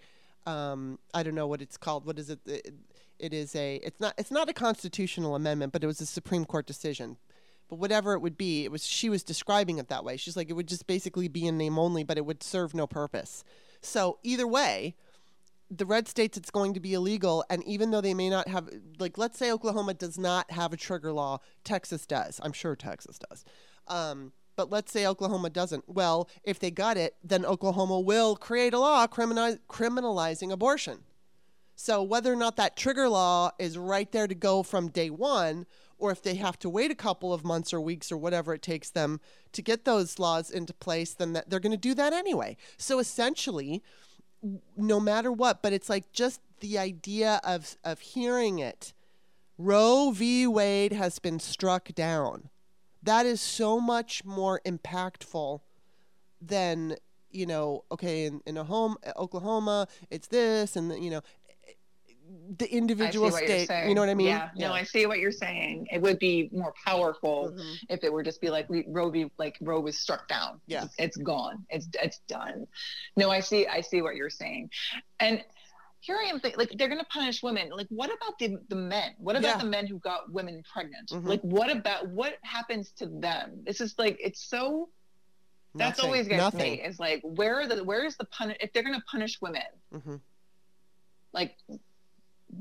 um, 0.48 0.98
I 1.14 1.24
don't 1.24 1.36
know 1.36 1.46
what 1.46 1.62
it's 1.62 1.78
called. 1.78 2.06
What 2.06 2.18
is 2.18 2.30
it? 2.30 2.40
it? 2.46 2.74
It 3.20 3.34
is 3.34 3.56
a. 3.56 3.76
It's 3.78 4.00
not. 4.00 4.14
It's 4.18 4.32
not 4.32 4.50
a 4.50 4.54
constitutional 4.54 5.36
amendment, 5.36 5.74
but 5.74 5.84
it 5.84 5.88
was 5.88 6.00
a 6.00 6.06
Supreme 6.06 6.46
Court 6.46 6.66
decision. 6.66 7.18
But 7.70 7.80
whatever 7.80 8.14
it 8.14 8.20
would 8.20 8.38
be, 8.38 8.64
it 8.64 8.72
was. 8.72 8.88
She 8.88 9.10
was 9.10 9.24
describing 9.24 9.78
it 9.78 9.90
that 9.90 10.06
way. 10.06 10.16
She's 10.16 10.38
like, 10.38 10.50
it 10.50 10.54
would 10.54 10.68
just 10.68 10.88
basically 10.88 11.28
be 11.28 11.46
in 11.46 11.58
name 11.58 11.78
only, 11.78 12.04
but 12.04 12.18
it 12.18 12.26
would 12.26 12.42
serve 12.42 12.74
no 12.74 12.88
purpose. 12.88 13.44
So 13.82 14.20
either 14.24 14.48
way, 14.48 14.96
the 15.70 15.86
red 15.86 16.08
states 16.08 16.38
it's 16.38 16.50
going 16.50 16.74
to 16.74 16.80
be 16.80 16.94
illegal 16.94 17.44
and 17.50 17.64
even 17.66 17.92
though 17.92 18.02
they 18.02 18.14
may 18.14 18.30
not 18.30 18.48
have 18.48 18.70
like 19.00 19.18
let's 19.18 19.38
say 19.38 19.52
oklahoma 19.52 19.94
does 19.94 20.18
not 20.18 20.50
have 20.52 20.72
a 20.74 20.78
trigger 20.78 21.12
law 21.12 21.40
texas 21.64 22.06
does. 22.06 22.40
I'm 22.44 22.54
sure 22.54 22.76
texas 22.76 23.20
does. 23.20 23.44
Um, 23.88 24.32
but 24.56 24.72
let's 24.72 24.92
say 24.92 25.06
oklahoma 25.06 25.50
doesn't. 25.50 25.84
Well 25.88 26.30
if 26.44 26.60
they 26.60 26.72
got 26.72 26.98
it 26.98 27.16
then 27.24 27.46
oklahoma 27.46 28.00
will 28.00 28.36
create 28.36 28.74
a 28.74 28.80
law 28.80 29.08
criminalize, 29.08 29.60
criminalizing 29.70 30.52
abortion. 30.52 31.00
So 31.76 32.02
whether 32.02 32.34
or 32.34 32.38
not 32.38 32.56
that 32.56 32.76
trigger 32.76 33.08
law 33.08 33.52
is 33.60 33.78
right 33.78 34.12
there 34.12 34.28
to 34.28 34.36
go 34.36 34.64
from 34.64 34.90
day 34.90 35.10
one 35.10 35.66
or 36.00 36.12
if 36.12 36.22
they 36.22 36.36
have 36.36 36.58
to 36.60 36.70
wait 36.70 36.92
a 36.92 36.96
couple 36.96 37.34
of 37.34 37.44
months 37.44 37.74
or 37.74 37.82
weeks 37.82 38.12
or 38.12 38.18
whatever 38.18 38.54
it 38.54 38.62
takes 38.62 38.90
them 38.90 39.20
to 39.52 39.62
get 39.62 39.84
those 39.84 40.20
laws 40.20 40.50
into 40.50 40.74
place 40.74 41.14
then 41.14 41.34
that, 41.34 41.50
they're 41.50 41.60
going 41.60 41.72
to 41.72 41.78
do 41.78 41.94
that 41.94 42.14
anyway. 42.14 42.56
So 42.78 43.00
essentially 43.00 43.84
no 44.76 45.00
matter 45.00 45.32
what, 45.32 45.62
but 45.62 45.74
it's 45.74 45.90
like 45.90 46.12
just 46.12 46.42
the 46.60 46.78
idea 46.78 47.40
of 47.44 47.78
of 47.84 48.00
hearing 48.00 48.60
it. 48.60 48.94
Roe 49.58 50.12
v. 50.12 50.46
Wade 50.46 50.94
has 50.94 51.20
been 51.20 51.40
struck 51.40 51.94
down. 51.96 52.50
That 53.02 53.26
is 53.26 53.42
so 53.42 53.80
much 53.80 54.24
more 54.24 54.62
impactful 54.66 55.62
than 56.42 56.96
you 57.32 57.46
know. 57.46 57.84
Okay, 57.92 58.26
in, 58.26 58.42
in 58.46 58.58
a 58.58 58.64
home, 58.64 58.98
Oklahoma, 59.16 59.88
it's 60.10 60.28
this, 60.28 60.76
and 60.76 61.04
you 61.04 61.10
know, 61.10 61.22
the 62.58 62.72
individual 62.74 63.32
state. 63.32 63.70
You 63.88 63.96
know 63.96 64.02
what 64.02 64.10
I 64.10 64.14
mean? 64.14 64.28
Yeah, 64.28 64.50
yeah. 64.56 64.68
No, 64.68 64.74
I 64.74 64.84
see 64.84 65.06
what 65.06 65.20
you're 65.20 65.32
saying. 65.32 65.88
It 65.92 66.02
would 66.02 66.20
be 66.20 66.50
more 66.52 66.74
powerful 66.86 67.52
mm-hmm. 67.52 67.74
if 67.90 68.04
it 68.04 68.12
were 68.12 68.24
just 68.24 68.42
be 68.42 68.50
like 68.50 68.70
we, 68.70 68.86
Roe 68.88 69.10
be 69.10 69.32
like 69.38 69.58
Roe 69.62 69.80
was 69.80 69.98
struck 69.98 70.28
down. 70.28 70.62
Yeah, 70.68 70.86
it's, 70.86 70.96
it's 70.98 71.18
gone. 71.18 71.66
It's 71.70 71.88
it's 72.02 72.20
done. 72.28 72.68
No, 73.16 73.30
I 73.30 73.40
see. 73.40 73.68
I 73.68 73.82
see 73.82 74.02
what 74.02 74.16
you're 74.16 74.30
saying, 74.30 74.70
and 75.20 75.44
here 76.00 76.18
I 76.18 76.30
am 76.30 76.40
thinking, 76.40 76.60
like 76.60 76.72
they're 76.78 76.88
going 76.88 77.00
to 77.00 77.06
punish 77.06 77.44
women. 77.44 77.70
Like, 77.70 77.88
what 77.90 78.10
about 78.10 78.40
the 78.40 78.58
the 78.70 78.76
men? 78.76 79.14
What 79.18 79.36
about 79.36 79.58
yeah. 79.58 79.58
the 79.58 79.70
men 79.70 79.88
who 79.88 80.00
got 80.00 80.32
women 80.32 80.64
pregnant? 80.72 81.10
Mm-hmm. 81.10 81.28
Like, 81.28 81.42
what 81.42 81.72
about 81.72 82.08
what 82.10 82.38
happens 82.44 82.92
to 82.98 83.08
them? 83.08 83.62
This 83.66 83.82
is 83.82 83.96
like 83.98 84.18
it's 84.20 84.44
so. 84.44 84.90
That's 85.76 86.00
Nothing. 86.00 86.06
always 86.06 86.28
gets 86.28 86.40
Nothing. 86.40 86.72
me. 86.72 86.82
Is 86.82 87.00
like 87.00 87.22
where 87.24 87.60
are 87.60 87.68
the 87.68 87.84
where 87.84 88.06
is 88.06 88.16
the 88.18 88.26
punish 88.26 88.58
if 88.62 88.74
they're 88.74 88.84
going 88.84 88.96
to 88.96 89.06
punish 89.12 89.40
women? 89.42 89.62
Mm-hmm. 89.94 90.16
Like 91.34 91.56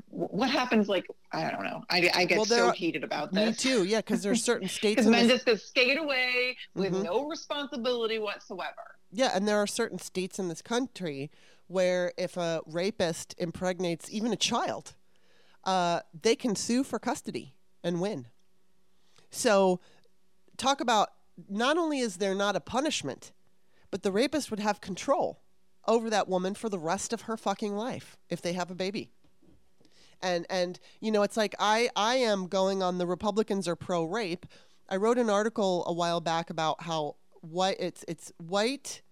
what 0.08 0.50
happens 0.50 0.88
like 0.88 1.06
i 1.32 1.50
don't 1.50 1.64
know. 1.64 1.82
I, 1.90 2.10
I 2.14 2.24
get 2.24 2.38
well, 2.38 2.44
so 2.44 2.68
are, 2.68 2.72
heated 2.72 3.04
about 3.04 3.32
this. 3.32 3.64
me 3.64 3.70
too. 3.70 3.84
Yeah 3.84 3.98
because 3.98 4.22
there's 4.22 4.42
certain 4.42 4.68
states 4.80 4.96
because 4.96 5.10
men 5.10 5.28
this... 5.28 5.44
just 5.44 5.68
skate 5.68 5.98
away 5.98 6.56
with 6.74 6.92
mm-hmm. 6.92 7.02
no 7.02 7.28
responsibility 7.28 8.18
whatsoever. 8.18 8.96
Yeah 9.10 9.30
and 9.34 9.46
there 9.46 9.58
are 9.58 9.66
certain 9.66 9.98
states 9.98 10.38
in 10.38 10.48
this 10.48 10.62
country 10.62 11.30
where 11.66 12.12
if 12.16 12.36
a 12.36 12.62
rapist 12.66 13.34
impregnates 13.38 14.10
even 14.10 14.32
a 14.32 14.36
child 14.36 14.94
uh, 15.64 16.00
they 16.22 16.36
can 16.36 16.54
sue 16.54 16.84
for 16.84 16.98
custody 16.98 17.56
and 17.82 18.00
win. 18.00 18.28
So 19.30 19.80
talk 20.56 20.80
about 20.80 21.10
not 21.48 21.76
only 21.76 21.98
is 21.98 22.16
there 22.16 22.34
not 22.34 22.56
a 22.56 22.60
punishment 22.60 23.32
but 23.90 24.02
the 24.02 24.12
rapist 24.12 24.50
would 24.50 24.60
have 24.60 24.80
control 24.80 25.40
over 25.86 26.10
that 26.10 26.28
woman 26.28 26.54
for 26.54 26.68
the 26.68 26.78
rest 26.78 27.12
of 27.12 27.22
her 27.22 27.36
fucking 27.36 27.76
life 27.76 28.16
if 28.28 28.42
they 28.42 28.52
have 28.52 28.70
a 28.70 28.74
baby 28.74 29.10
and 30.22 30.46
and 30.50 30.78
you 31.00 31.10
know 31.10 31.22
it's 31.22 31.36
like 31.36 31.54
I 31.58 31.90
I 31.96 32.16
am 32.16 32.46
going 32.46 32.82
on 32.82 32.98
the 32.98 33.06
Republicans 33.06 33.68
are 33.68 33.76
pro 33.76 34.04
rape. 34.04 34.46
I 34.88 34.96
wrote 34.96 35.18
an 35.18 35.30
article 35.30 35.84
a 35.86 35.92
while 35.92 36.20
back 36.20 36.50
about 36.50 36.82
how 36.82 37.16
what 37.40 37.76
it's 37.78 38.04
it's 38.08 38.32
white 38.38 39.02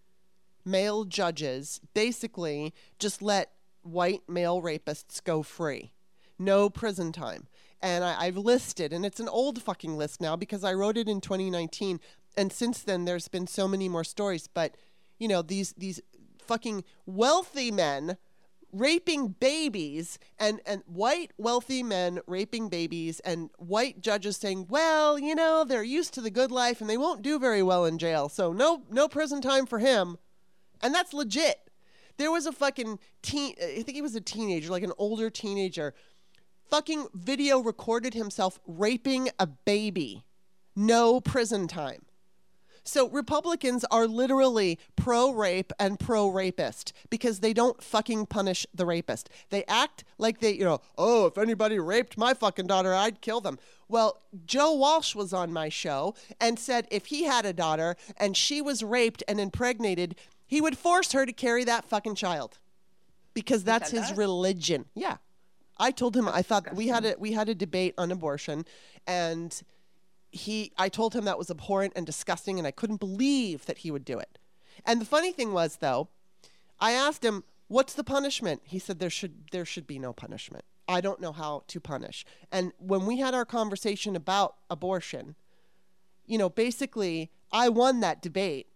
male 0.65 1.05
judges 1.05 1.81
basically 1.93 2.73
just 2.99 3.21
let 3.21 3.53
white 3.83 4.23
male 4.29 4.61
rapists 4.61 5.23
go 5.23 5.43
free. 5.43 5.93
No 6.39 6.69
prison 6.69 7.13
time. 7.13 7.47
And 7.81 8.03
I, 8.03 8.25
I've 8.25 8.37
listed, 8.37 8.93
and 8.93 9.05
it's 9.05 9.21
an 9.21 9.29
old 9.29 9.63
fucking 9.63 9.97
list 9.97 10.21
now 10.21 10.37
because 10.37 10.65
I 10.65 10.73
wrote 10.73 10.97
it 10.97 11.09
in 11.09 11.21
2019. 11.21 12.01
And 12.37 12.53
since 12.53 12.81
then, 12.83 13.05
there's 13.05 13.29
been 13.29 13.47
so 13.47 13.69
many 13.69 13.89
more 13.89 14.05
stories. 14.05 14.49
But, 14.49 14.77
you 15.19 15.29
know, 15.29 15.43
these, 15.43 15.75
these 15.77 16.01
fucking 16.39 16.85
wealthy 17.07 17.71
men 17.71 18.17
raping 18.75 19.29
babies 19.29 20.19
and, 20.39 20.61
and 20.67 20.83
white 20.87 21.33
wealthy 21.39 21.83
men 21.83 22.21
raping 22.27 22.69
babies 22.69 23.21
and 23.21 23.51
white 23.57 24.01
judges 24.01 24.37
saying, 24.37 24.67
well, 24.69 25.19
you 25.19 25.35
know, 25.35 25.65
they're 25.65 25.83
used 25.83 26.13
to 26.15 26.21
the 26.21 26.31
good 26.31 26.51
life 26.51 26.81
and 26.81 26.91
they 26.91 26.99
won't 26.99 27.23
do 27.23 27.39
very 27.39 27.63
well 27.63 27.85
in 27.85 27.99
jail. 27.99 28.29
So 28.29 28.53
no 28.53 28.83
no 28.91 29.09
prison 29.09 29.41
time 29.41 29.67
for 29.67 29.79
him. 29.79 30.19
And 30.83 30.95
that's 30.95 31.15
legit. 31.15 31.71
There 32.17 32.33
was 32.33 32.47
a 32.47 32.53
fucking 32.53 32.99
teen 33.23 33.55
I 33.63 33.83
think 33.83 33.93
he 33.93 34.03
was 34.03 34.15
a 34.15 34.21
teenager, 34.21 34.71
like 34.71 34.83
an 34.83 34.93
older 34.99 35.31
teenager, 35.31 35.95
fucking 36.69 37.07
video 37.15 37.61
recorded 37.61 38.15
himself 38.15 38.59
raping 38.67 39.31
a 39.39 39.47
baby. 39.47 40.25
No 40.75 41.21
prison 41.21 41.69
time. 41.69 42.07
So 42.85 43.09
Republicans 43.09 43.85
are 43.91 44.07
literally 44.07 44.79
pro 44.95 45.33
rape 45.33 45.73
and 45.79 45.99
pro 45.99 46.29
rapist 46.29 46.93
because 47.09 47.41
they 47.41 47.55
don't 47.55 47.83
fucking 47.83 48.27
punish 48.27 48.67
the 48.75 48.85
rapist. 48.85 49.31
They 49.51 49.65
act 49.65 50.05
like 50.19 50.41
they, 50.41 50.53
you 50.53 50.65
know, 50.65 50.81
oh, 50.99 51.27
if 51.27 51.39
anybody 51.39 51.79
raped 51.79 52.19
my 52.19 52.35
fucking 52.35 52.67
daughter, 52.67 52.95
I'd 52.95 53.23
kill 53.23 53.41
them. 53.41 53.59
Well, 53.89 54.21
Joe 54.45 54.75
Walsh 54.75 55.15
was 55.15 55.33
on 55.33 55.53
my 55.53 55.71
show 55.71 56.15
and 56.41 56.59
said 56.59 56.87
if 56.91 57.07
he 57.07 57.25
had 57.25 57.47
a 57.47 57.53
daughter 57.53 57.97
and 58.19 58.37
she 58.37 58.61
was 58.61 58.83
raped 58.83 59.23
and 59.27 59.41
impregnated, 59.41 60.17
he 60.47 60.61
would 60.61 60.77
force 60.77 61.13
her 61.13 61.25
to 61.25 61.33
carry 61.33 61.65
that 61.65 61.87
fucking 61.87 62.15
child 62.15 62.59
because 63.33 63.65
that's 63.65 63.91
his 63.91 64.11
that? 64.11 64.17
religion. 64.17 64.85
Yeah. 64.95 65.17
I 65.79 65.91
told 65.91 66.17
him 66.17 66.29
I 66.29 66.43
thought 66.43 66.75
we 66.75 66.89
had 66.89 67.05
a 67.05 67.17
we 67.19 67.33
had 67.33 67.49
a 67.49 67.55
debate 67.55 67.95
on 67.99 68.13
abortion 68.13 68.65
and 69.07 69.61
he 70.35 70.73
I 70.77 70.89
told 70.89 71.15
him 71.15 71.25
that 71.25 71.39
was 71.39 71.51
abhorrent 71.51 71.93
and 71.97 72.05
disgusting 72.05 72.59
and 72.59 72.67
I 72.67 72.73
couldn't 72.73 73.01
believe 73.01 73.67
that 73.67 73.79
he 73.79 73.91
would 73.91 74.05
do 74.05 74.19
it. 74.19 74.39
And 74.85 75.01
the 75.01 75.07
funny 75.07 75.33
thing 75.33 75.53
was 75.53 75.77
though, 75.77 76.09
I 76.81 76.93
asked 76.93 77.25
him, 77.25 77.45
"What's 77.69 77.95
the 77.95 78.05
punishment?" 78.05 78.63
He 78.65 78.79
said 78.79 78.99
there 78.99 79.11
should 79.11 79.51
there 79.53 79.65
should 79.65 79.87
be 79.87 79.99
no 79.99 80.13
punishment. 80.13 80.65
I 80.89 81.01
don't 81.01 81.21
know 81.21 81.33
how 81.33 81.63
to 81.69 81.81
punish. 81.81 82.27
And 82.53 82.73
when 82.79 83.07
we 83.07 83.19
had 83.19 83.35
our 83.35 83.47
conversation 83.47 84.17
about 84.17 84.57
abortion, 84.69 85.37
you 86.27 86.37
know, 86.37 86.49
basically 86.49 87.31
I 87.53 87.69
won 87.69 88.01
that 88.01 88.21
debate. 88.21 88.67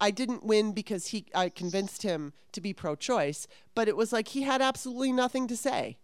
I 0.00 0.10
didn't 0.10 0.44
win 0.44 0.72
because 0.72 1.08
he 1.08 1.26
I 1.34 1.48
convinced 1.48 2.02
him 2.02 2.32
to 2.52 2.60
be 2.60 2.72
pro-choice, 2.72 3.48
but 3.74 3.88
it 3.88 3.96
was 3.96 4.12
like 4.12 4.28
he 4.28 4.42
had 4.42 4.62
absolutely 4.62 5.12
nothing 5.12 5.46
to 5.48 5.56
say. 5.56 5.98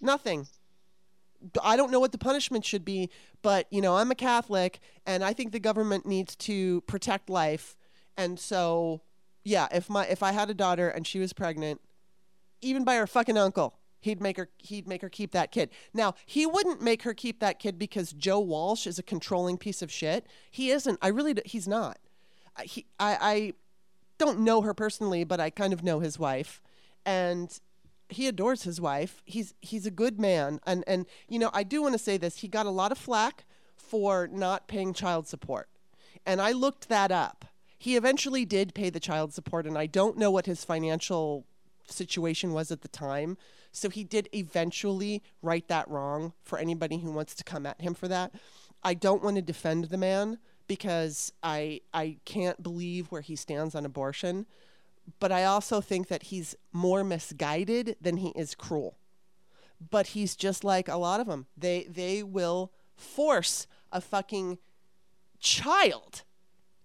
Nothing. 0.00 0.48
I 1.62 1.76
don't 1.76 1.90
know 1.90 2.00
what 2.00 2.12
the 2.12 2.18
punishment 2.18 2.64
should 2.64 2.84
be, 2.84 3.10
but 3.42 3.66
you 3.70 3.80
know, 3.80 3.96
I'm 3.96 4.10
a 4.10 4.14
Catholic 4.14 4.80
and 5.06 5.24
I 5.24 5.32
think 5.32 5.52
the 5.52 5.60
government 5.60 6.06
needs 6.06 6.36
to 6.36 6.80
protect 6.82 7.30
life. 7.30 7.76
And 8.16 8.38
so, 8.38 9.02
yeah, 9.44 9.68
if 9.72 9.88
my 9.90 10.06
if 10.06 10.22
I 10.22 10.32
had 10.32 10.50
a 10.50 10.54
daughter 10.54 10.88
and 10.88 11.06
she 11.06 11.18
was 11.18 11.32
pregnant, 11.32 11.80
even 12.60 12.84
by 12.84 12.96
her 12.96 13.06
fucking 13.06 13.36
uncle, 13.36 13.78
he'd 14.00 14.20
make 14.20 14.36
her 14.36 14.48
he'd 14.58 14.88
make 14.88 15.02
her 15.02 15.08
keep 15.08 15.32
that 15.32 15.52
kid. 15.52 15.70
Now, 15.92 16.14
he 16.24 16.46
wouldn't 16.46 16.80
make 16.80 17.02
her 17.02 17.14
keep 17.14 17.40
that 17.40 17.58
kid 17.58 17.78
because 17.78 18.12
Joe 18.12 18.40
Walsh 18.40 18.86
is 18.86 18.98
a 18.98 19.02
controlling 19.02 19.58
piece 19.58 19.82
of 19.82 19.92
shit. 19.92 20.26
He 20.50 20.70
isn't. 20.70 20.98
I 21.02 21.08
really 21.08 21.34
he's 21.44 21.68
not. 21.68 21.98
He 22.62 22.86
I 22.98 23.18
I 23.20 23.52
don't 24.18 24.40
know 24.40 24.62
her 24.62 24.74
personally, 24.74 25.24
but 25.24 25.40
I 25.40 25.50
kind 25.50 25.72
of 25.72 25.82
know 25.82 26.00
his 26.00 26.18
wife. 26.18 26.62
And 27.04 27.58
he 28.08 28.26
adores 28.26 28.62
his 28.62 28.80
wife. 28.80 29.22
He's 29.24 29.54
he's 29.60 29.86
a 29.86 29.90
good 29.90 30.20
man, 30.20 30.60
and 30.66 30.84
and 30.86 31.06
you 31.28 31.38
know 31.38 31.50
I 31.52 31.62
do 31.62 31.82
want 31.82 31.94
to 31.94 31.98
say 31.98 32.16
this. 32.16 32.38
He 32.38 32.48
got 32.48 32.66
a 32.66 32.70
lot 32.70 32.92
of 32.92 32.98
flack 32.98 33.44
for 33.76 34.28
not 34.30 34.68
paying 34.68 34.92
child 34.92 35.26
support, 35.26 35.68
and 36.24 36.40
I 36.40 36.52
looked 36.52 36.88
that 36.88 37.10
up. 37.10 37.44
He 37.78 37.96
eventually 37.96 38.44
did 38.44 38.74
pay 38.74 38.90
the 38.90 39.00
child 39.00 39.32
support, 39.32 39.66
and 39.66 39.76
I 39.76 39.86
don't 39.86 40.16
know 40.16 40.30
what 40.30 40.46
his 40.46 40.64
financial 40.64 41.46
situation 41.86 42.52
was 42.52 42.70
at 42.70 42.82
the 42.82 42.88
time. 42.88 43.36
So 43.70 43.90
he 43.90 44.04
did 44.04 44.28
eventually 44.34 45.22
right 45.42 45.66
that 45.68 45.88
wrong 45.88 46.32
for 46.42 46.58
anybody 46.58 46.98
who 46.98 47.10
wants 47.10 47.34
to 47.34 47.44
come 47.44 47.66
at 47.66 47.80
him 47.80 47.94
for 47.94 48.08
that. 48.08 48.32
I 48.82 48.94
don't 48.94 49.22
want 49.22 49.36
to 49.36 49.42
defend 49.42 49.86
the 49.86 49.98
man 49.98 50.38
because 50.66 51.32
I 51.42 51.80
I 51.92 52.18
can't 52.24 52.62
believe 52.62 53.08
where 53.08 53.20
he 53.20 53.36
stands 53.36 53.74
on 53.74 53.84
abortion 53.84 54.46
but 55.18 55.32
I 55.32 55.44
also 55.44 55.80
think 55.80 56.08
that 56.08 56.24
he's 56.24 56.54
more 56.72 57.04
misguided 57.04 57.96
than 58.00 58.18
he 58.18 58.30
is 58.30 58.54
cruel. 58.54 58.98
But 59.90 60.08
he's 60.08 60.36
just 60.36 60.64
like 60.64 60.88
a 60.88 60.96
lot 60.96 61.20
of 61.20 61.26
them. 61.26 61.46
They 61.56 61.84
they 61.84 62.22
will 62.22 62.72
force 62.94 63.66
a 63.92 64.00
fucking 64.00 64.58
child 65.38 66.22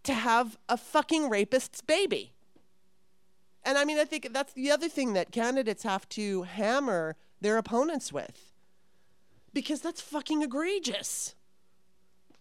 to 0.03 0.13
have 0.13 0.57
a 0.67 0.77
fucking 0.77 1.29
rapist's 1.29 1.81
baby. 1.81 2.33
And 3.63 3.77
I 3.77 3.85
mean, 3.85 3.97
I 3.97 4.05
think 4.05 4.33
that's 4.33 4.53
the 4.53 4.71
other 4.71 4.89
thing 4.89 5.13
that 5.13 5.31
candidates 5.31 5.83
have 5.83 6.09
to 6.09 6.43
hammer 6.43 7.15
their 7.39 7.57
opponents 7.57 8.11
with 8.11 8.51
because 9.53 9.81
that's 9.81 10.01
fucking 10.01 10.41
egregious. 10.41 11.35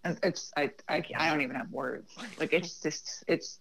And 0.02 0.18
It's 0.22 0.50
I, 0.56 0.70
I 0.88 1.04
I 1.14 1.30
don't 1.30 1.42
even 1.42 1.56
have 1.56 1.70
words. 1.70 2.14
Like 2.38 2.52
it's 2.54 2.80
just 2.80 3.22
it's 3.28 3.60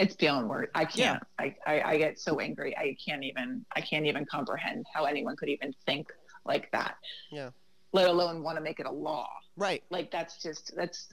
it's 0.00 0.16
beyond 0.16 0.48
words. 0.48 0.70
I 0.74 0.84
can't. 0.84 1.22
I, 1.38 1.54
I 1.66 1.82
I 1.82 1.98
get 1.98 2.18
so 2.18 2.40
angry. 2.40 2.76
I 2.76 2.96
can't 3.04 3.22
even 3.22 3.64
I 3.76 3.80
can't 3.80 4.06
even 4.06 4.24
comprehend 4.24 4.86
how 4.92 5.04
anyone 5.04 5.36
could 5.36 5.48
even 5.48 5.74
think 5.86 6.08
like 6.44 6.70
that. 6.72 6.96
Yeah. 7.30 7.50
Let 7.92 8.08
alone 8.08 8.42
want 8.42 8.56
to 8.56 8.62
make 8.62 8.80
it 8.80 8.86
a 8.86 8.90
law. 8.90 9.28
Right. 9.56 9.82
Like 9.90 10.10
that's 10.10 10.42
just 10.42 10.74
that's 10.76 11.08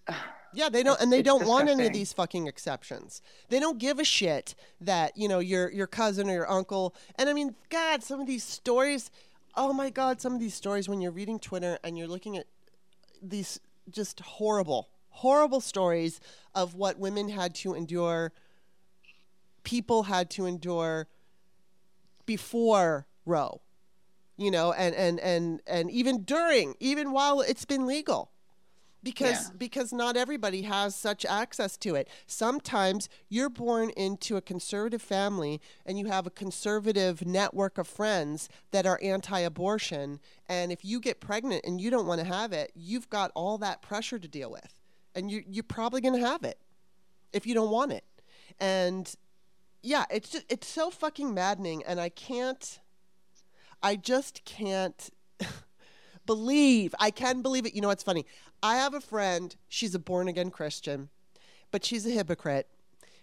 Yeah, 0.54 0.70
they 0.70 0.84
don't, 0.84 1.00
and 1.02 1.12
they 1.12 1.22
don't 1.22 1.46
want 1.46 1.70
any 1.70 1.86
of 1.86 1.94
these 1.94 2.14
fucking 2.14 2.48
exceptions. 2.48 3.22
They 3.50 3.60
don't 3.60 3.78
give 3.78 4.00
a 4.00 4.04
shit 4.04 4.56
that 4.80 5.18
you 5.18 5.28
know 5.28 5.40
your 5.40 5.70
your 5.72 5.88
cousin 5.88 6.30
or 6.30 6.34
your 6.34 6.50
uncle. 6.50 6.96
And 7.16 7.30
I 7.30 7.34
mean, 7.34 7.56
God, 7.70 8.04
some 8.04 8.22
of 8.22 8.28
these 8.28 8.44
stories. 8.44 9.12
Oh 9.56 9.74
my 9.74 9.90
God, 9.90 10.22
some 10.22 10.34
of 10.34 10.40
these 10.40 10.54
stories 10.54 10.88
when 10.88 11.02
you're 11.02 11.12
reading 11.12 11.40
Twitter 11.40 11.80
and 11.84 11.98
you're 11.98 12.08
looking 12.08 12.38
at 12.38 12.46
these 13.22 13.60
just 13.90 14.20
horrible, 14.20 14.90
horrible 15.10 15.62
stories 15.62 16.20
of 16.54 16.76
what 16.76 17.00
women 17.00 17.30
had 17.30 17.56
to 17.56 17.74
endure, 17.74 18.32
people 19.68 20.03
had 20.03 20.30
to 20.30 20.45
endure 20.45 21.07
before 22.26 23.05
Roe. 23.26 23.61
You 24.38 24.51
know, 24.51 24.72
and 24.72 24.93
and 24.95 25.20
and 25.20 25.61
and 25.65 25.89
even 25.91 26.24
during, 26.24 26.76
even 26.80 27.11
while 27.11 27.41
it's 27.41 27.65
been 27.65 27.88
legal 27.88 28.32
because 29.01 29.47
Yeah. 29.47 29.55
because 29.57 29.91
not 29.91 30.15
everybody 30.15 30.61
has 30.61 30.95
such 30.95 31.26
access 31.26 31.76
to 31.78 31.95
it. 31.95 32.07
Sometimes 32.28 33.09
you're 33.30 33.49
born 33.49 33.89
into 33.91 34.38
a 34.38 34.41
conservative 34.41 35.01
family 35.01 35.59
and 35.88 35.97
you 35.97 36.05
have 36.05 36.28
a 36.28 36.30
conservative 36.30 37.26
network 37.26 37.80
of 37.80 37.88
friends 37.88 38.47
that 38.72 38.86
are 38.86 38.99
anti-abortion 39.01 40.20
and 40.47 40.72
if 40.72 40.86
you 40.86 40.99
get 40.99 41.20
pregnant 41.20 41.65
and 41.65 41.82
you 41.82 41.89
don't 41.89 42.05
want 42.05 42.22
to 42.22 42.28
have 42.28 42.53
it, 42.53 42.72
you've 42.76 43.09
got 43.09 43.32
all 43.34 43.57
that 43.57 43.82
pressure 43.82 44.20
to 44.20 44.28
deal 44.28 44.51
with. 44.51 44.80
And 45.15 45.32
you 45.32 45.43
you're 45.47 45.63
probably 45.63 45.99
going 45.99 46.20
to 46.22 46.28
have 46.28 46.43
it 46.43 46.59
if 47.34 47.47
you 47.47 47.55
don't 47.55 47.72
want 47.72 47.91
it. 47.91 48.03
And 48.59 49.13
yeah, 49.88 50.04
it's 50.10 50.30
just 50.30 50.46
it's 50.50 50.68
so 50.68 50.90
fucking 50.90 51.34
maddening 51.34 51.82
and 51.84 52.00
I 52.00 52.10
can't 52.10 52.82
I 53.82 53.96
just 53.96 54.44
can't 54.44 55.10
believe. 56.26 56.94
I 57.00 57.10
can 57.10 57.42
believe 57.42 57.66
it. 57.66 57.74
You 57.74 57.82
know 57.82 57.88
what's 57.88 58.04
funny? 58.04 58.26
I 58.62 58.76
have 58.76 58.94
a 58.94 59.00
friend, 59.00 59.56
she's 59.70 59.96
a 59.96 60.00
born 60.00 60.28
again 60.28 60.52
Christian, 60.52 61.08
but 61.72 61.86
she's 61.86 62.06
a 62.06 62.10
hypocrite 62.10 62.68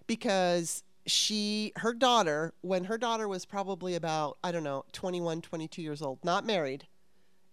because 0.06 0.84
she 1.06 1.72
her 1.76 1.92
daughter 1.92 2.54
when 2.62 2.84
her 2.84 2.96
daughter 2.96 3.28
was 3.28 3.44
probably 3.44 3.94
about 3.94 4.38
I 4.42 4.50
don't 4.50 4.64
know, 4.64 4.86
21, 4.92 5.42
22 5.42 5.82
years 5.82 6.00
old, 6.00 6.24
not 6.24 6.46
married, 6.46 6.86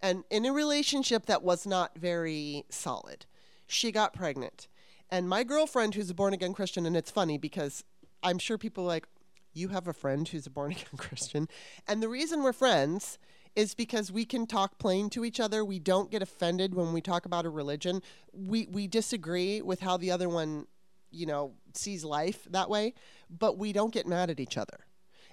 and 0.02 0.24
in 0.30 0.46
a 0.46 0.54
relationship 0.54 1.26
that 1.26 1.44
was 1.44 1.68
not 1.68 1.98
very 1.98 2.64
solid. 2.70 3.26
She 3.68 3.92
got 3.92 4.14
pregnant. 4.14 4.70
And 5.10 5.28
my 5.28 5.44
girlfriend 5.44 5.96
who's 5.96 6.10
a 6.10 6.14
born 6.14 6.34
again 6.34 6.54
Christian 6.54 6.86
and 6.86 6.96
it's 6.96 7.12
funny 7.12 7.38
because 7.38 7.84
I'm 8.24 8.38
sure 8.38 8.58
people 8.58 8.86
are 8.86 8.88
like 8.88 9.08
you 9.54 9.70
have 9.70 9.88
a 9.88 9.94
friend 9.94 10.28
who's 10.28 10.48
a 10.48 10.50
born 10.50 10.72
again 10.72 10.86
Christian. 10.98 11.48
And 11.88 12.02
the 12.02 12.10
reason 12.10 12.44
we're 12.44 12.54
friends 12.54 13.18
is 13.56 13.74
because 13.74 14.12
we 14.12 14.26
can 14.26 14.48
talk 14.48 14.78
plain 14.78 15.10
to 15.10 15.26
each 15.26 15.40
other. 15.40 15.66
We 15.66 15.80
don't 15.80 16.10
get 16.10 16.22
offended 16.22 16.74
when 16.74 16.94
we 16.94 17.02
talk 17.02 17.26
about 17.26 17.46
a 17.46 17.50
religion. 17.50 18.02
We 18.32 18.68
we 18.68 18.88
disagree 18.88 19.62
with 19.62 19.82
how 19.82 19.98
the 19.98 20.12
other 20.12 20.30
one, 20.30 20.68
you 21.10 21.26
know, 21.26 21.54
sees 21.74 22.04
life 22.04 22.48
that 22.50 22.70
way, 22.70 22.94
but 23.30 23.58
we 23.58 23.74
don't 23.74 23.94
get 23.94 24.08
mad 24.08 24.30
at 24.30 24.40
each 24.40 24.58
other. 24.58 24.86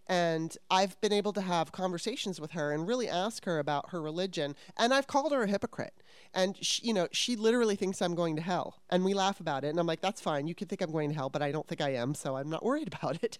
And 0.08 0.56
I've 0.70 0.98
been 1.02 1.12
able 1.12 1.34
to 1.34 1.42
have 1.42 1.70
conversations 1.70 2.40
with 2.40 2.52
her 2.52 2.72
and 2.72 2.88
really 2.88 3.08
ask 3.08 3.44
her 3.44 3.58
about 3.58 3.90
her 3.90 4.00
religion. 4.00 4.56
And 4.76 4.94
I've 4.94 5.06
called 5.06 5.32
her 5.32 5.42
a 5.42 5.46
hypocrite. 5.46 6.02
And 6.34 6.56
she, 6.64 6.86
you 6.86 6.94
know, 6.94 7.08
she 7.12 7.36
literally 7.36 7.76
thinks 7.76 8.02
I'm 8.02 8.14
going 8.14 8.36
to 8.36 8.42
hell. 8.42 8.82
And 8.90 9.04
we 9.04 9.14
laugh 9.14 9.40
about 9.40 9.64
it. 9.64 9.68
And 9.68 9.80
I'm 9.80 9.86
like, 9.86 10.00
that's 10.00 10.20
fine. 10.20 10.46
You 10.46 10.54
can 10.54 10.68
think 10.68 10.82
I'm 10.82 10.92
going 10.92 11.08
to 11.10 11.14
hell, 11.14 11.30
but 11.30 11.42
I 11.42 11.52
don't 11.52 11.66
think 11.66 11.80
I 11.80 11.94
am. 11.94 12.14
So 12.14 12.36
I'm 12.36 12.50
not 12.50 12.64
worried 12.64 12.88
about 12.94 13.22
it. 13.22 13.38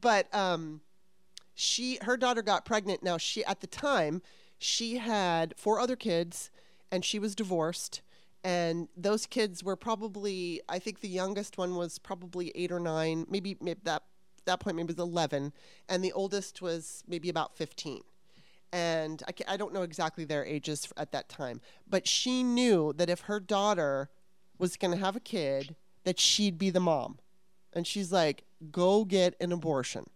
But 0.00 0.32
um, 0.34 0.80
she, 1.54 1.98
her 2.02 2.16
daughter 2.16 2.42
got 2.42 2.64
pregnant. 2.64 3.02
Now 3.02 3.18
she, 3.18 3.44
at 3.44 3.60
the 3.60 3.66
time, 3.66 4.22
she 4.58 4.98
had 4.98 5.54
four 5.56 5.80
other 5.80 5.96
kids, 5.96 6.50
and 6.90 7.04
she 7.04 7.18
was 7.18 7.34
divorced. 7.34 8.02
And 8.44 8.88
those 8.96 9.26
kids 9.26 9.64
were 9.64 9.76
probably, 9.76 10.60
I 10.68 10.78
think 10.78 11.00
the 11.00 11.08
youngest 11.08 11.58
one 11.58 11.74
was 11.74 11.98
probably 11.98 12.52
eight 12.54 12.70
or 12.70 12.80
nine, 12.80 13.26
maybe, 13.28 13.56
maybe 13.60 13.80
that 13.84 14.04
that 14.48 14.60
point 14.60 14.76
maybe 14.76 14.86
was 14.86 14.98
11 14.98 15.52
and 15.88 16.02
the 16.02 16.12
oldest 16.12 16.60
was 16.60 17.04
maybe 17.06 17.28
about 17.28 17.56
15 17.56 18.02
and 18.72 19.22
I, 19.28 19.54
I 19.54 19.56
don't 19.56 19.72
know 19.72 19.82
exactly 19.82 20.24
their 20.24 20.44
ages 20.44 20.88
at 20.96 21.12
that 21.12 21.28
time 21.28 21.60
but 21.88 22.06
she 22.06 22.42
knew 22.42 22.92
that 22.96 23.10
if 23.10 23.20
her 23.22 23.40
daughter 23.40 24.10
was 24.58 24.76
going 24.76 24.92
to 24.92 25.04
have 25.04 25.16
a 25.16 25.20
kid 25.20 25.76
that 26.04 26.18
she'd 26.18 26.58
be 26.58 26.70
the 26.70 26.80
mom 26.80 27.18
and 27.72 27.86
she's 27.86 28.12
like 28.12 28.44
go 28.70 29.04
get 29.04 29.34
an 29.40 29.52
abortion 29.52 30.06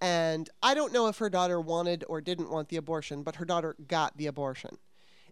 and 0.00 0.50
i 0.62 0.74
don't 0.74 0.92
know 0.92 1.06
if 1.06 1.18
her 1.18 1.30
daughter 1.30 1.60
wanted 1.60 2.04
or 2.08 2.20
didn't 2.20 2.50
want 2.50 2.68
the 2.68 2.76
abortion 2.76 3.22
but 3.22 3.36
her 3.36 3.44
daughter 3.44 3.76
got 3.86 4.16
the 4.16 4.26
abortion 4.26 4.78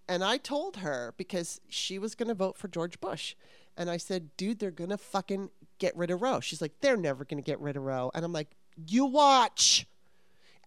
and 0.08 0.22
I 0.22 0.36
told 0.36 0.78
her 0.78 1.14
because 1.16 1.60
she 1.68 1.98
was 1.98 2.14
going 2.14 2.28
to 2.28 2.34
vote 2.34 2.56
for 2.56 2.68
George 2.68 3.00
Bush. 3.00 3.34
And 3.76 3.90
I 3.90 3.96
said, 3.96 4.36
dude, 4.36 4.58
they're 4.58 4.70
going 4.70 4.90
to 4.90 4.98
fucking 4.98 5.50
get 5.78 5.96
rid 5.96 6.10
of 6.10 6.22
Roe. 6.22 6.40
She's 6.40 6.62
like, 6.62 6.80
they're 6.80 6.96
never 6.96 7.24
going 7.24 7.42
to 7.42 7.46
get 7.46 7.60
rid 7.60 7.76
of 7.76 7.82
Roe. 7.82 8.10
And 8.14 8.24
I'm 8.24 8.32
like, 8.32 8.50
you 8.86 9.04
watch. 9.04 9.86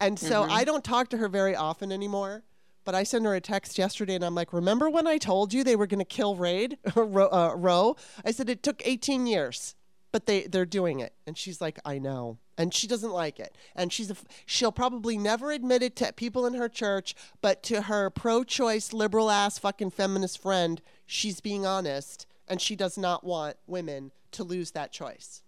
And 0.00 0.18
so 0.18 0.42
I 0.44 0.64
don't 0.64 0.82
talk 0.82 1.08
to 1.10 1.18
her 1.18 1.28
very 1.28 1.54
often 1.54 1.92
anymore. 1.92 2.42
But 2.84 2.94
I 2.94 3.02
sent 3.02 3.24
her 3.26 3.34
a 3.34 3.40
text 3.40 3.78
yesterday 3.78 4.14
and 4.14 4.24
I'm 4.24 4.34
like, 4.34 4.52
remember 4.52 4.88
when 4.88 5.06
I 5.06 5.18
told 5.18 5.52
you 5.52 5.62
they 5.62 5.76
were 5.76 5.86
going 5.86 5.98
to 5.98 6.04
kill 6.04 6.34
Raid, 6.34 6.78
Ro- 6.96 7.28
uh, 7.30 7.54
Roe? 7.54 7.96
I 8.24 8.30
said, 8.30 8.48
it 8.48 8.62
took 8.62 8.82
18 8.84 9.26
years, 9.26 9.74
but 10.12 10.26
they, 10.26 10.46
they're 10.46 10.64
doing 10.64 11.00
it. 11.00 11.12
And 11.26 11.36
she's 11.36 11.60
like, 11.60 11.78
I 11.84 11.98
know. 11.98 12.38
And 12.56 12.74
she 12.74 12.86
doesn't 12.86 13.12
like 13.12 13.38
it. 13.38 13.56
And 13.76 13.92
she's 13.92 14.10
a, 14.10 14.16
she'll 14.46 14.72
probably 14.72 15.18
never 15.18 15.50
admit 15.50 15.82
it 15.82 15.94
to 15.96 16.12
people 16.12 16.46
in 16.46 16.54
her 16.54 16.68
church, 16.68 17.14
but 17.42 17.62
to 17.64 17.82
her 17.82 18.10
pro 18.10 18.44
choice, 18.44 18.92
liberal 18.92 19.30
ass 19.30 19.58
fucking 19.58 19.90
feminist 19.90 20.40
friend, 20.40 20.80
she's 21.06 21.40
being 21.40 21.66
honest. 21.66 22.26
And 22.48 22.60
she 22.60 22.76
does 22.76 22.98
not 22.98 23.24
want 23.24 23.56
women 23.66 24.10
to 24.32 24.42
lose 24.42 24.72
that 24.72 24.90
choice. 24.90 25.42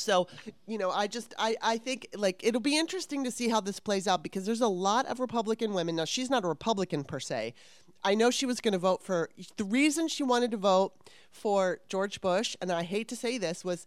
So, 0.00 0.28
you 0.66 0.78
know, 0.78 0.90
I 0.90 1.06
just 1.06 1.34
I, 1.38 1.56
I 1.62 1.78
think 1.78 2.08
like 2.14 2.40
it'll 2.44 2.60
be 2.60 2.76
interesting 2.76 3.24
to 3.24 3.30
see 3.30 3.48
how 3.48 3.60
this 3.60 3.80
plays 3.80 4.06
out 4.06 4.22
because 4.22 4.46
there's 4.46 4.60
a 4.60 4.68
lot 4.68 5.06
of 5.06 5.20
Republican 5.20 5.74
women. 5.74 5.96
Now 5.96 6.04
she's 6.04 6.30
not 6.30 6.44
a 6.44 6.48
Republican 6.48 7.04
per 7.04 7.20
se. 7.20 7.54
I 8.04 8.14
know 8.14 8.30
she 8.30 8.46
was 8.46 8.60
going 8.60 8.72
to 8.72 8.78
vote 8.78 9.02
for 9.02 9.28
the 9.56 9.64
reason 9.64 10.08
she 10.08 10.22
wanted 10.22 10.50
to 10.52 10.56
vote 10.56 10.92
for 11.30 11.80
George 11.88 12.20
Bush, 12.20 12.56
and 12.60 12.70
I 12.70 12.84
hate 12.84 13.08
to 13.08 13.16
say 13.16 13.38
this, 13.38 13.64
was 13.64 13.86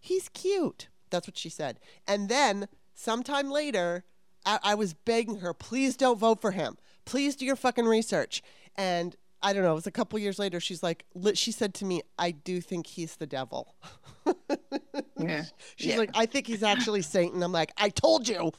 he's 0.00 0.28
cute. 0.28 0.88
That's 1.10 1.28
what 1.28 1.38
she 1.38 1.48
said. 1.48 1.78
And 2.08 2.28
then 2.28 2.66
sometime 2.94 3.50
later, 3.50 4.04
I, 4.44 4.58
I 4.62 4.74
was 4.74 4.94
begging 4.94 5.38
her, 5.38 5.54
please 5.54 5.96
don't 5.96 6.18
vote 6.18 6.40
for 6.40 6.50
him. 6.50 6.76
Please 7.04 7.36
do 7.36 7.44
your 7.44 7.56
fucking 7.56 7.84
research. 7.84 8.42
And 8.76 9.16
I 9.42 9.52
don't 9.52 9.62
know, 9.64 9.72
it 9.72 9.74
was 9.74 9.86
a 9.86 9.90
couple 9.92 10.18
years 10.18 10.38
later, 10.38 10.60
she's 10.60 10.82
like, 10.82 11.04
she 11.34 11.50
said 11.50 11.74
to 11.74 11.84
me, 11.84 12.02
I 12.18 12.30
do 12.30 12.60
think 12.60 12.86
he's 12.86 13.16
the 13.16 13.26
devil. 13.26 13.74
Yeah. 15.18 15.44
She's 15.76 15.92
Yeah. 15.92 15.98
like, 15.98 16.10
I 16.14 16.26
think 16.26 16.46
he's 16.48 16.62
actually 16.64 17.02
Satan. 17.16 17.42
I'm 17.42 17.52
like, 17.52 17.72
I 17.76 17.90
told 17.90 18.26
you. 18.28 18.50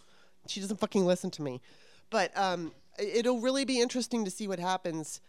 She 0.47 0.61
doesn't 0.61 0.79
fucking 0.79 1.05
listen 1.05 1.29
to 1.31 1.41
me. 1.41 1.61
But 2.09 2.36
um, 2.38 2.71
it'll 2.97 3.41
really 3.41 3.65
be 3.65 3.81
interesting 3.81 4.23
to 4.25 4.31
see 4.31 4.47
what 4.47 4.59
happens 4.59 5.19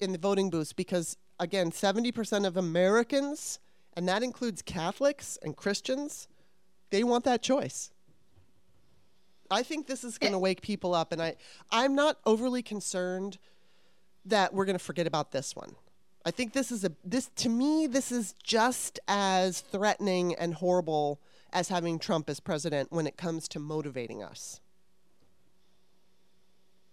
in 0.00 0.12
the 0.12 0.18
voting 0.18 0.48
booths 0.50 0.72
because, 0.72 1.16
again, 1.38 1.70
70% 1.70 2.46
of 2.46 2.56
Americans, 2.56 3.58
and 3.94 4.08
that 4.08 4.22
includes 4.22 4.62
Catholics 4.62 5.38
and 5.42 5.56
Christians, 5.56 6.26
they 6.90 7.04
want 7.04 7.24
that 7.24 7.42
choice. 7.42 7.90
I 9.50 9.62
think 9.62 9.86
this 9.86 10.04
is 10.04 10.16
going 10.16 10.32
to 10.32 10.38
wake 10.38 10.62
people 10.62 10.94
up, 10.94 11.12
and 11.12 11.20
I, 11.22 11.36
I'm 11.70 11.94
not 11.94 12.18
overly 12.24 12.62
concerned 12.62 13.38
that 14.24 14.52
we're 14.54 14.64
going 14.64 14.78
to 14.78 14.84
forget 14.84 15.06
about 15.06 15.32
this 15.32 15.54
one. 15.54 15.74
I 16.26 16.30
think 16.30 16.52
this 16.54 16.72
is 16.72 16.84
a 16.84 16.92
this 17.04 17.28
to 17.36 17.48
me 17.50 17.86
this 17.86 18.10
is 18.10 18.34
just 18.42 18.98
as 19.06 19.60
threatening 19.60 20.34
and 20.36 20.54
horrible 20.54 21.20
as 21.52 21.68
having 21.68 21.98
Trump 21.98 22.30
as 22.30 22.40
president 22.40 22.90
when 22.90 23.06
it 23.06 23.16
comes 23.16 23.46
to 23.48 23.58
motivating 23.58 24.22
us. 24.22 24.60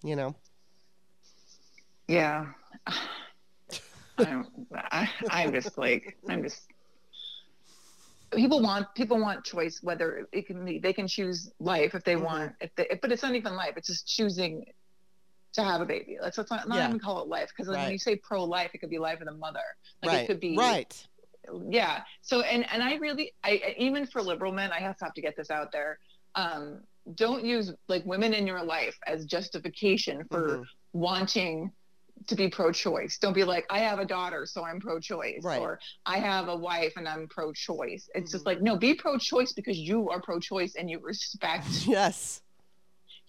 You 0.03 0.15
know. 0.15 0.35
Yeah. 2.07 2.47
I'm, 4.17 4.45
I, 4.91 5.09
I'm 5.29 5.53
just 5.53 5.77
like, 5.77 6.17
I'm 6.29 6.43
just. 6.43 6.67
People 8.33 8.61
want 8.61 8.87
people 8.95 9.19
want 9.19 9.43
choice. 9.43 9.79
Whether 9.81 10.27
it 10.31 10.45
can 10.47 10.63
be, 10.63 10.79
they 10.79 10.93
can 10.93 11.07
choose 11.07 11.51
life 11.59 11.95
if 11.95 12.03
they 12.03 12.15
Mhm. 12.15 12.23
want. 12.23 12.51
If 12.61 12.75
they, 12.75 12.87
but 13.01 13.11
it's 13.11 13.23
not 13.23 13.35
even 13.35 13.55
life. 13.55 13.73
It's 13.77 13.87
just 13.87 14.07
choosing 14.07 14.65
to 15.53 15.63
have 15.63 15.81
a 15.81 15.85
baby. 15.85 16.17
Let's, 16.21 16.37
let's 16.37 16.51
not, 16.51 16.67
not 16.67 16.77
Yeah. 16.77 16.87
even 16.87 16.99
call 16.99 17.21
it 17.21 17.27
life 17.27 17.49
because 17.49 17.67
Right. 17.67 17.83
when 17.83 17.91
you 17.91 17.97
say 17.97 18.15
pro 18.15 18.43
life, 18.43 18.71
it 18.73 18.79
could 18.79 18.89
be 18.89 18.99
life 18.99 19.19
of 19.19 19.27
the 19.27 19.33
mother. 19.33 19.59
Like 20.01 20.11
right. 20.11 20.23
it 20.23 20.27
could 20.27 20.39
be 20.39 20.57
right. 20.57 21.07
yeah. 21.69 22.03
So 22.21 22.41
and 22.41 22.69
and 22.71 22.83
I 22.83 22.95
really 22.95 23.33
I 23.43 23.75
even 23.77 24.05
for 24.05 24.21
liberal 24.21 24.51
men, 24.51 24.71
I 24.71 24.79
have 24.79 24.97
to 24.97 25.05
have 25.05 25.13
to 25.15 25.21
get 25.21 25.35
this 25.35 25.49
out 25.49 25.71
there. 25.71 25.99
Um, 26.35 26.83
don't 27.15 27.43
use 27.43 27.73
like 27.87 28.05
women 28.05 28.33
in 28.33 28.45
your 28.45 28.63
life 28.63 28.97
as 29.07 29.25
justification 29.25 30.23
for 30.29 30.47
mm-hmm. 30.47 30.63
wanting 30.93 31.71
to 32.27 32.35
be 32.35 32.49
pro-choice. 32.49 33.17
Don't 33.17 33.33
be 33.33 33.43
like, 33.43 33.65
I 33.69 33.79
have 33.79 33.99
a 33.99 34.05
daughter, 34.05 34.45
so 34.45 34.63
I'm 34.63 34.79
pro-choice, 34.79 35.43
right. 35.43 35.59
or 35.59 35.79
I 36.05 36.19
have 36.19 36.47
a 36.47 36.55
wife 36.55 36.93
and 36.95 37.07
I'm 37.07 37.27
pro-choice. 37.27 38.09
It's 38.13 38.29
mm-hmm. 38.29 38.31
just 38.31 38.45
like, 38.45 38.61
no, 38.61 38.77
be 38.77 38.93
pro-choice 38.93 39.53
because 39.53 39.77
you 39.77 40.09
are 40.09 40.21
pro-choice 40.21 40.75
and 40.75 40.89
you 40.89 40.99
respect 40.99 41.65
yes 41.87 42.41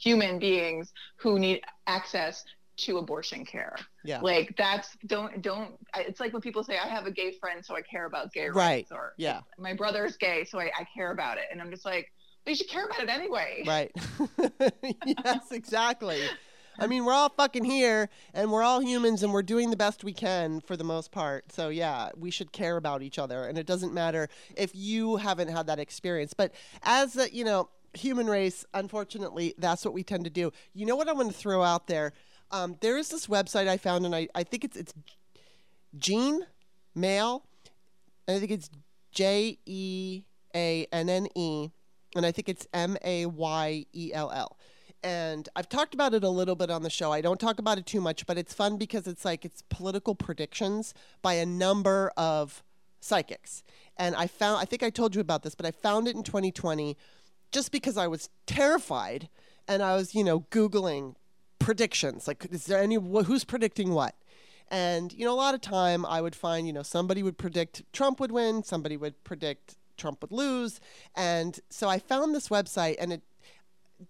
human 0.03 0.39
beings 0.39 0.93
who 1.17 1.39
need 1.39 1.63
access 1.87 2.45
to 2.77 2.99
abortion 2.99 3.45
care. 3.45 3.77
Yeah. 4.05 4.21
Like 4.21 4.55
that's 4.57 4.97
don't 5.07 5.43
don't 5.43 5.75
it's 5.97 6.21
like 6.21 6.33
when 6.33 6.43
people 6.43 6.65
say 6.65 6.79
I 6.79 6.89
have 6.89 7.07
a 7.07 7.11
gay 7.11 7.33
friend 7.39 7.65
so 7.65 7.77
I 7.77 7.83
care 7.83 8.07
about 8.07 8.33
gay 8.33 8.49
right. 8.49 8.55
rights 8.55 8.93
or 8.93 9.13
yeah. 9.17 9.41
my 9.59 9.75
brother's 9.75 10.17
gay 10.17 10.45
so 10.45 10.59
I, 10.59 10.71
I 10.79 10.87
care 10.95 11.13
about 11.13 11.39
it. 11.39 11.45
And 11.53 11.61
I'm 11.61 11.71
just 11.71 11.85
like, 11.85 12.11
you 12.47 12.55
should 12.55 12.69
care 12.69 12.87
about 12.87 13.01
it 13.01 13.09
anyway. 13.09 13.63
Right. 13.67 13.93
yes, 15.07 15.53
exactly. 15.53 16.23
I 16.79 16.87
mean, 16.87 17.05
we're 17.05 17.13
all 17.13 17.29
fucking 17.29 17.65
here 17.65 18.09
and 18.33 18.51
we're 18.51 18.63
all 18.63 18.81
humans 18.81 19.23
and 19.23 19.33
we're 19.33 19.43
doing 19.43 19.71
the 19.71 19.77
best 19.77 20.03
we 20.03 20.15
can 20.15 20.61
for 20.61 20.77
the 20.77 20.85
most 20.85 21.13
part. 21.13 21.53
So, 21.53 21.69
yeah, 21.69 22.09
we 22.17 22.31
should 22.31 22.51
care 22.51 22.77
about 22.77 23.03
each 23.03 23.19
other. 23.19 23.45
And 23.45 23.59
it 23.59 23.67
doesn't 23.67 23.93
matter 23.93 24.29
if 24.57 24.75
you 24.75 25.17
haven't 25.17 25.49
had 25.49 25.67
that 25.67 25.79
experience. 25.79 26.33
But 26.33 26.53
as 26.83 27.17
a, 27.17 27.33
you 27.33 27.45
know, 27.45 27.69
human 27.95 28.26
race, 28.26 28.64
unfortunately, 28.74 29.55
that's 29.59 29.84
what 29.84 29.95
we 29.95 30.03
tend 30.03 30.24
to 30.24 30.30
do. 30.30 30.53
You 30.74 30.86
know 30.86 30.97
what 30.97 31.09
I'm 31.09 31.16
going 31.16 31.28
to 31.28 31.34
throw 31.34 31.62
out 31.62 31.86
there? 31.86 32.12
Um, 32.51 32.76
there 32.80 32.99
is 32.99 33.09
this 33.09 33.26
website 33.26 33.68
I 33.68 33.76
found, 33.76 34.05
and 34.05 34.14
I, 34.14 34.28
I 34.34 34.43
think 34.43 34.64
it's 34.64 34.76
it's 34.76 34.93
Jeanne 35.97 36.47
Mayell. 36.97 37.43
I 38.28 38.38
think 38.38 38.51
it's 38.51 38.70
J 39.11 39.59
E 39.66 40.24
A 40.55 40.86
N 40.93 41.09
N 41.09 41.28
E, 41.34 41.70
and 42.14 42.26
I 42.26 42.32
think 42.32 42.49
it's 42.49 42.66
M 42.74 42.97
A 43.05 43.26
Y 43.26 43.86
E 43.93 44.11
L 44.12 44.30
L. 44.30 44.59
And 45.05 45.49
I've 45.57 45.68
talked 45.68 45.95
about 45.95 46.14
it 46.14 46.22
a 46.22 46.28
little 46.28 46.55
bit 46.55 46.70
on 46.70 46.82
the 46.82 46.90
show. 46.90 47.11
I 47.11 47.20
don't 47.20 47.40
talk 47.40 47.59
about 47.59 47.76
it 47.78 47.86
too 47.86 48.01
much, 48.01 48.24
but 48.26 48.38
it's 48.38 48.55
fun 48.55 48.76
because 48.76 49.09
it's 49.09 49.24
like 49.24 49.45
it's 49.45 49.62
political 49.68 50.14
predictions 50.14 50.95
by 51.22 51.34
a 51.34 51.47
number 51.47 52.12
of 52.16 52.62
psychics. 53.01 53.64
And 53.97 54.14
I 54.14 54.28
found, 54.28 54.61
I 54.61 54.64
think 54.64 54.84
I 54.84 54.90
told 54.90 55.14
you 55.14 55.20
about 55.20 55.43
this, 55.43 55.57
but 55.57 55.66
I 55.66 55.72
found 55.72 56.07
it 56.07 56.14
in 56.14 56.22
2020 56.22 56.97
just 57.53 57.71
because 57.71 57.97
I 57.97 58.07
was 58.07 58.29
terrified 58.47 59.29
and 59.69 59.83
I 59.83 59.95
was, 59.95 60.15
you 60.15 60.25
know, 60.25 60.41
Googling 60.51 61.15
predictions. 61.59 62.27
Like, 62.27 62.47
is 62.51 62.67
there 62.67 62.83
any 62.83 62.97
who's 62.97 63.45
predicting 63.45 63.93
what? 63.93 64.15
And 64.69 65.13
you 65.13 65.25
know, 65.25 65.33
a 65.33 65.37
lot 65.37 65.55
of 65.55 65.61
time 65.61 66.07
I 66.07 66.21
would 66.21 66.35
find, 66.35 66.67
you 66.67 66.73
know, 66.73 66.83
somebody 66.83 67.23
would 67.23 67.39
predict 67.39 67.83
Trump 67.93 68.19
would 68.21 68.33
win, 68.33 68.63
somebody 68.63 68.97
would 68.97 69.23
predict 69.23 69.77
Trump 69.99 70.23
would 70.23 70.33
lose, 70.33 70.81
and 71.15 71.61
so 71.69 71.89
I 71.89 71.99
found 71.99 72.35
this 72.35 72.49
website, 72.49 72.97
and 72.99 73.13
it 73.13 73.23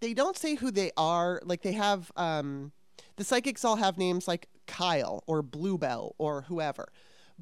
they 0.01 0.14
don't 0.14 0.36
say 0.36 0.55
who 0.55 0.70
they 0.70 0.93
are. 0.97 1.43
Like 1.45 1.62
they 1.62 1.72
have 1.72 2.12
um, 2.16 2.72
the 3.16 3.24
psychics 3.24 3.64
all 3.64 3.76
have 3.76 3.99
names 3.99 4.28
like 4.28 4.49
Kyle 4.66 5.22
or 5.26 5.43
Bluebell 5.43 6.14
or 6.18 6.43
whoever, 6.43 6.88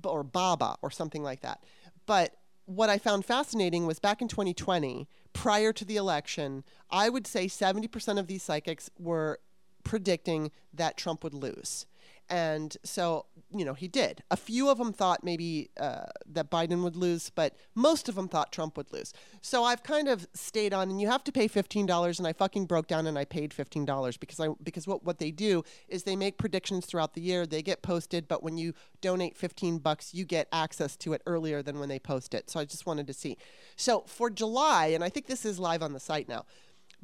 or 0.02 0.24
Baba 0.24 0.76
or 0.82 0.90
something 0.90 1.22
like 1.22 1.42
that. 1.42 1.62
But 2.06 2.34
what 2.64 2.88
I 2.88 2.98
found 2.98 3.24
fascinating 3.24 3.86
was 3.86 3.98
back 3.98 4.22
in 4.22 4.28
2020, 4.28 5.08
prior 5.32 5.72
to 5.72 5.84
the 5.84 5.96
election, 5.96 6.64
I 6.90 7.08
would 7.08 7.26
say 7.26 7.46
70% 7.46 8.18
of 8.18 8.26
these 8.26 8.42
psychics 8.42 8.90
were 8.98 9.38
predicting 9.84 10.50
that 10.72 10.96
Trump 10.96 11.24
would 11.24 11.34
lose. 11.34 11.86
And 12.30 12.76
so, 12.84 13.26
you 13.52 13.64
know, 13.64 13.74
he 13.74 13.88
did. 13.88 14.22
A 14.30 14.36
few 14.36 14.70
of 14.70 14.78
them 14.78 14.92
thought 14.92 15.24
maybe 15.24 15.70
uh, 15.78 16.04
that 16.26 16.48
Biden 16.48 16.84
would 16.84 16.94
lose, 16.94 17.28
but 17.30 17.56
most 17.74 18.08
of 18.08 18.14
them 18.14 18.28
thought 18.28 18.52
Trump 18.52 18.76
would 18.76 18.92
lose. 18.92 19.12
So 19.40 19.64
I've 19.64 19.82
kind 19.82 20.08
of 20.08 20.28
stayed 20.32 20.72
on, 20.72 20.90
and 20.90 21.00
you 21.00 21.08
have 21.08 21.24
to 21.24 21.32
pay 21.32 21.48
fifteen 21.48 21.86
dollars, 21.86 22.20
and 22.20 22.28
I 22.28 22.32
fucking 22.32 22.66
broke 22.66 22.86
down 22.86 23.08
and 23.08 23.18
I 23.18 23.24
paid 23.24 23.52
fifteen 23.52 23.84
dollars 23.84 24.16
because 24.16 24.38
I 24.38 24.50
because 24.62 24.86
what 24.86 25.04
what 25.04 25.18
they 25.18 25.32
do 25.32 25.64
is 25.88 26.04
they 26.04 26.14
make 26.14 26.38
predictions 26.38 26.86
throughout 26.86 27.14
the 27.14 27.20
year. 27.20 27.46
They 27.46 27.62
get 27.62 27.82
posted, 27.82 28.28
but 28.28 28.44
when 28.44 28.56
you 28.56 28.74
donate 29.00 29.36
fifteen 29.36 29.78
bucks, 29.78 30.14
you 30.14 30.24
get 30.24 30.46
access 30.52 30.96
to 30.98 31.12
it 31.12 31.22
earlier 31.26 31.64
than 31.64 31.80
when 31.80 31.88
they 31.88 31.98
post 31.98 32.32
it. 32.32 32.48
So 32.48 32.60
I 32.60 32.64
just 32.64 32.86
wanted 32.86 33.08
to 33.08 33.12
see. 33.12 33.36
So 33.74 34.04
for 34.06 34.30
July, 34.30 34.86
and 34.86 35.02
I 35.02 35.08
think 35.08 35.26
this 35.26 35.44
is 35.44 35.58
live 35.58 35.82
on 35.82 35.94
the 35.94 36.00
site 36.00 36.28
now 36.28 36.44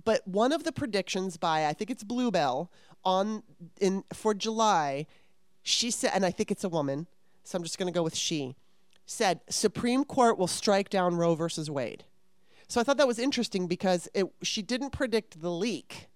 but 0.05 0.27
one 0.27 0.53
of 0.53 0.65
the 0.65 0.73
predictions 0.73 1.37
by 1.37 1.67
I 1.67 1.73
think 1.73 1.91
it's 1.91 2.05
Bluebell 2.05 2.71
on 3.07 3.45
in 3.81 4.05
for 4.13 4.35
July, 4.35 5.07
she 5.63 5.91
said, 5.91 6.11
and 6.13 6.27
I 6.27 6.31
think 6.31 6.51
it's 6.51 6.65
a 6.65 6.69
woman, 6.69 7.07
so 7.45 7.57
I'm 7.57 7.63
just 7.63 7.79
going 7.79 7.91
to 7.91 7.97
go 7.97 8.03
with 8.03 8.17
she, 8.17 8.57
said 9.07 9.41
Supreme 9.49 10.05
Court 10.05 10.37
will 10.37 10.49
strike 10.49 10.91
down 10.91 11.17
Roe 11.17 11.37
versus 11.37 11.71
Wade. 11.71 12.05
So 12.69 12.81
I 12.81 12.85
thought 12.85 12.97
that 12.97 13.07
was 13.07 13.21
interesting 13.21 13.69
because 13.69 14.09
it, 14.13 14.27
she 14.43 14.61
didn't 14.61 14.91
predict 14.91 15.41
the 15.41 15.51
leak, 15.51 16.09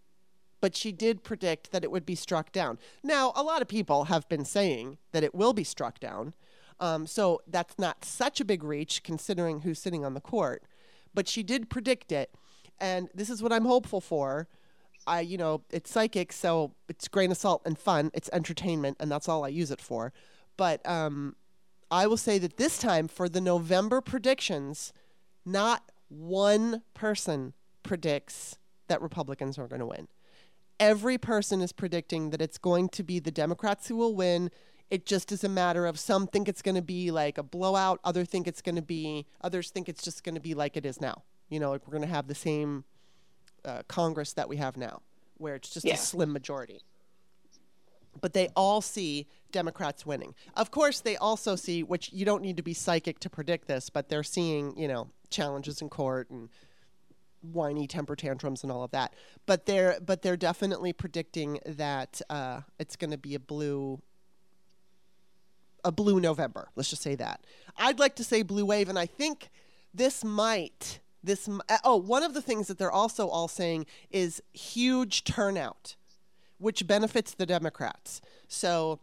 but 0.61 0.77
she 0.77 0.91
did 0.91 1.23
predict 1.23 1.71
that 1.71 1.85
it 1.85 1.93
would 1.93 2.05
be 2.05 2.17
struck 2.17 2.51
down. 2.51 2.79
Now, 3.05 3.33
a 3.37 3.43
lot 3.43 3.63
of 3.63 3.69
people 3.69 4.05
have 4.05 4.29
been 4.29 4.45
saying 4.45 4.99
that 5.13 5.23
it 5.23 5.33
will 5.33 5.53
be 5.53 5.65
struck 5.65 6.01
down. 6.01 6.35
Um, 6.81 7.07
so 7.07 7.41
that's 7.47 7.79
not 7.79 8.05
such 8.05 8.41
a 8.41 8.45
big 8.45 8.65
reach 8.65 9.05
considering 9.05 9.61
who's 9.61 9.79
sitting 9.79 10.05
on 10.05 10.15
the 10.15 10.21
court. 10.21 10.65
But 11.15 11.29
she 11.29 11.45
did 11.45 11.71
predict 11.71 12.11
it. 12.11 12.35
And 12.81 13.11
this 13.15 13.31
is 13.31 13.43
what 13.43 13.53
I'm 13.53 13.65
hopeful 13.65 14.01
for 14.01 14.49
I, 15.07 15.21
you 15.21 15.39
know, 15.39 15.63
it's 15.71 15.91
psychic, 15.91 16.33
so 16.33 16.75
it's 16.89 17.09
grain 17.09 17.31
of 17.31 17.37
salt 17.37 17.63
and 17.65 17.79
fun. 17.79 18.11
It's 18.15 18.31
entertainment, 18.33 18.97
and 19.01 19.11
that's 19.11 19.29
all 19.29 19.45
I 19.45 19.49
use 19.49 19.71
it 19.71 19.81
for. 19.81 20.13
But 20.57 20.87
um, 20.87 21.37
I 21.91 22.07
will 22.07 22.17
say 22.17 22.39
that 22.39 22.57
this 22.57 22.79
time 22.79 23.09
for 23.09 23.29
the 23.29 23.41
November 23.41 24.01
predictions, 24.01 24.93
not 25.45 25.91
one 26.09 26.83
person 26.95 27.55
predicts 27.83 28.59
that 28.89 29.01
Republicans 29.01 29.59
are 29.59 29.69
going 29.69 29.81
to 29.81 29.87
win. 29.87 30.09
Every 30.79 31.19
person 31.19 31.61
is 31.61 31.73
predicting 31.73 32.31
that 32.31 32.41
it's 32.41 32.59
going 32.59 32.89
to 32.91 33.03
be 33.03 33.19
the 33.19 33.31
Democrats 33.31 33.89
who 33.89 33.97
will 33.97 34.15
win. 34.15 34.51
It 34.91 35.07
just 35.07 35.31
is 35.31 35.45
a 35.45 35.49
matter 35.49 35.87
of 35.87 35.99
some 35.99 36.27
think 36.27 36.49
it's 36.49 36.63
going 36.63 36.75
to 36.75 36.83
be 36.83 37.11
like 37.11 37.39
a 37.39 37.43
blowout, 37.43 38.01
other 38.03 38.25
think 38.25 38.47
it's 38.47 38.63
going 38.63 38.77
to 38.77 38.83
be, 38.83 39.27
others 39.41 39.71
think 39.71 39.89
it's 39.89 40.03
just 40.03 40.25
going 40.25 40.35
to 40.35 40.41
be 40.41 40.55
like 40.55 40.77
it 40.77 40.85
is 40.85 41.01
now. 41.01 41.23
You 41.49 41.61
know, 41.61 41.71
like 41.71 41.87
we're 41.87 41.97
going 41.97 42.09
to 42.09 42.15
have 42.15 42.29
the 42.29 42.35
same 42.35 42.85
uh, 43.65 43.83
Congress 43.89 44.33
that 44.35 44.49
we 44.49 44.57
have 44.57 44.77
now, 44.77 45.03
where 45.39 45.55
it's 45.55 45.71
just 45.71 45.87
yeah. 45.87 45.95
a 45.95 45.97
slim 45.97 46.33
majority. 46.33 46.81
But 48.21 48.33
they 48.33 48.49
all 48.57 48.81
see 48.81 49.27
Democrats 49.53 50.05
winning. 50.05 50.35
Of 50.57 50.71
course, 50.71 51.01
they 51.01 51.17
also 51.17 51.57
see, 51.57 51.83
which 51.83 52.13
you 52.13 52.25
don't 52.25 52.43
need 52.43 52.57
to 52.57 52.63
be 52.63 52.75
psychic 52.75 53.21
to 53.21 53.31
predict 53.31 53.69
this, 53.69 53.89
but 53.89 54.09
they're 54.09 54.23
seeing, 54.23 54.77
you 54.77 54.89
know, 54.89 55.09
challenges 55.31 55.81
in 55.81 55.89
court 55.89 56.29
and 56.31 56.49
whiny 57.43 57.87
temper 57.87 58.17
tantrums 58.17 58.63
and 58.63 58.71
all 58.71 58.83
of 58.83 58.91
that. 58.91 59.15
But 59.47 59.67
they're 59.67 59.99
but 60.05 60.23
they're 60.23 60.37
definitely 60.37 60.93
predicting 60.93 61.59
that 61.65 62.21
uh, 62.29 62.61
it's 62.79 62.97
going 62.97 63.11
to 63.11 63.19
be 63.19 63.35
a 63.35 63.41
blue 63.41 64.01
a 65.85 65.93
blue 65.93 66.21
November. 66.21 66.69
Let's 66.77 66.91
just 66.91 67.03
say 67.03 67.15
that. 67.17 67.45
I'd 67.77 67.99
like 67.99 68.17
to 68.17 68.25
say 68.25 68.43
blue 68.43 68.67
wave, 68.67 68.89
and 68.89 68.99
I 68.99 69.07
think 69.07 69.51
this 69.95 70.25
might 70.25 71.01
this 71.23 71.49
uh, 71.49 71.79
oh 71.85 71.97
one 71.97 72.23
of 72.23 72.35
the 72.35 72.43
things 72.43 72.69
that 72.69 72.79
they're 72.79 72.91
also 72.91 73.29
all 73.29 73.49
saying 73.49 73.87
is 74.11 74.43
huge 74.53 75.25
turnout 75.25 75.97
which 76.59 76.87
benefits 76.87 77.35
the 77.35 77.47
democrats. 77.47 78.21
So 78.47 79.01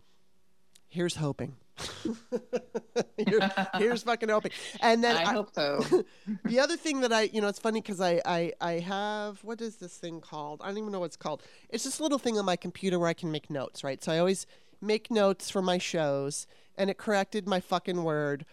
here's 0.87 1.15
hoping. 1.15 1.55
Here, 3.17 3.51
here's 3.75 4.01
fucking 4.03 4.29
hoping. 4.29 4.51
And 4.81 5.03
then 5.03 5.15
i, 5.15 5.21
I 5.21 5.33
hope 5.33 5.53
so. 5.53 5.83
The 6.45 6.59
other 6.59 6.75
thing 6.75 7.01
that 7.01 7.13
i 7.13 7.23
you 7.23 7.41
know 7.41 7.47
it's 7.47 7.59
funny 7.59 7.81
because 7.81 8.01
I, 8.01 8.21
I 8.25 8.53
i 8.61 8.71
have 8.73 9.43
what 9.43 9.61
is 9.61 9.75
this 9.77 9.95
thing 9.97 10.21
called? 10.21 10.61
I 10.63 10.67
don't 10.67 10.77
even 10.77 10.91
know 10.91 10.99
what 10.99 11.07
it's 11.07 11.17
called. 11.17 11.43
It's 11.69 11.83
this 11.83 11.99
little 11.99 12.17
thing 12.17 12.37
on 12.39 12.45
my 12.45 12.55
computer 12.55 12.97
where 12.97 13.09
i 13.09 13.13
can 13.13 13.31
make 13.31 13.49
notes 13.49 13.83
right? 13.83 14.03
So 14.03 14.11
i 14.11 14.19
always 14.19 14.47
make 14.81 15.11
notes 15.11 15.49
for 15.49 15.61
my 15.61 15.77
shows 15.77 16.47
and 16.77 16.89
it 16.89 16.97
corrected 16.97 17.47
my 17.47 17.59
fucking 17.59 18.03
word. 18.03 18.45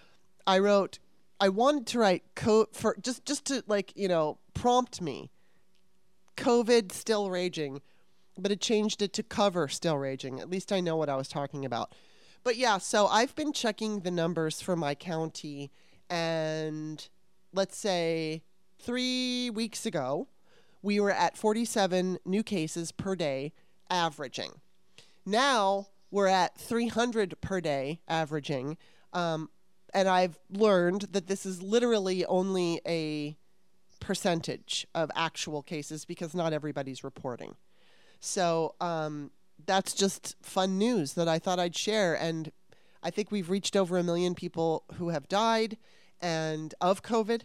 I 0.46 0.58
wrote 0.58 0.98
I 1.41 1.49
wanted 1.49 1.87
to 1.89 1.99
write 1.99 2.24
co- 2.35 2.68
for 2.72 2.97
just 3.01 3.24
just 3.24 3.45
to 3.47 3.62
like 3.66 3.93
you 3.97 4.09
know 4.09 4.39
prompt 4.55 5.01
me. 5.01 5.30
COVID 6.37 6.91
still 6.91 7.30
raging, 7.30 7.80
but 8.37 8.51
it 8.51 8.61
changed 8.61 9.03
it 9.03 9.12
to 9.14 9.22
cover 9.22 9.68
still 9.68 9.97
raging. 9.97 10.41
At 10.41 10.51
least 10.51 10.72
I 10.72 10.80
know 10.80 10.97
what 10.97 11.09
I 11.09 11.16
was 11.16 11.28
talking 11.28 11.64
about. 11.64 11.95
But 12.43 12.57
yeah, 12.57 12.78
so 12.78 13.07
I've 13.07 13.35
been 13.35 13.53
checking 13.53 14.01
the 14.01 14.11
numbers 14.11 14.61
for 14.61 14.76
my 14.76 14.95
county, 14.95 15.70
and 16.11 17.09
let's 17.53 17.76
say 17.76 18.43
three 18.78 19.51
weeks 19.51 19.87
ago, 19.87 20.28
we 20.82 21.01
were 21.01 21.11
at 21.11 21.39
47 21.39 22.18
new 22.26 22.43
cases 22.43 22.93
per 22.93 23.16
day, 23.16 23.53
averaging. 23.89 24.61
Now 25.24 25.89
we're 26.11 26.26
at 26.26 26.59
300 26.59 27.41
per 27.41 27.61
day, 27.61 28.01
averaging. 28.07 28.76
Um, 29.12 29.49
and 29.95 30.09
I've 30.09 30.38
learned 30.51 31.03
that 31.12 31.28
this 31.28 31.47
is 31.47 31.62
literally 31.62 32.26
only 32.26 32.80
a 32.86 33.36
percentage 34.01 34.86
of 34.95 35.11
actual 35.14 35.62
cases 35.62 36.05
because 36.05 36.34
not 36.34 36.53
everybody's 36.53 37.05
reporting. 37.05 37.55
So 38.20 38.74
um, 38.80 39.30
that's 39.64 39.95
just 39.95 40.34
fun 40.42 40.78
news 40.78 41.14
that 41.14 41.28
I 41.28 41.38
thought 41.38 41.61
I'd 41.61 41.76
share. 41.76 42.14
And 42.14 42.51
I 43.03 43.11
think 43.11 43.30
we've 43.30 43.49
reached 43.49 43.76
over 43.76 43.97
a 43.97 44.03
million 44.03 44.34
people 44.34 44.84
who 44.95 45.11
have 45.11 45.28
died 45.28 45.78
and 46.20 46.74
of 46.80 47.03
COVID. 47.03 47.42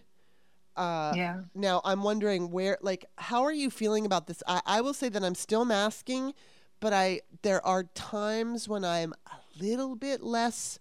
Uh, 0.76 1.14
yeah. 1.16 1.41
Now 1.54 1.82
I'm 1.86 2.04
wondering 2.04 2.52
where, 2.52 2.78
like, 2.82 3.06
how 3.18 3.43
are 3.43 3.52
you 3.52 3.70
feeling 3.70 4.06
about 4.06 4.28
this? 4.28 4.41
I, 4.47 4.62
I 4.66 4.82
will 4.82 4.93
say 4.93 5.10
that 5.10 5.24
I'm 5.24 5.36
still 5.36 5.66
masking, 5.66 6.34
but 6.80 6.93
I 6.93 7.22
there 7.41 7.66
are 7.66 7.84
times 7.84 8.70
when 8.70 8.86
I'm 8.86 9.14
a 9.28 9.62
little 9.62 9.95
bit 9.95 10.24
less 10.24 10.80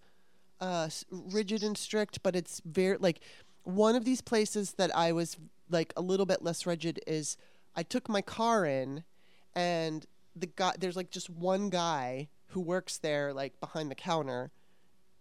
uh, 0.61 0.89
rigid 1.11 1.63
and 1.63 1.77
strict. 1.77 2.23
But 2.23 2.37
it's 2.37 2.61
very 2.65 2.97
like 2.99 3.21
one 3.65 3.95
of 3.95 4.05
these 4.05 4.21
places 4.21 4.73
that 4.73 4.95
I 4.97 5.13
was 5.13 5.37
like 5.71 5.93
a 5.97 6.03
little 6.03 6.27
bit 6.27 6.43
less 6.43 6.67
rigid 6.67 7.01
is 7.07 7.37
I 7.77 7.83
took 7.83 8.09
my 8.09 8.23
car 8.23 8.65
in, 8.65 9.05
and 9.55 10.07
the 10.35 10.47
guy 10.47 10.75
there's 10.79 10.97
like 10.97 11.11
just 11.11 11.31
one 11.31 11.71
guy 11.71 12.29
who 12.49 12.61
works 12.61 12.99
there 12.99 13.33
like 13.33 13.61
behind 13.61 13.91
the 13.91 13.95
counter 13.95 14.51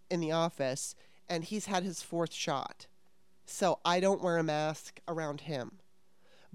in 0.09 0.19
the 0.19 0.31
office, 0.31 0.95
and 1.27 1.43
he's 1.43 1.65
had 1.65 1.83
his 1.83 2.01
fourth 2.01 2.33
shot 2.33 2.87
so 3.47 3.79
I 3.85 3.99
don't 3.99 4.21
wear 4.21 4.37
a 4.37 4.43
mask 4.43 4.99
around 5.07 5.41
him. 5.41 5.79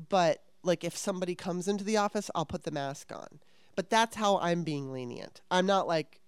But 0.08 0.42
like 0.62 0.84
if 0.84 0.96
somebody 0.96 1.34
comes 1.34 1.66
into 1.66 1.84
the 1.84 1.96
office, 1.96 2.30
I'll 2.34 2.46
put 2.46 2.62
the 2.62 2.70
mask 2.70 3.10
on. 3.12 3.40
But 3.74 3.90
that's 3.90 4.16
how 4.16 4.38
I'm 4.38 4.62
being 4.62 4.92
lenient. 4.92 5.40
I'm 5.50 5.66
not 5.66 5.88
like 5.88 6.20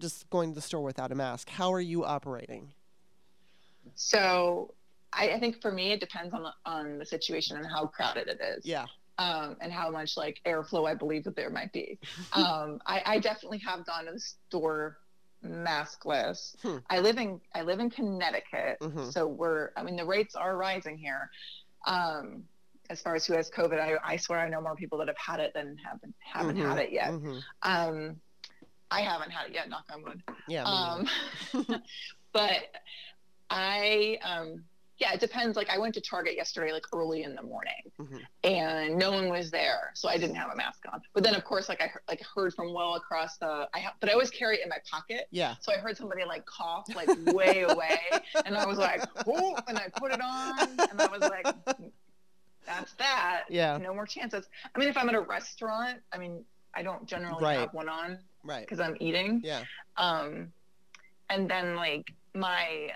just 0.00 0.28
going 0.30 0.50
to 0.50 0.54
the 0.54 0.60
store 0.60 0.82
without 0.82 1.12
a 1.12 1.14
mask. 1.14 1.48
How 1.48 1.72
are 1.72 1.80
you 1.80 2.04
operating? 2.04 2.72
So 3.94 4.74
I, 5.12 5.30
I 5.32 5.40
think 5.40 5.60
for 5.60 5.70
me, 5.72 5.92
it 5.92 6.00
depends 6.00 6.34
on 6.34 6.42
the, 6.42 6.52
on 6.66 6.98
the 6.98 7.06
situation 7.06 7.56
and 7.56 7.66
how 7.66 7.86
crowded 7.86 8.28
it 8.28 8.40
is. 8.40 8.64
Yeah. 8.66 8.86
Um, 9.18 9.56
and 9.60 9.72
how 9.72 9.90
much 9.90 10.16
like 10.16 10.40
airflow 10.44 10.88
I 10.90 10.94
believe 10.94 11.22
that 11.24 11.36
there 11.36 11.50
might 11.50 11.72
be. 11.72 11.98
um, 12.32 12.80
I, 12.86 13.02
I 13.06 13.18
definitely 13.20 13.58
have 13.58 13.86
gone 13.86 14.06
to 14.06 14.12
the 14.12 14.20
store 14.20 14.98
maskless. 15.44 16.56
Hmm. 16.62 16.78
I 16.90 16.98
live 17.00 17.18
in 17.18 17.40
I 17.54 17.62
live 17.62 17.78
in 17.78 17.90
Connecticut, 17.90 18.78
Mhm. 18.80 19.12
so 19.12 19.26
we're 19.26 19.70
I 19.76 19.82
mean 19.82 19.94
the 19.94 20.04
rates 20.04 20.34
are 20.34 20.56
rising 20.56 20.96
here. 20.98 21.30
Um, 21.86 22.44
as 22.90 23.00
far 23.02 23.14
as 23.14 23.24
who 23.26 23.34
has 23.34 23.50
COVID, 23.50 23.78
I, 23.78 23.94
I 24.02 24.16
swear 24.16 24.40
I 24.40 24.48
know 24.48 24.60
more 24.60 24.74
people 24.74 24.98
that 24.98 25.08
have 25.08 25.18
had 25.18 25.40
it 25.40 25.52
than 25.54 25.76
haven't 25.84 26.14
haven't 26.18 26.56
Mhm. 26.56 26.66
had 26.68 26.78
it 26.78 26.92
yet. 26.92 27.10
Mhm. 27.12 27.42
I 28.94 29.00
haven't 29.00 29.30
had 29.32 29.48
it 29.48 29.54
yet, 29.54 29.68
knock 29.68 29.86
on 29.92 30.02
wood. 30.04 30.22
Yeah. 30.48 30.62
Um, 30.64 31.08
but 32.32 32.62
I, 33.50 34.18
um, 34.22 34.62
yeah, 34.98 35.12
it 35.12 35.18
depends. 35.18 35.56
Like 35.56 35.68
I 35.68 35.78
went 35.78 35.94
to 35.94 36.00
Target 36.00 36.36
yesterday, 36.36 36.70
like 36.72 36.84
early 36.94 37.24
in 37.24 37.34
the 37.34 37.42
morning, 37.42 37.90
Mhm. 38.00 38.20
and 38.44 38.96
no 38.96 39.10
one 39.10 39.28
was 39.28 39.50
there, 39.50 39.90
so 39.94 40.08
I 40.08 40.16
didn't 40.16 40.36
have 40.36 40.52
a 40.52 40.56
mask 40.56 40.84
on. 40.92 41.02
But 41.12 41.24
then, 41.24 41.34
of 41.34 41.44
course, 41.44 41.68
like 41.68 41.80
I 41.82 41.88
heard, 41.88 42.02
like 42.08 42.22
heard 42.34 42.54
from 42.54 42.72
well 42.72 42.94
across 42.94 43.36
the, 43.38 43.68
I 43.74 43.80
have, 43.80 43.94
but 43.98 44.08
I 44.08 44.12
always 44.12 44.30
carry 44.30 44.58
it 44.58 44.62
in 44.62 44.68
my 44.68 44.78
pocket. 44.88 45.26
yeah. 45.32 45.56
So 45.60 45.72
I 45.72 45.78
heard 45.78 45.96
somebody 45.96 46.24
like 46.24 46.46
cough 46.46 46.86
like 46.94 47.08
way 47.34 47.62
away, 47.68 47.98
and 48.46 48.56
I 48.56 48.64
was 48.64 48.78
like, 48.78 49.02
oh, 49.26 49.56
and 49.66 49.76
I 49.76 49.88
put 49.96 50.12
it 50.12 50.20
on, 50.22 50.68
and 50.88 51.00
I 51.02 51.08
was 51.08 51.20
like, 51.22 51.46
that's 52.64 52.92
that. 52.94 53.42
Yeah. 53.50 53.76
No 53.78 53.92
more 53.92 54.06
chances. 54.06 54.46
I 54.74 54.78
mean, 54.78 54.88
if 54.88 54.96
I'm 54.96 55.08
at 55.08 55.16
a 55.16 55.20
restaurant, 55.20 55.98
I 56.12 56.18
mean, 56.18 56.44
I 56.72 56.82
don't 56.82 57.04
generally 57.06 57.42
Right. 57.44 57.58
have 57.58 57.74
one 57.74 57.88
on 57.88 58.20
Right. 58.44 58.60
because 58.60 58.80
I'm 58.80 58.96
eating. 59.00 59.40
Yeah. 59.42 59.64
Um, 59.96 60.52
and 61.30 61.48
then 61.50 61.76
like 61.76 62.12
my 62.34 62.90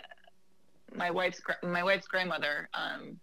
my 0.94 1.10
wife's 1.10 1.40
my 1.62 1.82
wife's 1.82 2.06
grandmother, 2.06 2.68
um, 2.74 3.18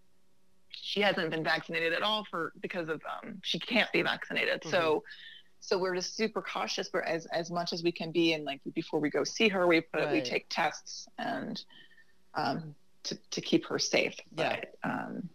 she 0.69 1.01
hasn't 1.01 1.29
been 1.31 1.43
vaccinated 1.43 1.93
at 1.93 2.01
all 2.01 2.25
for 2.29 2.53
because 2.61 2.89
of 2.89 3.01
um, 3.23 3.39
she 3.43 3.59
can't 3.59 3.91
be 3.91 4.01
vaccinated. 4.01 4.63
So 4.65 4.79
Mm-hmm. 4.79 4.99
so 5.59 5.77
we're 5.79 5.95
just 5.95 6.15
super 6.15 6.41
cautious 6.41 6.89
for 6.89 7.03
as 7.03 7.25
as 7.27 7.51
much 7.51 7.73
as 7.73 7.83
we 7.83 7.91
can 7.91 8.11
be. 8.11 8.33
And 8.33 8.43
like 8.45 8.61
before 8.73 8.99
we 8.99 9.09
go 9.09 9.23
see 9.23 9.47
her, 9.49 9.67
we 9.67 9.81
put 9.81 10.11
we 10.11 10.21
take 10.21 10.47
tests 10.49 11.07
and 11.17 11.61
um, 12.35 12.75
to 13.03 13.17
to 13.31 13.41
keep 13.41 13.65
her 13.67 13.79
safe. 13.79 14.15
Yeah. 14.37 14.57
But 14.83 14.89
um, 14.89 15.29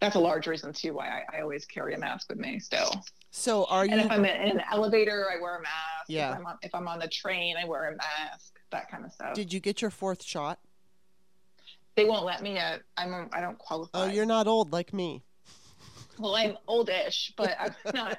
that's 0.00 0.16
a 0.16 0.20
large 0.20 0.46
reason 0.46 0.72
too 0.72 0.94
why 0.94 1.08
I, 1.08 1.38
I 1.38 1.40
always 1.42 1.64
carry 1.64 1.94
a 1.94 1.98
mask 1.98 2.28
with 2.28 2.38
me 2.38 2.58
still. 2.60 2.90
So 3.30 3.64
are 3.66 3.84
you? 3.86 3.92
And 3.92 4.00
if 4.00 4.10
I'm 4.10 4.24
in 4.24 4.50
an 4.58 4.62
elevator, 4.70 5.26
I 5.30 5.40
wear 5.40 5.56
a 5.56 5.62
mask. 5.62 6.06
Yeah. 6.08 6.32
If 6.32 6.38
I'm 6.38 6.46
on, 6.46 6.58
if 6.62 6.74
I'm 6.74 6.88
on 6.88 6.98
the 6.98 7.08
train, 7.08 7.56
I 7.62 7.66
wear 7.66 7.88
a 7.90 7.96
mask. 7.96 8.58
That 8.70 8.90
kind 8.90 9.04
of 9.04 9.12
stuff. 9.12 9.34
did 9.34 9.52
you 9.52 9.60
get 9.60 9.80
your 9.82 9.90
fourth 9.90 10.22
shot? 10.22 10.58
they 11.96 12.04
won't 12.04 12.26
let 12.26 12.42
me 12.42 12.52
yet. 12.54 12.82
I'm 12.98 13.28
I 13.32 13.40
don't 13.40 13.56
qualify. 13.58 14.02
Oh, 14.02 14.06
you're 14.06 14.26
not 14.26 14.46
old 14.46 14.70
like 14.72 14.92
me. 14.92 15.24
well, 16.18 16.36
I'm 16.36 16.56
oldish, 16.68 17.32
but 17.36 17.56
I'm 17.58 17.74
not. 17.94 18.18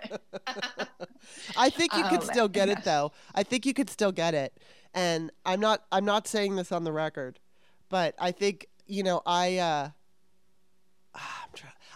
I 1.56 1.70
think 1.70 1.94
you 1.96 2.04
could 2.04 2.22
Um, 2.22 2.26
still 2.26 2.48
get 2.48 2.70
it 2.70 2.84
though. 2.84 3.12
I 3.36 3.44
think 3.44 3.66
you 3.68 3.74
could 3.76 3.90
still 3.90 4.12
get 4.12 4.34
it. 4.34 4.58
And 4.94 5.32
I'm 5.46 5.60
not 5.60 5.84
I'm 5.92 6.06
not 6.06 6.28
saying 6.28 6.56
this 6.56 6.72
on 6.72 6.84
the 6.86 6.92
record, 6.92 7.40
but 7.90 8.16
I 8.18 8.32
think, 8.32 8.68
you 8.88 9.04
know, 9.04 9.22
I 9.26 9.58
uh 9.58 9.90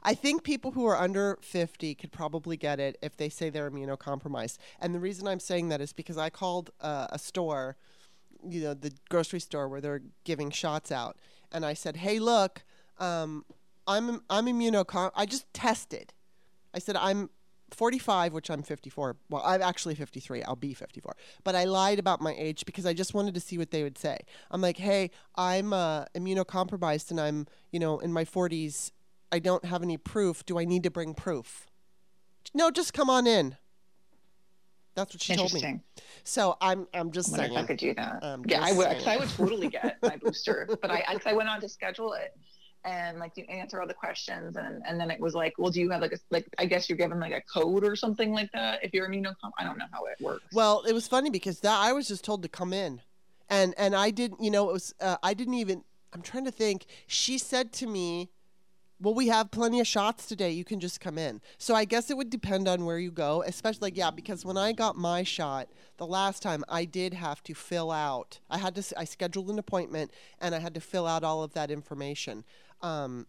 I 0.03 0.15
think 0.15 0.43
people 0.43 0.72
who 0.72 0.86
are 0.88 0.97
under 0.97 1.38
50 1.41 1.93
could 1.95 2.11
probably 2.11 2.57
get 2.57 2.80
it 2.80 2.97
if 3.01 3.15
they 3.15 3.30
say 3.30 3.49
they're 3.49 3.69
immunocompromised. 3.69 4.57
And 4.80 4.95
the 4.95 4.99
reason 4.99 5.28
I'm 5.28 5.39
saying 5.39 5.69
that 5.69 5.80
is 5.80 5.93
because 5.93 6.17
I 6.17 6.30
called 6.30 6.72
uh, 6.82 7.07
a 7.11 7.19
store, 7.19 7.78
you 8.47 8.61
know, 8.61 8.74
the 8.74 8.91
grocery 9.09 9.39
store 9.39 9.69
where 9.69 9.82
they're 9.82 10.01
giving 10.24 10.49
shots 10.49 10.91
out, 10.91 11.17
and 11.51 11.65
I 11.65 11.74
said, 11.76 11.97
"Hey, 11.97 12.17
look, 12.17 12.63
um, 12.99 13.45
I'm 13.88 14.22
I'm 14.30 14.45
immunocom. 14.45 15.11
I 15.15 15.26
just 15.26 15.53
tested. 15.53 16.13
I 16.74 16.80
said 16.80 16.95
I'm 16.95 17.30
45, 17.74 18.34
which 18.34 18.49
I'm 18.49 18.63
54. 18.63 19.17
Well, 19.30 19.41
I'm 19.45 19.61
actually 19.61 19.95
53. 19.95 20.43
I'll 20.43 20.55
be 20.55 20.74
54. 20.74 21.15
But 21.43 21.55
I 21.55 21.63
lied 21.63 21.99
about 21.99 22.22
my 22.22 22.36
age 22.38 22.65
because 22.65 22.86
I 22.86 22.93
just 22.93 23.13
wanted 23.13 23.34
to 23.34 23.39
see 23.39 23.57
what 23.57 23.72
they 23.72 23.84
would 23.84 23.97
say. 23.97 24.19
I'm 24.49 24.61
like, 24.61 24.78
hey, 24.78 25.11
I'm 25.36 25.74
uh, 25.74 26.05
immunocompromised 26.15 27.11
and 27.11 27.19
I'm, 27.19 27.47
you 27.72 27.80
know, 27.80 27.99
in 27.99 28.11
my 28.11 28.26
40s. 28.26 28.91
I 29.32 29.39
don't 29.39 29.65
have 29.65 29.82
any 29.82 29.97
proof. 29.97 30.45
Do 30.45 30.59
I 30.59 30.65
need 30.65 30.84
to 30.84 30.91
bring 30.91 31.13
proof? 31.13 31.67
No, 32.53 32.69
just 32.71 32.93
come 32.93 33.09
on 33.09 33.27
in. 33.27 33.55
That's 34.95 35.13
what 35.13 35.21
she 35.21 35.36
told 35.36 35.53
me. 35.53 35.59
Interesting. 35.59 35.82
So 36.23 36.57
I'm 36.59 36.88
I'm 36.93 37.07
I 37.07 37.11
just 37.11 37.32
wonder 37.32 37.45
if 37.45 37.57
I 37.57 37.63
could 37.63 37.77
do 37.77 37.93
that. 37.93 38.23
I'm 38.23 38.43
yeah, 38.45 38.61
I 38.61 38.73
would. 38.73 38.88
I 38.88 39.17
would 39.17 39.29
totally 39.29 39.69
get 39.69 39.97
my 40.01 40.17
booster, 40.17 40.67
but 40.82 40.91
I, 40.91 41.03
I, 41.07 41.19
I 41.27 41.34
went 41.34 41.47
on 41.49 41.61
to 41.61 41.69
schedule 41.69 42.13
it, 42.13 42.36
and 42.84 43.17
like 43.17 43.38
you 43.38 43.45
answer 43.45 43.79
all 43.79 43.88
the 43.88 43.93
questions, 43.93 44.57
and 44.57 44.84
and 44.86 44.99
then 44.99 45.09
it 45.09 45.19
was 45.19 45.34
like, 45.34 45.53
well, 45.57 45.71
do 45.71 45.79
you 45.79 45.89
have 45.91 46.01
like 46.01 46.11
a 46.11 46.17
like? 46.29 46.45
I 46.57 46.65
guess 46.65 46.89
you're 46.89 46.97
given 46.97 47.19
like 47.19 47.32
a 47.32 47.41
code 47.41 47.86
or 47.86 47.95
something 47.95 48.34
like 48.34 48.51
that 48.51 48.84
if 48.84 48.93
you're 48.93 49.07
immunocom. 49.07 49.51
I 49.57 49.63
don't 49.63 49.77
know 49.77 49.86
how 49.93 50.05
it 50.05 50.19
works. 50.19 50.43
Well, 50.53 50.84
it 50.88 50.93
was 50.93 51.07
funny 51.07 51.29
because 51.29 51.61
that 51.61 51.79
I 51.79 51.93
was 51.93 52.09
just 52.09 52.25
told 52.25 52.43
to 52.43 52.49
come 52.49 52.73
in, 52.73 53.01
and 53.49 53.73
and 53.77 53.95
I 53.95 54.11
didn't. 54.11 54.43
You 54.43 54.51
know, 54.51 54.69
it 54.69 54.73
was 54.73 54.93
uh, 54.99 55.17
I 55.23 55.34
didn't 55.34 55.55
even. 55.55 55.84
I'm 56.13 56.21
trying 56.21 56.43
to 56.43 56.51
think. 56.51 56.86
She 57.07 57.38
said 57.38 57.71
to 57.73 57.88
me, 57.88 58.29
"Well, 59.02 59.14
we 59.14 59.28
have 59.28 59.52
plenty 59.52 59.80
of 59.80 59.88
shots 59.88 60.26
today. 60.26 60.52
You 60.52 60.64
can 60.64 60.80
just 60.80 60.99
come 60.99 61.18
in." 61.18 61.41
So 61.58 61.76
I 61.76 61.86
guess 61.86 62.10
it 62.10 62.18
would 62.18 62.30
depend 62.30 62.68
on 62.68 62.86
where 62.86 62.99
you 62.99 63.12
go, 63.12 63.43
especially 63.45 63.88
like 63.88 63.97
yeah, 63.97 64.12
because 64.12 64.45
when 64.45 64.58
I 64.58 64.72
got 64.72 64.95
my 64.95 65.24
shot 65.24 65.70
the 65.97 66.06
last 66.06 66.41
time, 66.41 66.64
I 66.70 66.86
did 66.86 67.14
have 67.14 67.43
to 67.43 67.54
fill 67.54 67.91
out. 67.91 68.39
I 68.49 68.58
had 68.58 68.76
to. 68.76 68.99
I 68.99 69.06
scheduled 69.06 69.49
an 69.49 69.60
appointment 69.60 70.12
and 70.39 70.56
I 70.56 70.60
had 70.60 70.74
to 70.76 70.82
fill 70.82 71.08
out 71.08 71.24
all 71.24 71.43
of 71.43 71.54
that 71.54 71.72
information. 71.72 72.45
Um, 72.82 73.28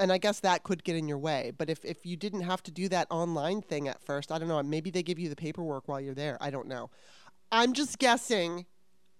and 0.00 0.12
I 0.12 0.18
guess 0.18 0.40
that 0.40 0.62
could 0.62 0.84
get 0.84 0.96
in 0.96 1.08
your 1.08 1.18
way. 1.18 1.52
But 1.56 1.68
if, 1.68 1.84
if 1.84 2.06
you 2.06 2.16
didn't 2.16 2.42
have 2.42 2.62
to 2.64 2.70
do 2.70 2.88
that 2.88 3.08
online 3.10 3.62
thing 3.62 3.88
at 3.88 4.00
first, 4.00 4.30
I 4.30 4.38
don't 4.38 4.46
know. 4.46 4.62
Maybe 4.62 4.90
they 4.90 5.02
give 5.02 5.18
you 5.18 5.28
the 5.28 5.36
paperwork 5.36 5.88
while 5.88 6.00
you're 6.00 6.14
there. 6.14 6.38
I 6.40 6.50
don't 6.50 6.68
know. 6.68 6.90
I'm 7.50 7.72
just 7.72 7.98
guessing 7.98 8.66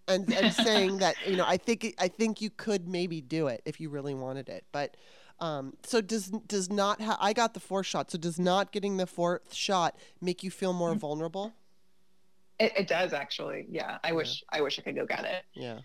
and, 0.07 0.33
and 0.33 0.53
saying 0.53 0.99
that 0.99 1.15
you 1.27 1.37
know 1.37 1.45
I 1.47 1.57
think 1.57 1.95
I 1.99 2.09
think 2.09 2.41
you 2.41 2.51
could 2.51 2.89
maybe 2.89 3.21
do 3.21 3.49
it 3.49 3.63
if 3.65 3.81
you 3.81 3.91
really 3.91 4.15
wanted 4.15 4.49
it. 4.49 4.65
But 4.73 4.97
um, 5.41 5.75
so 5.85 6.01
does 6.01 6.29
does 6.29 6.71
not 6.71 7.01
ha- 7.01 7.19
I 7.21 7.33
got 7.33 7.55
the 7.55 7.61
fourth 7.61 7.87
shot. 7.87 8.11
So 8.11 8.19
does 8.19 8.39
not 8.39 8.73
getting 8.73 8.97
the 8.97 9.07
fourth 9.07 9.55
shot 9.55 9.97
make 10.21 10.43
you 10.43 10.51
feel 10.51 10.73
more 10.73 10.95
vulnerable? 10.95 11.53
it, 12.59 12.73
it 12.77 12.89
does 12.89 13.13
actually. 13.13 13.67
Yeah, 13.71 13.99
I 14.03 14.13
wish 14.13 14.43
I 14.51 14.61
wish 14.61 14.79
I 14.79 14.83
could 14.83 14.97
go 14.97 15.07
get 15.07 15.25
it. 15.25 15.45
Yeah. 15.55 15.79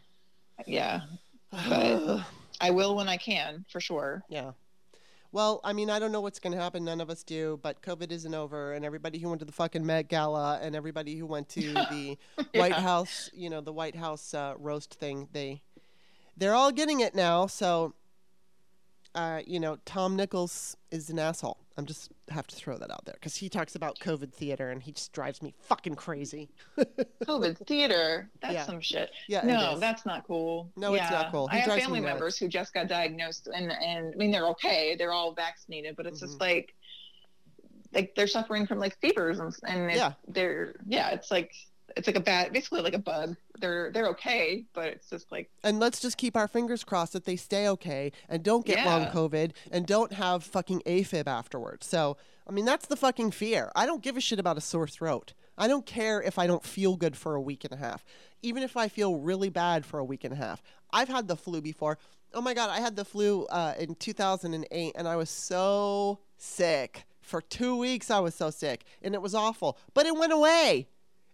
Yeah, 0.67 1.01
But- 1.51 2.23
I 2.61 2.71
will 2.71 2.95
when 2.95 3.09
I 3.09 3.17
can 3.17 3.65
for 3.69 3.79
sure. 3.81 4.23
Yeah. 4.29 4.51
Well, 5.31 5.61
I 5.63 5.73
mean, 5.73 5.89
I 5.89 5.97
don't 5.97 6.11
know 6.11 6.21
what's 6.21 6.37
going 6.37 6.53
to 6.55 6.59
happen. 6.61 6.85
None 6.85 7.01
of 7.01 7.09
us 7.09 7.23
do. 7.23 7.59
But 7.63 7.81
COVID 7.81 8.11
isn't 8.11 8.33
over, 8.35 8.73
and 8.73 8.85
everybody 8.85 9.17
who 9.17 9.29
went 9.29 9.39
to 9.39 9.45
the 9.45 9.51
fucking 9.51 9.83
Met 9.83 10.07
Gala 10.07 10.59
and 10.61 10.75
everybody 10.75 11.15
who 11.17 11.25
went 11.25 11.49
to 11.49 11.61
the 11.73 12.17
White 12.53 12.73
House, 12.73 13.31
you 13.33 13.49
know, 13.49 13.59
the 13.59 13.73
White 13.73 13.95
House 13.95 14.35
uh, 14.35 14.53
roast 14.59 14.93
thing, 14.93 15.27
they 15.33 15.63
they're 16.37 16.53
all 16.53 16.71
getting 16.71 16.99
it 16.99 17.15
now. 17.15 17.47
So, 17.47 17.95
uh, 19.15 19.41
you 19.45 19.59
know, 19.59 19.77
Tom 19.85 20.15
Nichols 20.15 20.75
is 20.91 21.09
an 21.09 21.19
asshole. 21.19 21.57
I'm 21.77 21.85
just 21.85 22.11
have 22.29 22.45
to 22.47 22.55
throw 22.55 22.77
that 22.77 22.91
out 22.91 23.05
there 23.05 23.15
because 23.15 23.35
he 23.35 23.49
talks 23.49 23.75
about 23.75 23.97
COVID 23.99 24.31
theater 24.31 24.69
and 24.69 24.81
he 24.81 24.91
just 24.91 25.11
drives 25.11 25.41
me 25.41 25.53
fucking 25.59 25.95
crazy. 25.95 26.49
COVID 27.25 27.65
theater. 27.65 28.29
That's 28.41 28.53
Yeah. 28.53 28.63
some 28.65 28.79
shit. 28.79 29.09
Yeah, 29.27 29.41
no, 29.41 29.79
that's 29.79 30.05
not 30.05 30.25
cool. 30.27 30.71
No, 30.77 30.93
it's 30.93 31.09
not 31.09 31.31
cool. 31.31 31.47
He 31.47 31.57
I 31.57 31.61
have 31.61 31.75
me 31.75 31.81
family 31.81 31.99
members 31.99 32.37
who 32.37 32.47
just 32.47 32.73
got 32.73 32.87
diagnosed, 32.87 33.47
and 33.53 33.71
and 33.71 34.13
I 34.13 34.17
mean 34.17 34.29
they're 34.31 34.47
okay. 34.49 34.95
They're 34.95 35.13
all 35.13 35.33
vaccinated, 35.33 35.95
but 35.95 36.05
it's 36.05 36.19
Mm-hmm. 36.19 36.27
just 36.27 36.39
like 36.41 36.75
like 37.93 38.13
they're 38.15 38.27
suffering 38.27 38.65
from 38.67 38.79
like 38.79 38.97
fevers 39.01 39.39
and 39.39 39.55
and 39.65 39.91
Yeah. 39.91 40.13
they're 40.27 40.75
yeah. 40.87 41.09
It's 41.09 41.31
like 41.31 41.51
it's 41.95 42.07
like 42.07 42.15
a 42.15 42.21
bad, 42.21 42.53
basically 42.53 42.81
like 42.81 42.93
a 42.93 42.99
bug. 42.99 43.35
They're 43.59 43.91
they're 43.91 44.07
okay, 44.09 44.65
but 44.73 44.87
it's 44.87 45.09
just 45.09 45.31
like. 45.31 45.49
And 45.63 45.79
let's 45.79 45.99
just 45.99 46.17
keep 46.17 46.35
our 46.35 46.47
fingers 46.47 46.83
crossed 46.83 47.13
that 47.13 47.25
they 47.25 47.35
stay 47.35 47.67
okay 47.69 48.11
and 48.29 48.43
don't 48.43 48.65
get 48.65 48.85
long 48.85 49.05
COVID 49.07 49.51
and 49.71 49.85
don't 49.85 50.13
have 50.13 50.43
fucking 50.43 50.81
AFib 50.85 51.27
afterwards. 51.27 51.87
So, 51.87 52.17
I 52.47 52.51
mean, 52.51 52.65
that's 52.65 52.87
the 52.87 52.95
fucking 52.95 53.31
fear. 53.31 53.71
I 53.75 53.85
don't 53.85 54.01
give 54.01 54.17
a 54.17 54.21
shit 54.21 54.39
about 54.39 54.57
a 54.57 54.61
sore 54.61 54.87
throat. 54.87 55.33
I 55.57 55.67
don't 55.67 55.85
care 55.85 56.21
if 56.21 56.39
I 56.39 56.47
don't 56.47 56.63
feel 56.63 56.95
good 56.95 57.15
for 57.15 57.35
a 57.35 57.41
week 57.41 57.63
and 57.63 57.73
a 57.73 57.77
half, 57.77 58.03
even 58.41 58.63
if 58.63 58.75
I 58.75 58.87
feel 58.87 59.17
really 59.17 59.49
bad 59.49 59.85
for 59.85 59.99
a 59.99 60.05
week 60.05 60.23
and 60.23 60.33
a 60.33 60.37
half. 60.37 60.63
I've 60.91 61.09
had 61.09 61.27
the 61.27 61.35
flu 61.35 61.61
before. 61.61 61.97
Oh 62.33 62.41
my 62.41 62.53
God, 62.53 62.69
I 62.69 62.79
had 62.79 62.95
the 62.95 63.05
flu 63.05 63.45
uh, 63.45 63.75
in 63.77 63.95
2008 63.95 64.93
and 64.95 65.07
I 65.07 65.15
was 65.15 65.29
so 65.29 66.19
sick. 66.37 67.05
For 67.21 67.39
two 67.39 67.77
weeks, 67.77 68.11
I 68.11 68.19
was 68.19 68.35
so 68.35 68.49
sick 68.49 68.83
and 69.01 69.13
it 69.13 69.21
was 69.21 69.33
awful, 69.35 69.77
but 69.93 70.05
it 70.05 70.17
went 70.17 70.33
away. 70.33 70.87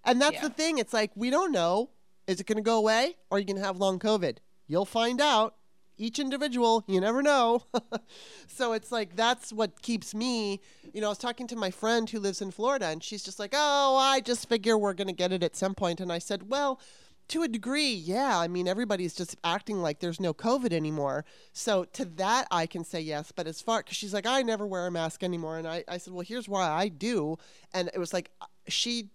And 0.04 0.22
that's 0.22 0.36
Yeah. 0.36 0.48
the 0.48 0.54
thing. 0.54 0.78
It's 0.78 0.94
like, 0.94 1.12
we 1.16 1.30
don't 1.30 1.52
know. 1.52 1.90
Is 2.28 2.40
it 2.40 2.46
going 2.48 2.58
to 2.58 2.62
go 2.64 2.78
away 2.78 3.16
or 3.30 3.38
are 3.38 3.40
you 3.40 3.46
going 3.46 3.58
to 3.58 3.64
have 3.64 3.78
long 3.78 4.00
COVID? 4.00 4.38
You'll 4.68 4.86
find 4.86 5.20
out. 5.22 5.56
Each 6.02 6.18
individual, 6.18 6.86
you 6.88 7.02
never 7.02 7.22
know. 7.22 7.64
so 8.48 8.72
it's 8.72 8.90
like, 8.90 9.18
that's 9.18 9.52
what 9.52 9.82
keeps 9.82 10.16
me. 10.16 10.62
You 10.94 11.02
know, 11.02 11.08
I 11.08 11.10
was 11.10 11.18
talking 11.18 11.46
to 11.48 11.58
my 11.58 11.72
friend 11.72 12.10
who 12.10 12.20
lives 12.20 12.42
in 12.42 12.52
Florida 12.52 12.86
and 12.86 13.04
she's 13.04 13.22
just 13.22 13.38
like, 13.38 13.54
oh, 13.54 13.98
I 13.98 14.22
just 14.22 14.48
figure 14.48 14.78
we're 14.78 14.94
going 14.94 15.10
to 15.10 15.14
get 15.14 15.34
it 15.34 15.44
at 15.44 15.58
some 15.58 15.76
point. 15.76 16.00
And 16.00 16.10
I 16.10 16.20
said, 16.20 16.50
well, 16.50 16.80
to 17.28 17.44
a 17.44 17.50
degree, 17.50 17.92
yeah. 17.92 18.38
I 18.40 18.48
mean, 18.48 18.66
everybody's 18.66 19.14
just 19.14 19.36
acting 19.44 19.82
like 19.82 20.00
there's 20.00 20.22
no 20.22 20.34
COVID 20.34 20.72
anymore. 20.72 21.26
So 21.52 21.84
to 21.84 22.06
that, 22.06 22.48
I 22.50 22.66
can 22.66 22.86
say 22.86 23.02
yes. 23.02 23.34
But 23.36 23.46
as 23.46 23.62
far, 23.62 23.82
because 23.84 23.98
she's 23.98 24.14
like, 24.14 24.26
I 24.26 24.42
never 24.42 24.66
wear 24.66 24.88
a 24.88 24.92
mask 24.92 25.22
anymore. 25.22 25.58
And 25.58 25.68
I, 25.68 25.84
I 25.88 25.98
said, 25.98 26.14
well, 26.14 26.24
here's 26.26 26.48
why 26.48 26.66
I 26.66 26.88
do. 26.88 27.38
And 27.74 27.90
it 27.94 28.00
was 28.00 28.14
like, 28.14 28.32
uh, 28.40 28.46
she 28.70 29.10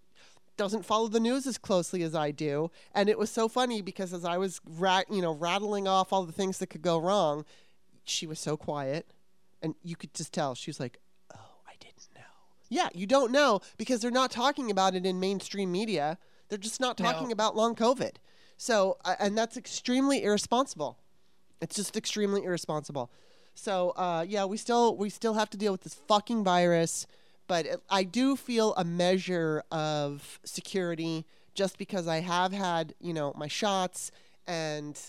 doesn't 0.57 0.85
follow 0.85 1.07
the 1.07 1.19
news 1.19 1.45
as 1.47 1.57
closely 1.57 2.01
as 2.03 2.15
I 2.15 2.31
do. 2.31 2.71
And 2.93 3.09
it 3.09 3.17
was 3.17 3.29
so 3.29 3.47
funny 3.47 3.81
because 3.81 4.13
as 4.13 4.23
I 4.25 4.37
was, 4.37 4.61
ra- 4.65 5.01
you 5.09 5.21
know, 5.21 5.33
rattling 5.33 5.87
off 5.87 6.13
all 6.13 6.23
the 6.23 6.31
things 6.31 6.57
that 6.59 6.67
could 6.67 6.81
go 6.81 6.97
wrong, 6.97 7.45
she 8.03 8.25
was 8.27 8.39
so 8.39 8.55
quiet. 8.57 9.11
And 9.61 9.75
you 9.83 9.95
could 9.95 10.13
just 10.13 10.33
tell 10.33 10.55
she 10.55 10.69
was 10.69 10.79
like, 10.79 10.99
oh, 11.33 11.39
I 11.67 11.73
didn't 11.79 12.07
know. 12.15 12.21
Yeah, 12.69 12.89
you 12.93 13.07
don't 13.07 13.31
know 13.31 13.61
because 13.77 14.01
they're 14.01 14.11
not 14.11 14.31
talking 14.31 14.69
about 14.71 14.95
it 14.95 15.05
in 15.05 15.19
mainstream 15.19 15.71
media. 15.71 16.17
They're 16.49 16.57
just 16.57 16.79
not 16.79 16.97
talking 16.97 17.27
No. 17.29 17.33
about 17.33 17.55
long 17.55 17.75
COVID. 17.75 18.15
So, 18.57 18.97
uh, 19.03 19.15
and 19.19 19.37
that's 19.37 19.57
extremely 19.57 20.23
irresponsible. 20.23 20.99
It's 21.61 21.75
just 21.75 21.97
extremely 21.97 22.43
irresponsible. 22.43 23.09
So, 23.55 23.91
uh, 23.91 24.25
yeah, 24.27 24.45
we 24.45 24.57
still 24.57 24.95
we 24.95 25.09
still 25.09 25.33
have 25.33 25.49
to 25.51 25.57
deal 25.57 25.71
with 25.71 25.81
this 25.81 25.93
fucking 25.93 26.43
virus, 26.43 27.07
but 27.47 27.65
it, 27.65 27.81
I 27.89 28.03
do 28.03 28.35
feel 28.35 28.73
a 28.75 28.83
measure 28.83 29.63
of 29.71 30.39
security 30.43 31.25
just 31.53 31.77
because 31.77 32.07
I 32.07 32.19
have 32.19 32.51
had 32.51 32.93
you 32.99 33.13
know 33.13 33.33
my 33.35 33.47
shots, 33.47 34.11
and 34.47 34.99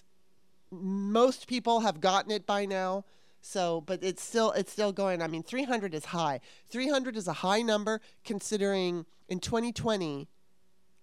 most 0.70 1.47
people 1.47 1.80
have 1.80 2.01
gotten 2.01 2.30
it 2.30 2.47
by 2.47 2.66
now. 2.66 3.05
So, 3.41 3.80
but 3.80 4.03
it's 4.03 4.22
still 4.22 4.53
it's 4.53 4.72
still 4.72 4.93
going. 4.93 5.22
I 5.22 5.28
mean, 5.28 5.43
300 5.43 5.95
is 5.95 6.07
high. 6.07 6.41
300 6.68 7.16
is 7.16 7.28
a 7.28 7.32
high 7.34 7.62
number 7.62 8.01
considering 8.24 9.07
in 9.28 9.41
2020, 9.41 10.28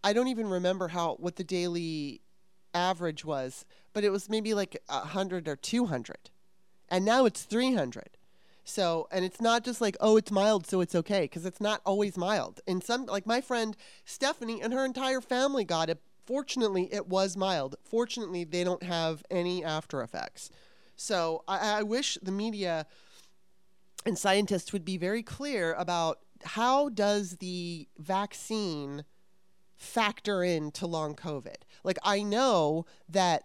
I 0.04 0.14
don't 0.14 0.28
even 0.28 0.50
remember 0.50 0.90
how 0.90 1.16
what 1.16 1.38
the 1.38 1.44
daily 1.44 2.22
average 2.74 3.24
was, 3.24 3.66
but 3.94 4.04
it 4.04 4.12
was 4.12 4.30
maybe 4.30 4.54
like 4.54 4.78
100 4.88 5.48
or 5.48 5.56
200. 5.56 6.30
And 6.90 7.06
now 7.06 7.26
it's 7.26 7.44
300. 7.44 8.18
So, 8.64 9.08
and 9.12 9.26
it's 9.26 9.42
not 9.42 9.64
just 9.64 9.82
like, 9.82 9.98
oh, 10.00 10.18
it's 10.18 10.32
mild, 10.32 10.66
so 10.66 10.82
it's 10.82 10.96
okay, 10.96 11.22
because 11.22 11.46
it's 11.46 11.60
not 11.60 11.82
always 11.86 12.18
mild. 12.18 12.62
And 12.68 12.84
some, 12.84 13.06
like 13.06 13.26
my 13.26 13.42
friend 13.42 13.76
Stephanie 14.06 14.62
and 14.62 14.74
her 14.74 14.86
entire 14.86 15.22
family 15.22 15.66
got 15.66 15.90
it. 15.90 16.02
Fortunately, 16.26 16.88
it 16.94 17.08
was 17.08 17.36
mild. 17.36 17.76
Fortunately, 17.84 18.46
they 18.46 18.64
don't 18.64 18.84
have 18.84 19.24
any 19.30 19.64
after 19.64 20.02
effects. 20.02 20.50
So, 20.96 21.44
I, 21.48 21.80
I 21.80 21.84
wish 21.84 22.18
the 22.22 22.32
media 22.32 22.86
and 24.06 24.18
scientists 24.18 24.72
would 24.74 24.86
be 24.86 24.98
very 24.98 25.24
clear 25.24 25.74
about 25.74 26.20
how 26.44 26.90
does 26.90 27.38
the 27.38 27.88
vaccine 27.98 29.06
factor 29.76 30.44
into 30.44 30.88
long 30.88 31.16
COVID. 31.16 31.58
Like 31.84 31.98
I 32.04 32.24
know 32.24 32.86
that 33.10 33.44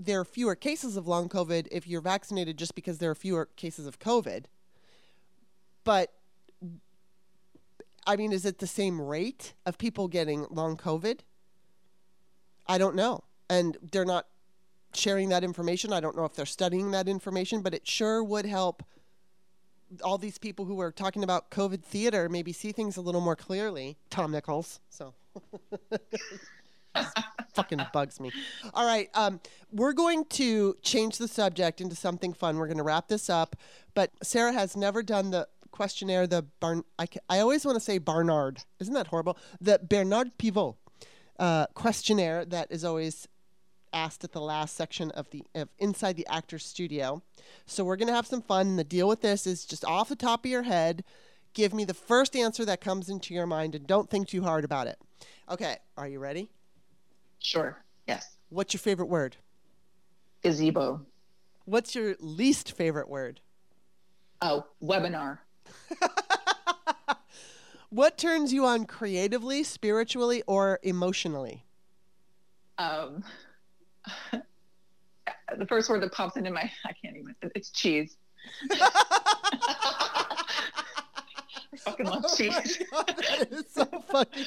there 0.00 0.20
are 0.20 0.24
fewer 0.24 0.54
cases 0.54 0.96
of 0.96 1.06
long 1.06 1.28
COVID 1.28 1.68
if 1.70 1.86
you're 1.86 2.00
vaccinated 2.00 2.56
just 2.56 2.74
because 2.74 2.98
there 2.98 3.10
are 3.10 3.14
fewer 3.14 3.46
cases 3.56 3.86
of 3.86 3.98
COVID. 3.98 4.46
But 5.84 6.12
I 8.06 8.16
mean, 8.16 8.32
is 8.32 8.46
it 8.46 8.58
the 8.58 8.66
same 8.66 9.00
rate 9.00 9.52
of 9.66 9.76
people 9.76 10.08
getting 10.08 10.46
long 10.50 10.76
COVID? 10.76 11.20
I 12.66 12.78
don't 12.78 12.96
know. 12.96 13.24
And 13.50 13.76
they're 13.92 14.06
not 14.06 14.26
sharing 14.94 15.28
that 15.28 15.44
information. 15.44 15.92
I 15.92 16.00
don't 16.00 16.16
know 16.16 16.24
if 16.24 16.34
they're 16.34 16.46
studying 16.46 16.92
that 16.92 17.06
information, 17.06 17.60
but 17.60 17.74
it 17.74 17.86
sure 17.86 18.24
would 18.24 18.46
help 18.46 18.82
all 20.02 20.18
these 20.18 20.38
people 20.38 20.64
who 20.64 20.80
are 20.80 20.92
talking 20.92 21.22
about 21.22 21.50
COVID 21.50 21.82
theater 21.82 22.28
maybe 22.28 22.52
see 22.52 22.72
things 22.72 22.96
a 22.96 23.00
little 23.00 23.20
more 23.20 23.36
clearly. 23.36 23.98
Tom 24.08 24.30
Nichols. 24.30 24.80
So 24.88 25.14
fucking 27.54 27.80
bugs 27.92 28.20
me. 28.20 28.30
All 28.74 28.86
right, 28.86 29.08
um, 29.14 29.40
we're 29.72 29.92
going 29.92 30.24
to 30.30 30.76
change 30.82 31.18
the 31.18 31.28
subject 31.28 31.80
into 31.80 31.96
something 31.96 32.32
fun. 32.32 32.56
We're 32.56 32.66
going 32.66 32.78
to 32.78 32.84
wrap 32.84 33.08
this 33.08 33.28
up, 33.30 33.56
but 33.94 34.10
Sarah 34.22 34.52
has 34.52 34.76
never 34.76 35.02
done 35.02 35.30
the 35.30 35.48
questionnaire. 35.70 36.26
The 36.26 36.42
Barn. 36.60 36.84
I, 36.98 37.06
I 37.28 37.40
always 37.40 37.64
want 37.64 37.76
to 37.76 37.80
say 37.80 37.98
Barnard. 37.98 38.64
Isn't 38.78 38.94
that 38.94 39.08
horrible? 39.08 39.38
The 39.60 39.80
Bernard 39.82 40.36
Pivot 40.38 40.74
uh, 41.38 41.66
questionnaire 41.74 42.44
that 42.44 42.70
is 42.70 42.84
always 42.84 43.26
asked 43.92 44.22
at 44.22 44.32
the 44.32 44.40
last 44.40 44.76
section 44.76 45.10
of 45.12 45.28
the 45.30 45.42
of 45.54 45.68
inside 45.78 46.16
the 46.16 46.26
actor's 46.28 46.64
studio. 46.64 47.22
So 47.66 47.84
we're 47.84 47.96
gonna 47.96 48.14
have 48.14 48.26
some 48.26 48.42
fun. 48.42 48.68
And 48.68 48.78
the 48.78 48.84
deal 48.84 49.08
with 49.08 49.20
this 49.22 49.46
is 49.46 49.64
just 49.64 49.84
off 49.84 50.08
the 50.08 50.16
top 50.16 50.44
of 50.44 50.50
your 50.50 50.62
head, 50.62 51.02
give 51.54 51.74
me 51.74 51.84
the 51.84 51.94
first 51.94 52.36
answer 52.36 52.64
that 52.64 52.80
comes 52.80 53.08
into 53.08 53.34
your 53.34 53.46
mind, 53.46 53.74
and 53.74 53.86
don't 53.86 54.08
think 54.08 54.28
too 54.28 54.42
hard 54.42 54.64
about 54.64 54.86
it. 54.86 54.98
Okay, 55.50 55.78
are 55.96 56.06
you 56.06 56.18
ready? 56.18 56.50
Sure. 57.40 57.82
Yes. 58.06 58.36
What's 58.48 58.72
your 58.72 58.78
favorite 58.78 59.08
word? 59.08 59.36
Gazebo. 60.42 61.04
What's 61.64 61.94
your 61.94 62.14
least 62.20 62.72
favorite 62.72 63.08
word? 63.08 63.40
Oh, 64.40 64.66
webinar. 64.82 65.38
What 67.90 68.16
turns 68.16 68.52
you 68.52 68.66
on 68.66 68.84
creatively, 68.84 69.64
spiritually, 69.64 70.44
or 70.46 70.78
emotionally? 70.84 71.64
Um, 72.78 73.24
the 74.32 75.66
first 75.68 75.90
word 75.90 76.00
that 76.04 76.12
pops 76.12 76.36
into 76.36 76.52
my 76.52 76.70
I 76.84 76.92
can't 76.92 77.16
even. 77.16 77.34
It's 77.56 77.70
cheese. 77.70 78.16
I 78.70 80.36
fucking 81.78 82.06
love 82.06 82.24
cheese. 82.36 82.80
Oh 82.92 83.02
my 83.08 83.12
God, 83.12 83.24
that 83.28 83.48
is 83.50 83.64
so 83.74 83.86
fucking. 84.08 84.46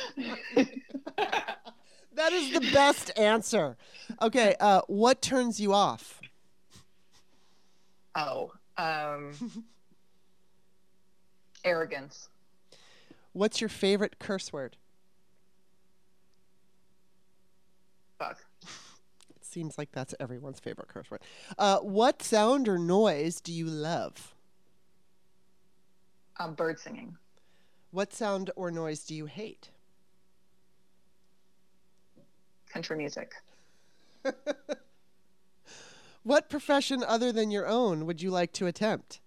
That 2.16 2.32
is 2.32 2.52
the 2.52 2.72
best 2.72 3.12
answer. 3.18 3.76
Okay, 4.22 4.56
uh, 4.60 4.82
what 4.88 5.22
turns 5.22 5.60
you 5.60 5.74
off? 5.74 6.22
Oh, 8.16 8.52
um, 8.78 9.34
arrogance. 11.64 12.30
What's 13.34 13.62
your 13.62 13.70
favorite 13.70 14.20
curse 14.20 14.54
word? 14.54 14.78
Fuck. 18.20 18.46
It 19.36 19.44
seems 19.44 19.78
like 19.78 19.92
that's 19.92 20.14
everyone's 20.20 20.60
favorite 20.60 20.88
curse 20.88 21.10
word. 21.10 21.22
Uh, 21.58 21.80
what 21.80 22.22
sound 22.22 22.68
or 22.68 22.78
noise 22.78 23.42
do 23.42 23.52
you 23.52 23.66
love? 23.66 24.36
Um, 26.40 26.54
bird 26.54 26.80
singing. 26.80 27.18
What 27.92 28.14
sound 28.14 28.52
or 28.56 28.72
noise 28.72 29.04
do 29.04 29.16
you 29.16 29.26
hate? 29.26 29.70
Country 32.74 32.98
music. 32.98 33.34
What 36.24 36.50
profession 36.50 37.04
other 37.04 37.34
than 37.34 37.52
your 37.52 37.68
own 37.68 38.06
would 38.06 38.22
you 38.22 38.32
like 38.32 38.54
to 38.54 38.66
attempt? 38.66 39.20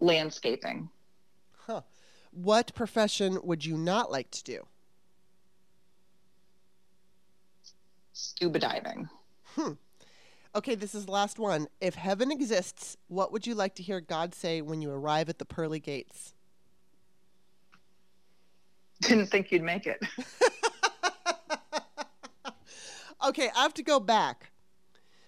Landscaping. 0.00 0.90
Huh. 1.66 1.82
What 2.32 2.74
profession 2.74 3.38
would 3.44 3.64
you 3.64 3.78
not 3.78 4.10
like 4.10 4.30
to 4.32 4.42
do? 4.42 4.66
Scuba 8.12 8.58
diving. 8.58 9.08
Hmm. 9.54 9.72
Okay, 10.56 10.74
this 10.74 10.94
is 10.94 11.06
the 11.06 11.12
last 11.12 11.38
one. 11.38 11.68
If 11.80 11.94
heaven 11.94 12.32
exists, 12.32 12.96
what 13.06 13.32
would 13.32 13.46
you 13.46 13.54
like 13.54 13.76
to 13.76 13.82
hear 13.82 14.00
God 14.00 14.34
say 14.34 14.60
when 14.60 14.82
you 14.82 14.90
arrive 14.90 15.28
at 15.28 15.38
the 15.38 15.44
pearly 15.44 15.80
gates? 15.80 16.34
Didn't 19.02 19.26
think 19.26 19.50
you'd 19.52 19.62
make 19.62 19.86
it. 19.86 20.02
Okay, 23.26 23.48
I 23.56 23.62
have 23.62 23.72
to 23.74 23.82
go 23.82 24.00
back. 24.00 24.50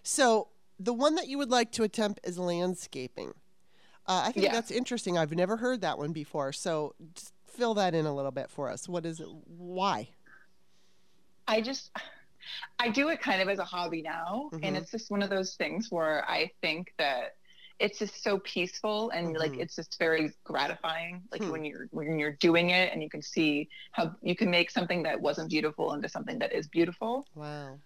So, 0.02 0.48
the 0.78 0.92
one 0.92 1.14
that 1.14 1.28
you 1.28 1.38
would 1.38 1.48
like 1.50 1.72
to 1.72 1.82
attempt 1.82 2.20
is 2.24 2.38
landscaping. 2.38 3.30
Uh, 4.06 4.24
I 4.26 4.32
think 4.32 4.44
Yeah. 4.46 4.52
that's 4.52 4.70
interesting. 4.70 5.16
I've 5.16 5.32
never 5.32 5.56
heard 5.56 5.80
that 5.80 5.96
one 5.96 6.12
before. 6.12 6.52
So, 6.52 6.94
just 7.14 7.32
fill 7.46 7.72
that 7.74 7.94
in 7.94 8.04
a 8.04 8.14
little 8.14 8.32
bit 8.32 8.50
for 8.50 8.68
us. 8.68 8.86
What 8.86 9.06
is 9.06 9.20
it? 9.20 9.28
Why? 9.46 10.10
I 11.48 11.62
just 11.62 11.90
I 12.78 12.90
do 12.90 13.08
it 13.08 13.20
kind 13.22 13.40
of 13.40 13.48
as 13.48 13.58
a 13.60 13.64
hobby 13.64 14.02
now, 14.02 14.50
Mhm. 14.52 14.60
and 14.62 14.76
it's 14.76 14.90
just 14.90 15.10
one 15.10 15.22
of 15.22 15.30
those 15.30 15.54
things 15.56 15.90
where 15.90 16.28
I 16.28 16.50
think 16.60 16.92
that 16.98 17.36
it's 17.78 17.98
just 17.98 18.22
so 18.22 18.38
peaceful 18.38 19.10
and 19.10 19.36
like 19.36 19.52
Mhm. 19.52 19.60
it's 19.60 19.76
just 19.76 19.98
very 19.98 20.32
gratifying 20.44 21.22
like 21.30 21.42
Hmm. 21.42 21.50
when 21.50 21.64
you're 21.64 21.88
when 21.90 22.18
you're 22.18 22.32
doing 22.40 22.70
it 22.70 22.92
and 22.92 23.02
you 23.02 23.10
can 23.10 23.20
see 23.22 23.68
how 23.92 24.14
you 24.22 24.34
can 24.34 24.50
make 24.50 24.70
something 24.70 25.02
that 25.02 25.20
wasn't 25.20 25.50
beautiful 25.50 25.92
into 25.92 26.08
something 26.08 26.38
that 26.38 26.52
is 26.52 26.68
beautiful 26.68 27.26
Wow. 27.34 27.78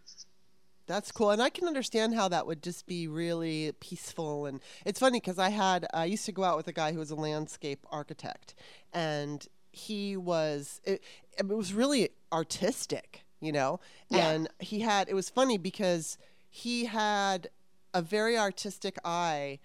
That's 0.87 1.13
cool. 1.13 1.31
And 1.31 1.41
I 1.41 1.51
can 1.51 1.69
understand 1.69 2.15
how 2.17 2.27
that 2.29 2.49
would 2.49 2.65
just 2.65 2.85
be 2.87 3.07
really 3.07 3.71
peaceful. 3.79 4.47
And 4.47 4.61
it's 4.85 4.99
funny 4.99 5.21
because 5.21 5.39
I 5.39 5.51
had, 5.51 5.87
I 5.95 6.05
used 6.07 6.27
to 6.27 6.33
go 6.33 6.43
out 6.43 6.57
with 6.57 6.67
a 6.67 6.73
guy 6.73 6.93
who 6.93 6.99
was 6.99 7.13
a 7.13 7.15
landscape 7.15 7.87
architect. 7.93 8.57
And 8.93 9.47
he 9.71 10.17
was, 10.17 10.81
it, 10.83 11.01
it 11.39 11.47
was 11.47 11.73
really 11.73 12.11
artistic, 12.33 13.23
you 13.41 13.53
know? 13.53 13.79
Yeah. 14.09 14.31
And 14.31 14.49
he 14.59 14.81
had, 14.81 15.09
it 15.09 15.15
was 15.15 15.31
funny 15.31 15.59
because 15.59 16.19
he 16.49 16.87
had 16.87 17.51
a 17.95 18.03
very 18.03 18.37
artistic 18.37 18.99
eye, 19.05 19.61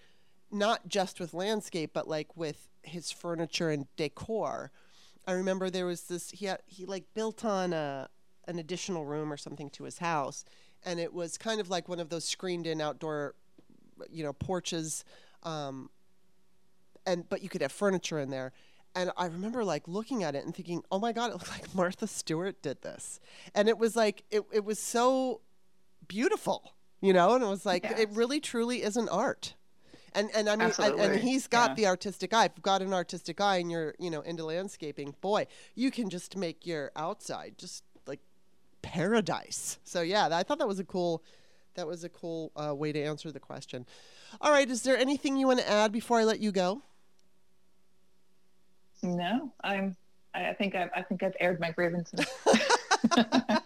not 0.55 0.87
just 0.87 1.19
with 1.19 1.33
landscape, 1.33 1.91
but 1.93 2.07
like 2.07 2.35
with 2.35 2.69
his 2.83 3.11
furniture 3.11 3.69
and 3.69 3.87
decor. 3.95 4.71
I 5.27 5.33
remember 5.33 5.69
there 5.69 5.85
was 5.85 6.03
this, 6.03 6.31
he 6.31 6.45
had, 6.45 6.59
he 6.65 6.85
like 6.85 7.05
built 7.13 7.43
on 7.43 7.73
a, 7.73 8.09
an 8.47 8.59
additional 8.59 9.05
room 9.05 9.33
or 9.33 9.37
something 9.37 9.69
to 9.71 9.83
his 9.83 9.97
house 9.97 10.45
and 10.85 10.99
it 10.99 11.13
was 11.13 11.37
kind 11.37 11.59
of 11.59 11.69
like 11.69 11.89
one 11.89 11.99
of 11.99 12.09
those 12.09 12.23
screened 12.23 12.67
in 12.67 12.79
outdoor 12.79 13.33
you 14.09 14.23
know 14.23 14.33
porches 14.33 15.03
um, 15.43 15.89
and 17.05 17.27
but 17.27 17.41
you 17.41 17.49
could 17.49 17.61
have 17.61 17.71
furniture 17.71 18.19
in 18.19 18.29
there. 18.29 18.53
And 18.97 19.11
i 19.17 19.25
remember 19.25 19.65
like 19.65 19.87
looking 19.87 20.23
at 20.23 20.35
it 20.35 20.45
and 20.45 20.55
thinking 20.55 20.81
oh 20.89 20.99
my 20.99 21.11
god 21.11 21.31
it 21.31 21.33
looks 21.33 21.51
like 21.59 21.73
martha 21.75 22.07
stewart 22.07 22.61
did 22.61 22.81
this. 22.81 23.19
And 23.53 23.67
it 23.67 23.77
was 23.77 23.95
like 23.95 24.23
it, 24.31 24.43
it 24.53 24.63
was 24.63 24.79
so 24.79 25.41
beautiful 26.07 26.73
you 27.01 27.13
know? 27.13 27.35
And 27.35 27.43
it 27.43 27.47
was 27.47 27.65
like 27.65 27.85
it 27.85 28.09
really 28.11 28.39
truly 28.39 28.81
is 28.81 28.95
an 28.95 29.09
art 29.09 29.55
and 30.15 30.29
and 30.33 30.49
I 30.49 30.55
mean, 30.55 30.71
and, 30.79 30.99
and 30.99 31.19
he's 31.19 31.47
got 31.47 31.71
Yeah. 31.71 31.75
the 31.75 31.87
artistic 31.87 32.33
eye. 32.33 32.45
If 32.45 32.53
you've 32.55 32.63
got 32.63 32.81
an 32.81 32.93
artistic 32.93 33.39
eye 33.41 33.57
and 33.57 33.69
you're, 33.69 33.93
you 33.99 34.09
know, 34.09 34.21
into 34.21 34.43
landscaping, 34.45 35.15
boy, 35.21 35.45
you 35.75 35.91
can 35.91 36.09
just 36.09 36.35
make 36.35 36.65
your 36.65 36.91
outside 36.95 37.55
just 37.57 37.83
like 38.07 38.21
paradise. 38.81 39.79
So 39.83 40.01
yeah, 40.01 40.29
I 40.31 40.43
thought 40.43 40.57
that 40.59 40.67
was 40.67 40.79
a 40.79 40.83
cool, 40.85 41.23
that 41.75 41.85
was 41.85 42.03
a 42.03 42.09
cool 42.09 42.51
uh, 42.55 42.73
way 42.73 42.91
to 42.91 43.01
answer 43.01 43.31
the 43.31 43.39
question. 43.39 43.85
All 44.41 44.51
right, 44.51 44.69
is 44.69 44.81
there 44.83 44.97
anything 44.97 45.37
you 45.37 45.47
want 45.47 45.59
to 45.59 45.69
add 45.69 45.91
before 45.91 46.19
I 46.19 46.23
let 46.23 46.39
you 46.39 46.51
go? 46.51 46.81
no 49.03 49.51
i'm 49.63 49.95
i 50.33 50.49
I 50.49 50.53
think 50.53 50.73
I've, 50.75 50.89
I 50.95 51.01
think 51.01 51.21
I've 51.23 51.35
aired 51.39 51.59
my 51.61 51.71
grievances. 51.71 52.19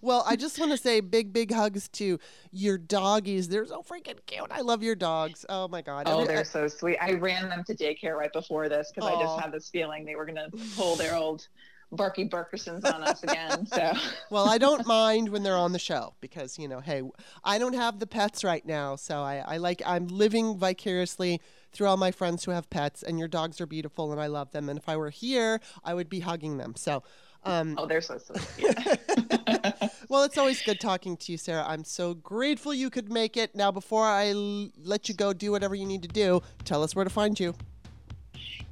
Well, 0.00 0.22
I 0.26 0.36
just 0.36 0.58
want 0.58 0.70
to 0.72 0.76
say 0.76 1.00
big, 1.00 1.32
big 1.32 1.52
hugs 1.52 1.88
to 1.90 2.18
your 2.52 2.76
doggies. 2.76 3.48
They're 3.48 3.66
so 3.66 3.82
freaking 3.82 4.18
cute. 4.26 4.48
I 4.50 4.60
love 4.60 4.82
your 4.82 4.94
dogs. 4.94 5.46
Oh 5.48 5.66
my 5.68 5.82
god. 5.82 6.04
oh, 6.06 6.24
they're 6.26 6.44
so 6.44 6.68
sweet. 6.68 6.98
I 7.00 7.14
ran 7.14 7.48
them 7.48 7.64
to 7.64 7.74
daycare 7.74 8.16
right 8.16 8.32
before 8.32 8.68
this 8.68 8.92
because 8.94 9.10
I 9.10 9.20
just 9.20 9.40
had 9.40 9.50
this 9.50 9.70
feeling 9.70 10.04
they 10.04 10.14
were 10.14 10.26
going 10.26 10.36
to 10.36 10.50
pull 10.76 10.96
their 10.96 11.16
old 11.16 11.48
Barky 11.92 12.28
Burkersons 12.28 12.84
on 12.84 13.02
us 13.02 13.22
again. 13.22 13.66
So 13.66 13.92
well, 14.30 14.48
I 14.48 14.58
don't 14.58 14.86
mind 14.86 15.28
when 15.28 15.42
they're 15.42 15.56
on 15.56 15.72
the 15.72 15.78
show 15.78 16.14
because 16.20 16.58
you 16.58 16.68
know, 16.68 16.80
hey, 16.80 17.02
I 17.42 17.58
don't 17.58 17.74
have 17.74 17.98
the 17.98 18.06
pets 18.06 18.44
right 18.44 18.64
now, 18.64 18.96
so 18.96 19.22
I, 19.22 19.44
I 19.46 19.56
like 19.58 19.82
I'm 19.86 20.08
living 20.08 20.58
vicariously 20.58 21.40
through 21.72 21.88
all 21.88 21.96
my 21.96 22.10
friends 22.10 22.44
who 22.44 22.52
have 22.52 22.70
pets, 22.70 23.02
and 23.02 23.18
your 23.18 23.28
dogs 23.28 23.60
are 23.60 23.66
beautiful, 23.66 24.12
and 24.12 24.20
I 24.20 24.28
love 24.28 24.52
them. 24.52 24.68
And 24.68 24.78
if 24.78 24.88
I 24.88 24.96
were 24.96 25.10
here, 25.10 25.60
I 25.84 25.94
would 25.94 26.08
be 26.08 26.20
hugging 26.20 26.56
them. 26.56 26.74
So, 26.76 27.02
um, 27.44 27.74
oh, 27.78 27.86
they're 27.86 28.00
so 28.00 28.18
sweet. 28.18 28.40
Yeah. 28.58 29.88
well, 30.08 30.22
it's 30.24 30.38
always 30.38 30.62
good 30.62 30.80
talking 30.90 31.16
to 31.18 31.32
you, 31.32 31.38
Sarah. 31.38 31.64
I'm 31.66 31.84
so 31.84 32.14
grateful 32.14 32.72
you 32.72 32.90
could 32.90 33.12
make 33.12 33.36
it. 33.36 33.54
Now, 33.54 33.70
before 33.70 34.04
I 34.06 34.30
l- 34.30 34.70
let 34.82 35.08
you 35.08 35.14
go 35.14 35.32
do 35.32 35.50
whatever 35.50 35.74
you 35.74 35.86
need 35.86 36.02
to 36.02 36.08
do, 36.08 36.40
tell 36.64 36.82
us 36.82 36.94
where 36.96 37.04
to 37.04 37.10
find 37.10 37.38
you. 37.38 37.54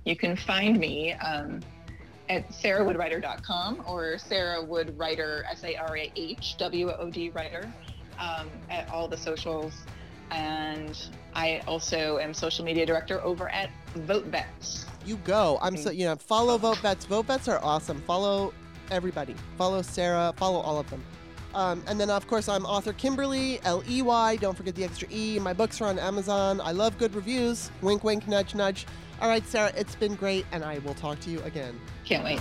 you 0.04 0.16
can 0.16 0.36
find 0.36 0.78
me 0.78 1.12
um, 1.14 1.60
at 2.28 2.48
sarahwoodwriter.com 2.50 3.82
or 3.86 4.16
Sarah 4.18 4.62
Wood 4.62 4.96
Writer, 4.98 5.44
S 5.50 5.64
A 5.64 5.76
R 5.76 5.96
A 5.96 6.12
H 6.16 6.56
W 6.58 6.90
O 6.90 7.10
D 7.10 7.30
Writer, 7.30 7.70
um, 8.18 8.48
at 8.70 8.88
all 8.90 9.06
the 9.08 9.16
socials. 9.16 9.74
And 10.30 10.96
I 11.34 11.60
also 11.66 12.16
am 12.18 12.32
social 12.32 12.64
media 12.64 12.86
director 12.86 13.20
over 13.22 13.50
at 13.50 13.68
VoteVets. 13.98 14.86
You 15.04 15.16
go. 15.16 15.58
I'm 15.60 15.76
so 15.76 15.90
you 15.90 16.06
know. 16.06 16.16
Follow 16.16 16.56
VoteVets. 16.58 17.06
VoteVets 17.06 17.52
are 17.52 17.62
awesome. 17.62 18.00
Follow 18.02 18.54
everybody. 18.92 19.34
Follow 19.58 19.82
Sarah. 19.82 20.32
Follow 20.36 20.60
all 20.60 20.78
of 20.78 20.88
them. 20.90 21.02
Um, 21.54 21.82
and 21.86 22.00
then 22.00 22.08
of 22.08 22.26
course 22.26 22.48
I'm 22.48 22.64
author 22.64 22.92
Kimberly 22.92 23.60
L 23.64 23.82
E 23.88 24.02
Y. 24.02 24.36
Don't 24.36 24.56
forget 24.56 24.74
the 24.74 24.84
extra 24.84 25.08
E. 25.10 25.38
My 25.38 25.52
books 25.52 25.80
are 25.80 25.88
on 25.88 25.98
Amazon. 25.98 26.60
I 26.60 26.72
love 26.72 26.96
good 26.98 27.14
reviews. 27.14 27.70
Wink, 27.82 28.04
wink, 28.04 28.28
nudge, 28.28 28.54
nudge. 28.54 28.86
All 29.20 29.28
right, 29.28 29.46
Sarah. 29.46 29.72
It's 29.76 29.94
been 29.94 30.14
great, 30.14 30.46
and 30.52 30.64
I 30.64 30.78
will 30.78 30.94
talk 30.94 31.20
to 31.20 31.30
you 31.30 31.40
again. 31.42 31.78
Can't 32.04 32.24
wait. 32.24 32.40